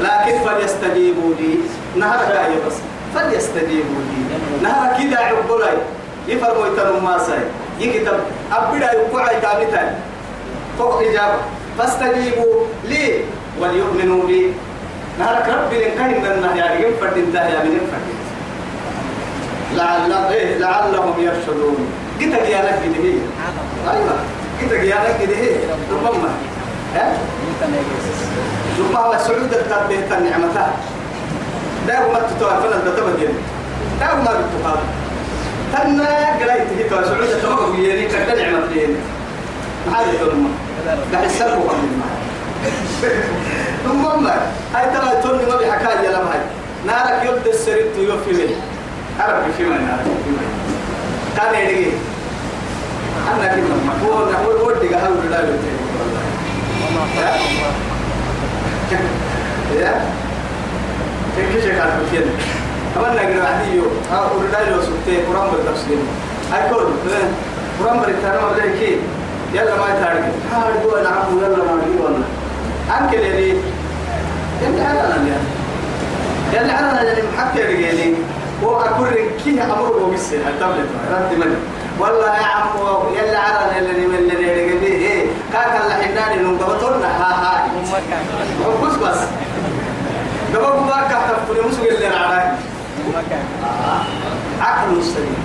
لكن 0.00 0.38
فليستجيبوا 0.44 1.34
لي 1.40 1.58
نهر 1.96 2.18
جاي 2.28 2.56
بس 2.66 2.74
فليستجيبوا 3.14 4.00
لي 4.10 4.22
نهر 4.62 4.98
كده 5.02 5.18
عقبلاي 5.18 5.76
يفرموا 6.28 6.66
يتنو 6.66 7.00
ما 7.00 7.18
ساي 7.18 7.38
يكتب 7.80 8.18
أبدا 8.52 8.92
يقعي 8.92 9.40
تابتان 9.40 9.94
فوق 10.78 11.00
إجابة 11.00 11.38
فاستجيبوا 11.78 12.64
لي 12.84 13.20
وليؤمنوا 13.60 14.26
بي 14.26 14.52
نهارك 15.18 15.48
ربي 15.48 15.84
لنكهن 15.84 16.10
من 16.42 16.56
يعني 16.56 16.84
ينفرد 16.86 17.16
انتهى 17.18 17.58
من 17.64 17.70
ينفرد 17.72 18.06
لعل 19.76 20.12
إيه 20.32 20.58
لعلهم 20.58 21.14
يرشدون. 21.20 21.86
قلت 22.20 22.32
يا 22.32 22.62
لك 22.62 22.80
كده 22.84 23.04
هي. 23.04 23.14
أيوه. 23.92 24.16
قلت 24.62 24.72
يا 24.72 24.94
لك 24.94 25.16
كده 25.22 25.36
هي. 25.36 25.50
ربما 25.92 26.28
ها؟ 26.94 27.12
ما 28.92 28.98
ربما 29.08 29.18
سعود 29.18 29.52
التربيه 29.52 30.16
النعمتها 30.18 30.72
ده 31.88 31.94
ما 32.12 32.18
تتوها 32.28 32.60
فلا 32.60 32.76
ده 32.78 32.96
تبدل 32.96 33.28
ده 34.00 34.14
ما 34.14 34.22
بتقال 34.22 34.78
تنا 35.72 36.26
قريت 36.40 36.68
هي 36.78 36.88
تو 36.88 36.96
سعود 37.04 37.22
التوقف 37.22 37.78
يعني 37.78 38.08
لين 38.74 38.96
ما 39.86 39.96
هذا 39.98 40.98
ده 41.12 41.26
السلب 41.26 41.58
وقبل 41.58 41.88
ما 41.98 42.08
ثم 43.84 44.26
هاي 44.74 44.86
ترى 44.94 45.22
توني 45.22 45.46
ما 45.46 45.56
بحكايه 45.56 46.08
لما 46.08 46.32
هاي 46.32 46.40
نارك 46.86 47.22
يبدا 47.28 47.50
السرير 47.50 47.86
يوفي 47.98 48.32
لي 48.32 48.54
عرب 49.22 49.42
في 49.56 49.64
ما 49.64 49.78
نارك 49.78 50.04
في 50.24 50.30
ما 50.30 50.42
كان 51.36 51.54
يدقي 51.54 51.90
أنا 53.32 53.46
كنا 53.54 54.08
هو 54.08 54.12
هو 54.12 54.66
ودي 54.68 54.88
قهوة 54.94 55.24
لا 55.30 55.36
خلق 55.36 55.46
الله 57.18 57.72
يا؟ 59.80 60.00
كيف 61.36 61.62
شيء 61.64 61.72
كان 61.74 62.00
كده 62.12 62.30
أما 62.96 63.14
نقول 63.14 63.40
عادي 63.46 63.76
يو. 63.76 63.84
ها 64.12 64.20
وردا 64.20 64.70
لو 64.70 64.82
سبتة 64.82 65.16
قرآن 65.28 65.50
بالتفسير 65.50 65.98
أكون 66.54 66.84
قرآن 67.80 67.98
بالتفسير 68.00 68.40
ما 68.42 68.52
بدي 68.52 68.78
كي. 68.78 68.96
يلا 69.54 69.76
ما 69.76 69.84
يتارك. 69.98 70.24
هاد 70.52 70.86
هو 70.86 71.02
نعم 71.04 71.38
يلا 71.38 71.56
ما 71.56 71.74
نقول 71.74 72.02
والله 72.04 72.26
أنك 73.00 73.14
اللي 73.14 73.48
يلا 74.62 75.16
أنا. 75.16 75.36
يلا 76.52 76.78
أنا 76.78 77.02
يعني 77.02 77.22
محكي 77.36 77.62
رجالي 77.62 78.14
هو 78.64 78.80
أكون 78.80 79.08
كيه 79.44 79.64
أمره 79.64 80.10
بس 80.14 80.32
التابلت 80.32 80.88
رد 81.12 81.38
من 81.38 81.56
والله 82.00 82.26
يا 82.36 82.42
عم 82.46 82.68
يلا 83.16 83.38
أنا 83.38 83.78
اللي 83.78 84.06
من 84.06 84.14
اللي 84.14 84.34
رجالي 84.34 84.86
إيه 84.86 85.26
كاك 85.52 85.80
الله 85.84 85.94
حناني 85.94 86.42
نقطنا 86.42 87.06
ها 87.06 87.32
ها. 87.34 87.68
كان 88.10 88.22
بس. 88.82 88.94
بس 88.94 89.18
قبل 90.54 90.80
ما 90.80 91.08
كان 91.10 91.20
تفكر 91.28 91.68
مسوي 91.68 91.88
اللي 91.88 92.08
كان 93.30 93.44
عقل 94.60 94.98
السليم 94.98 95.36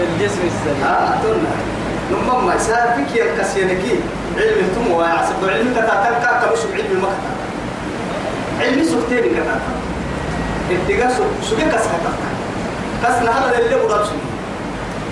الجسم 0.00 0.38
السليم 0.46 0.84
آه 0.84 1.22
تونا 1.22 1.52
لما 2.10 2.38
ما 2.40 2.58
سافك 2.58 3.16
يا 3.16 3.24
كسينكي 3.38 3.94
علم 4.36 4.68
تم 4.76 4.92
ويعصب 4.92 5.48
علم 5.48 5.72
كتاتك 5.72 6.44
كمش 6.44 6.58
علم 6.74 6.86
المكتب 6.92 7.32
علم 8.60 8.84
سكتين 8.84 9.32
كتاتك 9.32 9.62
اتجاه 10.70 11.08
سوق 11.16 11.58
كسكتك 11.58 12.31
كسنا 13.02 13.30
هذا 13.30 13.58
اللي 13.58 13.76
برا 13.86 14.06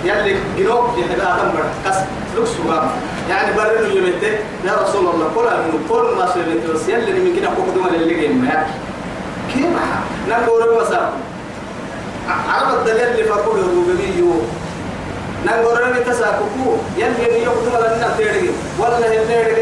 يلي 0.05 0.35
جنوب 0.57 0.97
يحب 0.97 1.19
آدم 1.19 1.51
بر. 1.53 1.63
كس 1.85 1.97
لوك 2.35 2.45
سوغام. 2.45 2.89
يعني 3.29 3.55
برنو 3.55 3.97
يمته 3.97 4.27
يا 4.65 4.73
رسول 4.83 5.05
الله 5.13 5.27
كل 5.35 5.43
من 5.43 5.85
كل 5.89 6.15
ما 6.17 6.33
سيرت 6.33 6.65
بس 6.73 6.89
يلي 6.89 7.19
من 7.19 7.35
كده 7.35 7.49
فوق 7.49 7.65
دوما 7.75 7.87
اللي 7.87 8.13
جاي 8.13 8.27
ما 8.27 8.67
كيف 9.53 9.65
نقول 10.29 10.81
بس 10.81 10.93
عرب 12.49 12.79
الدليل 12.79 13.07
اللي 13.07 13.23
فرقوا 13.23 13.53
الربوبية 13.53 14.41
نقول 15.45 15.81
ربي 15.81 15.99
تساكوكو 15.99 16.77
يلي 16.97 17.43
يقدم 17.43 17.77
لنا 17.77 18.15
تيري. 18.17 18.49
ولا 18.79 18.97
هي 19.11 19.25
تيري 19.27 19.61